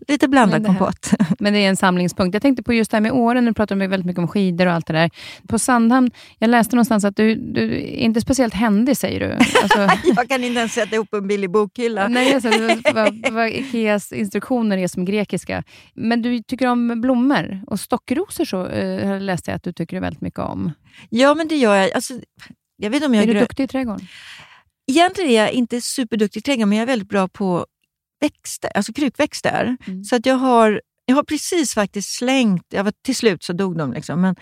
[0.07, 1.11] lite blandad Men kompott.
[1.39, 2.33] Men det är en samlingspunkt.
[2.33, 4.65] Jag tänkte på just det här med åren, nu pratar vi väldigt mycket om skidor
[4.65, 5.11] och allt det där.
[5.47, 9.33] På Sandhamn, jag läste någonstans att du, du är inte speciellt händig, säger du.
[9.33, 9.79] Alltså,
[10.15, 12.07] Jag kan inte ens sätta ihop en billig bokhylla.
[12.07, 12.49] nej, alltså,
[12.93, 15.63] vad, vad Ikeas instruktioner är som grekiska.
[15.93, 20.21] Men du tycker om blommor och stockrosor så, eh, läste jag att du tycker väldigt
[20.21, 20.71] mycket om.
[21.09, 21.91] Ja, men det gör jag.
[21.91, 22.13] Alltså,
[22.77, 24.07] jag vet om jag är du duktig i trädgården?
[24.87, 27.65] Egentligen är jag inte superduktig i trädgården, men jag är väldigt bra på
[28.21, 29.77] växter, alltså krukväxter.
[29.87, 30.03] Mm.
[30.03, 33.77] Så att jag har, jag har precis faktiskt slängt, jag var, till slut så dog
[33.77, 34.35] de, liksom, men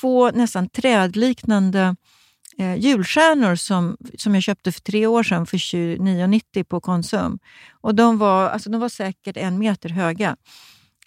[0.00, 1.96] två nästan trädliknande
[2.58, 7.38] eh, julstjärnor som, som jag köpte för tre år sedan för 29,90 på Konsum.
[7.70, 10.36] Och de var, alltså, de var säkert en meter höga.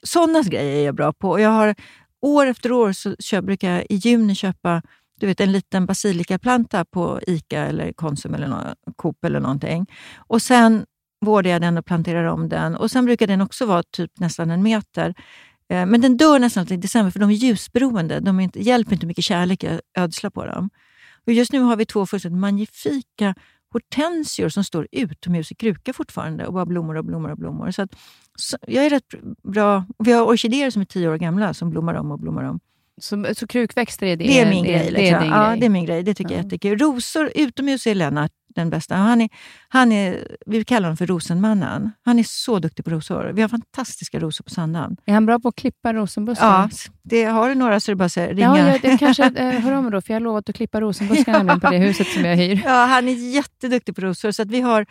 [0.03, 1.30] Sådana grejer är jag bra på.
[1.30, 1.76] Och jag har,
[2.22, 4.81] år efter år så köp, brukar jag i juni köpa
[5.24, 9.86] du vet, en liten basilikaplanta på Ica eller Konsum eller Coop eller någonting.
[10.18, 10.86] Och sen
[11.26, 12.76] vårdar jag den och planterar om den.
[12.76, 15.14] Och Sen brukar den också vara typ nästan en meter.
[15.70, 18.20] Eh, men den dör nästan alltid i december för de är ljusberoende.
[18.20, 20.70] De är inte, hjälper inte mycket kärlek att ödsla på dem.
[21.26, 23.36] Och just nu har vi två fullständigt magnifika
[23.72, 27.72] hortensior som står utomhus i kruka fortfarande och bara blommar och blommar och blommor.
[27.72, 27.95] Så, att,
[28.36, 29.14] så jag är rätt
[29.44, 29.86] bra.
[30.00, 32.60] Vi har orkidéer som är tio år gamla som blommar om och blommar om.
[33.02, 34.24] Så, så krukväxter är det?
[34.24, 34.86] Det är min grej.
[34.86, 35.15] Det, liksom.
[35.15, 35.60] är din ja, grej.
[35.60, 36.03] det är min grej.
[36.03, 36.78] Det tycker jag är jättekul.
[36.78, 38.95] Rosor, utomhus är Lennart den bästa.
[38.95, 39.30] Han är,
[39.68, 41.91] han är, vi kallar honom för Rosenmannen.
[42.06, 43.32] Han är så duktig på rosor.
[43.34, 44.98] Vi har fantastiska rosor på Sandhamn.
[45.06, 46.45] Är han bra på att klippa rosenbuskar?
[46.45, 46.70] Ja,
[47.03, 48.57] det, har du några så är det bara att ringa.
[48.57, 51.34] Ja, jag, jag kanske eh, hör mig då, för jag har lovat att klippa rosenbuskar
[51.34, 52.61] nämligen på det huset som jag hyr.
[52.65, 54.32] Ja, han är jätteduktig på rosor.
[54.32, 54.86] Så att vi, har,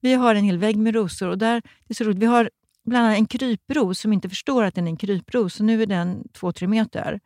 [0.00, 1.28] vi har en hel vägg med rosor.
[1.28, 2.50] Och där, det är så roligt, vi har
[2.86, 5.54] bland annat en krypros som inte förstår att den är en krypros.
[5.54, 7.20] Så nu är den två, tre meter.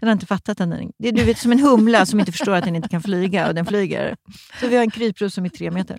[0.00, 0.90] Den har inte fattat är...
[0.98, 3.48] Det är du vet, som en humla som inte förstår att den inte kan flyga
[3.48, 4.16] och den flyger.
[4.60, 5.98] Så vi har en krypros som är tre meter.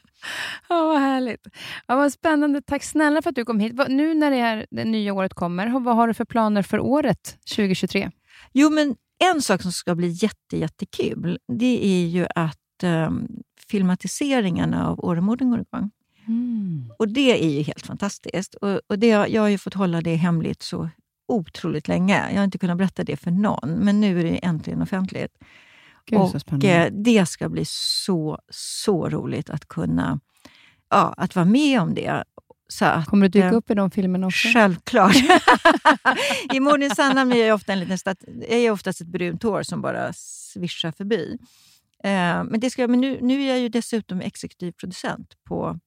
[0.69, 1.47] Ja, vad härligt.
[1.87, 2.61] Ja, vad spännande.
[2.61, 3.73] Tack snälla för att du kom hit.
[3.87, 7.37] Nu när det, här, det nya året kommer, vad har du för planer för året
[7.55, 8.11] 2023?
[8.53, 8.95] Jo, men
[9.33, 13.27] en sak som ska bli jätte, jättekul, det är ju att um,
[13.67, 15.91] filmatiseringarna av Åremorden går igång.
[16.97, 18.55] Och det är ju helt fantastiskt.
[18.55, 20.89] Och, och det, jag har ju fått hålla det hemligt så
[21.31, 22.29] otroligt länge.
[22.31, 25.31] Jag har inte kunnat berätta det för någon, men nu är det äntligen offentligt.
[26.05, 30.19] Gud, och eh, det ska bli så, så roligt att kunna
[30.89, 32.23] ja, att vara med om det.
[32.67, 34.47] Så att, Kommer du dyka eh, upp i de filmerna också?
[34.53, 35.15] Självklart.
[36.53, 39.63] I Morden Sandhamn är jag ofta en liten stat- är jag oftast ett brunt hår
[39.63, 41.37] som bara svischar förbi.
[42.03, 45.79] Eh, men det ska, men nu, nu är jag ju dessutom exekutiv producent på,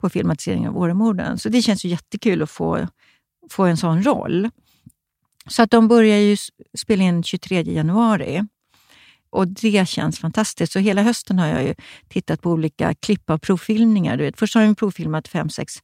[0.00, 1.38] på filmatiseringen av Åremorden.
[1.38, 2.88] Så det känns ju jättekul att få,
[3.50, 4.50] få en sån roll.
[5.46, 6.36] Så att de börjar ju
[6.78, 8.42] spela in 23 januari.
[9.30, 10.72] Och det känns fantastiskt.
[10.72, 11.74] Så hela hösten har jag ju
[12.08, 14.16] tittat på olika klipp av provfilmningar.
[14.16, 15.74] Du vet, först har de provfilmat fem, sex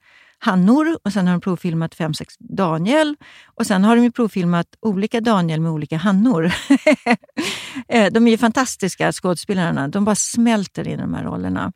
[0.41, 3.17] Hannor och sen har de provfilmat fem, sex Daniel.
[3.47, 6.53] Och sen har de ju provfilmat olika Daniel med olika Hannor.
[7.89, 9.89] Eh, de är ju fantastiska skådespelarna.
[9.89, 11.73] De bara smälter in i de här rollerna.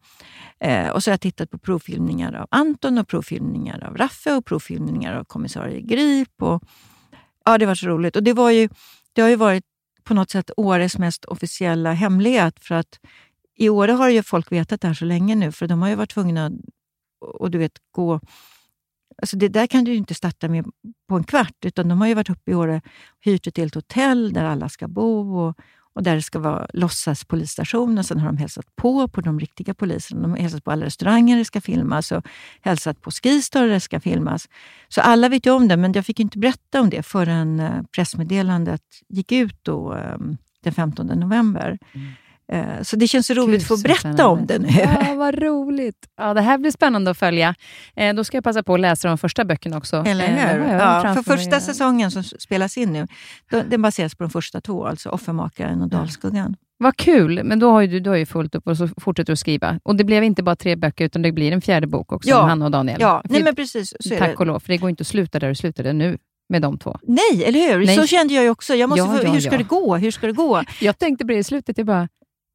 [0.60, 4.44] Eh, och så har jag tittat på provfilmningar av Anton och provfilmningar av Raffe och
[4.44, 6.42] provfilmningar av kommissarie Grip.
[6.42, 6.62] Och,
[7.44, 8.16] ja, det var så roligt.
[8.16, 8.69] Och det, var ju,
[9.12, 9.64] det har ju varit
[10.05, 12.55] på något sätt Åres mest officiella hemlighet.
[12.60, 13.01] För att
[13.56, 15.94] i Åre har ju folk vetat det här så länge nu, för de har ju
[15.94, 16.52] varit tvungna att
[17.23, 18.20] och du vet, gå...
[19.23, 20.64] Alltså det där kan du ju inte starta med
[21.09, 22.77] på en kvart, utan de har ju varit uppe i Åre
[23.09, 25.59] och hyrt ett helt hotell där alla ska bo och,
[25.94, 27.98] och där det ska vara låtsas polisstation.
[27.98, 30.23] Och sen har de hälsat på på de riktiga poliserna.
[30.23, 32.27] De har hälsat på alla restauranger det ska filmas och
[32.60, 34.48] hälsat på Skistar det ska filmas.
[34.89, 37.82] Så alla vet ju om det, men jag fick inte berätta om det förrän eh,
[37.97, 41.78] pressmeddelandet gick ut då, ehm, den 15 november.
[41.93, 42.12] Mm.
[42.82, 44.69] Så det känns så roligt Gud, att få berätta om det nu.
[44.69, 45.97] Ja, vad roligt.
[46.16, 47.55] Ja, det här blir spännande att följa.
[47.97, 49.97] Eh, då ska jag passa på att läsa de första böckerna också.
[50.06, 50.73] Eller Eh, hur?
[50.73, 53.06] jag Ja, för första säsongen som spelas in nu,
[53.51, 56.56] då, den baseras på de första två, alltså Offermakaren och Dalskuggan.
[56.78, 59.27] Vad kul, men då har ju du, du har ju fullt upp och så fortsätter
[59.27, 59.81] du att skriva.
[59.82, 62.43] Och det blev inte bara tre böcker, utan det blir en fjärde bok också Ja.
[62.43, 63.01] Hanna och Daniel.
[63.01, 63.94] Ja, För- nej men precis.
[64.09, 64.35] Tack det.
[64.36, 66.98] och lov, för det går inte att sluta där du slutade nu med de två.
[67.02, 67.86] Nej, eller hur?
[67.86, 67.97] Nej.
[67.97, 68.74] Så kände jag ju också.
[68.74, 69.59] Jag måste Ja, få, ja, hur ska ja.
[69.59, 69.97] det gå?
[69.97, 70.62] Hur ska det gå?
[70.81, 72.09] Jag tänkte på det i slutet, jag bara,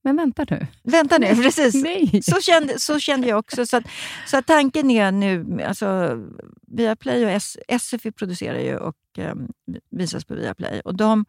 [0.08, 0.68] men vänta nu.
[0.84, 1.84] Vänta nu, precis.
[1.84, 2.22] Nej.
[2.24, 3.66] Så kände, så kände jag också.
[3.66, 3.84] Så, att,
[4.26, 6.18] så att tanken är nu, alltså
[6.68, 9.48] Viaplay och S, SFI producerar ju och um,
[9.92, 10.82] visas på Viaplay.
[10.86, 11.26] Och de,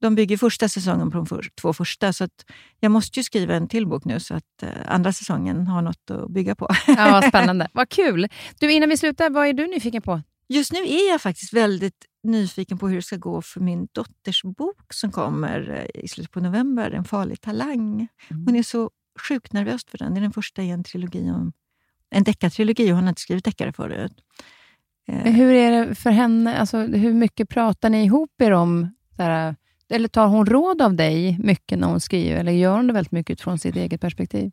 [0.00, 2.44] de bygger första säsongen på de för, två första, så att
[2.80, 6.10] jag måste ju skriva en till bok nu så att eh, andra säsongen har något
[6.10, 6.68] att bygga på.
[6.86, 7.68] Ja, spännande.
[7.72, 8.28] Vad kul.
[8.58, 10.22] Du, innan vi slutar, vad är du nyfiken på?
[10.48, 14.42] Just nu är jag faktiskt väldigt nyfiken på hur det ska gå för min dotters
[14.42, 18.08] bok som kommer eh, i slutet på november, En farlig talang.
[18.46, 18.90] Hon är så
[19.28, 20.14] sjukt nervös för den.
[20.14, 21.52] Det är den första i en trilogi om
[22.10, 24.12] en deckartrilogi och hon har inte skrivit deckare förut.
[25.08, 25.32] Eh.
[25.32, 26.58] Hur är det för henne?
[26.58, 28.90] Alltså, hur mycket pratar ni ihop er om?
[29.16, 29.56] Där,
[29.90, 33.12] eller tar hon råd av dig mycket när hon skriver, eller gör hon det väldigt
[33.12, 34.52] mycket utifrån sitt eget perspektiv?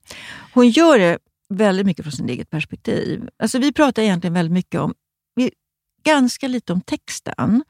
[0.53, 1.17] Hon gör det
[1.49, 3.29] väldigt mycket från sitt eget perspektiv.
[3.39, 4.93] Alltså, vi pratar egentligen väldigt mycket om,
[6.05, 7.63] ganska lite om texten.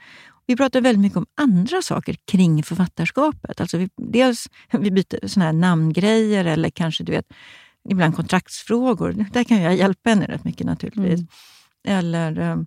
[0.47, 3.61] Vi pratar väldigt mycket om andra saker kring författarskapet.
[3.61, 7.33] Alltså vi, dels vi byter såna här namngrejer eller kanske du vet,
[7.89, 9.25] ibland kontraktsfrågor.
[9.33, 11.19] Där kan jag hjälpa henne rätt mycket naturligtvis.
[11.19, 11.27] Mm.
[11.87, 12.65] Eller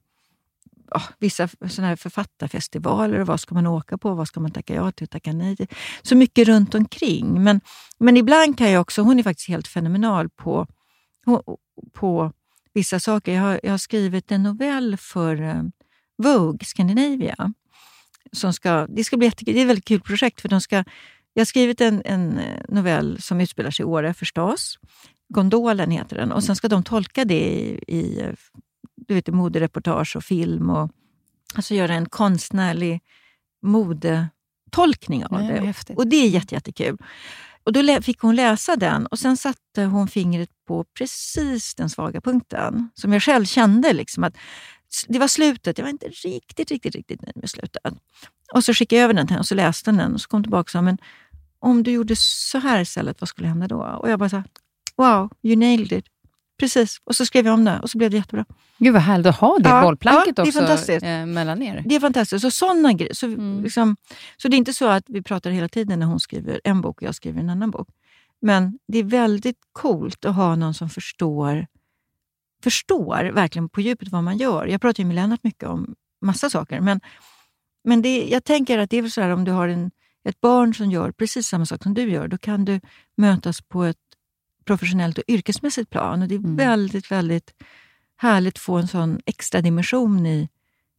[0.90, 3.20] oh, vissa såna här författarfestivaler.
[3.20, 4.14] Vad ska man åka på?
[4.14, 5.66] Vad ska man tacka ja till och tacka nej till?
[6.02, 7.42] Så mycket runt omkring.
[7.42, 7.60] Men,
[7.98, 9.02] men ibland kan jag också...
[9.02, 10.66] Hon är faktiskt helt fenomenal på,
[11.92, 12.32] på
[12.74, 13.34] vissa saker.
[13.34, 15.62] Jag har, jag har skrivit en novell för uh,
[16.22, 17.52] Vogue Scandinavia.
[18.32, 20.40] Som ska, det, ska bli det är ett väldigt kul projekt.
[20.40, 20.84] för de ska
[21.38, 24.78] jag har skrivit en, en eh, novell som utspelar sig i Åre förstås.
[25.28, 26.32] Gondolen heter den.
[26.32, 28.24] Och Sen ska de tolka det i, i
[28.94, 30.70] du vet, modereportage och film.
[30.70, 30.90] Och,
[31.54, 33.00] alltså göra en konstnärlig
[33.62, 35.66] modetolkning av Nej, det.
[35.66, 35.98] Häftigt.
[35.98, 36.86] Och det är jättekul.
[36.86, 37.04] Jätte
[37.68, 42.20] och då fick hon läsa den och sen satte hon fingret på precis den svaga
[42.20, 43.92] punkten som jag själv kände.
[43.92, 44.36] Liksom att
[45.08, 45.78] det var slutet.
[45.78, 47.82] Jag var inte riktigt, riktigt, riktigt nöjd med slutet.
[48.54, 50.42] Och så skickade jag över den till henne och så läste den och så kom
[50.42, 50.98] tillbaka och sa, men
[51.58, 53.82] om du gjorde så här istället, vad skulle hända då?
[53.82, 54.42] Och jag bara så
[54.96, 56.06] wow, you nailed it.
[56.58, 57.00] Precis.
[57.04, 58.44] Och så skrev jag om det och så blev det jättebra.
[58.78, 61.82] Gud vad härligt att ha det ja, bollplanket ja, det är också eh, mellan er.
[61.86, 62.42] Det är fantastiskt.
[62.42, 63.62] Så, såna grejer, så, mm.
[63.62, 63.96] liksom,
[64.36, 66.96] så det är inte så att vi pratar hela tiden när hon skriver en bok
[66.96, 67.88] och jag skriver en annan bok.
[68.40, 71.66] Men det är väldigt coolt att ha någon som förstår,
[72.62, 74.66] förstår verkligen på djupet vad man gör.
[74.66, 77.00] Jag pratar ju med Lennart mycket om massa saker, men,
[77.84, 79.90] men det, jag tänker att det är väl så här om du har en,
[80.24, 82.80] ett barn som gör precis samma sak som du gör, då kan du
[83.16, 83.96] mötas på ett
[84.68, 86.22] professionellt och yrkesmässigt plan.
[86.22, 86.56] Och Det är mm.
[86.56, 87.50] väldigt, väldigt
[88.16, 90.48] härligt att få en sån extra dimension i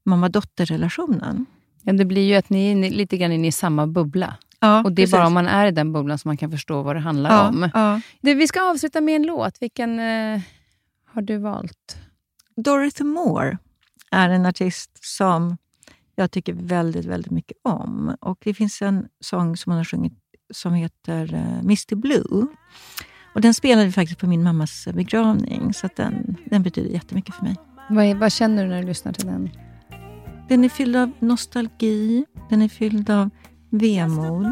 [0.06, 1.46] mamma-dotter-relationen.
[1.84, 4.38] Ja, det blir ju att ni är lite grann inne i samma bubbla.
[4.60, 5.12] Ja, och Det är precis.
[5.12, 7.48] bara om man är i den bubblan som man kan förstå vad det handlar ja,
[7.48, 7.70] om.
[7.74, 8.02] Ja.
[8.22, 9.62] Det, vi ska avsluta med en låt.
[9.62, 10.42] Vilken eh,
[11.06, 11.98] har du valt?
[12.56, 13.58] Dorothy Moore
[14.12, 15.58] är en artist som
[16.16, 18.16] jag tycker väldigt, väldigt mycket om.
[18.22, 20.14] Och Det finns en sång som hon har sjungit
[20.54, 22.48] som heter uh, Misty Blue.
[23.34, 27.44] Och Den spelade vi faktiskt på min mammas begravning, så den, den betyder jättemycket för
[27.44, 27.56] mig.
[27.90, 29.50] Vad, är, vad känner du när du lyssnar till den?
[30.50, 33.30] Den är fylld av nostalgi, den är fylld av
[33.70, 34.52] vemod.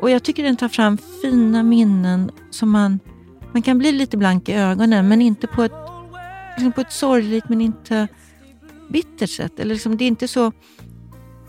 [0.00, 3.00] Och jag tycker den tar fram fina minnen som man,
[3.52, 5.72] man kan bli lite blank i ögonen, men inte på ett,
[6.56, 8.08] liksom på ett sorgligt men inte
[8.88, 9.60] bittert sätt.
[9.60, 10.52] Eller liksom, det är inte så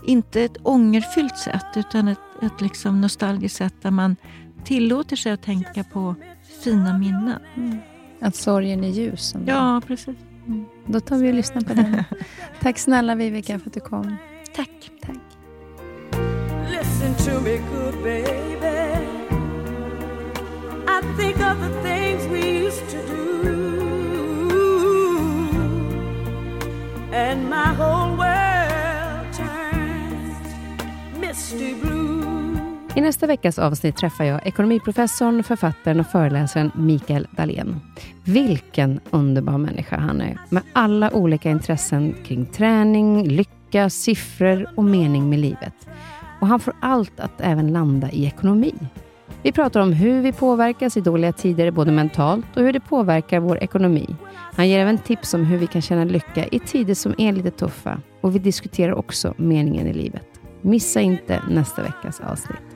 [0.06, 4.16] inte ett ångerfyllt sätt, utan ett, ett liksom nostalgiskt sätt där man
[4.64, 6.14] tillåter sig att tänka på
[6.64, 7.38] fina minnen.
[7.56, 7.78] Mm.
[8.20, 9.34] Att sorgen är ljus.
[9.34, 9.52] Ändå.
[9.52, 10.16] Ja, precis.
[10.46, 10.64] Mm.
[10.86, 12.04] Då tar vi och lyssnar på den.
[12.60, 14.16] Tack snälla Vivica för att du kom.
[14.54, 14.90] Tack.
[15.02, 15.16] Tack.
[16.70, 18.96] Listen to me good baby
[20.88, 23.26] I think of the things we used to do
[27.12, 30.48] And my whole world turns
[31.20, 31.95] misty blue
[32.96, 37.80] i nästa veckas avsnitt träffar jag ekonomiprofessorn, författaren och föreläsaren Mikael Dahlén.
[38.24, 45.30] Vilken underbar människa han är, med alla olika intressen kring träning, lycka, siffror och mening
[45.30, 45.88] med livet.
[46.40, 48.74] Och han får allt att även landa i ekonomi.
[49.42, 53.40] Vi pratar om hur vi påverkas i dåliga tider, både mentalt och hur det påverkar
[53.40, 54.16] vår ekonomi.
[54.54, 57.50] Han ger även tips om hur vi kan känna lycka i tider som är lite
[57.50, 58.00] tuffa.
[58.20, 60.26] Och vi diskuterar också meningen i livet.
[60.60, 62.75] Missa inte nästa veckas avsnitt.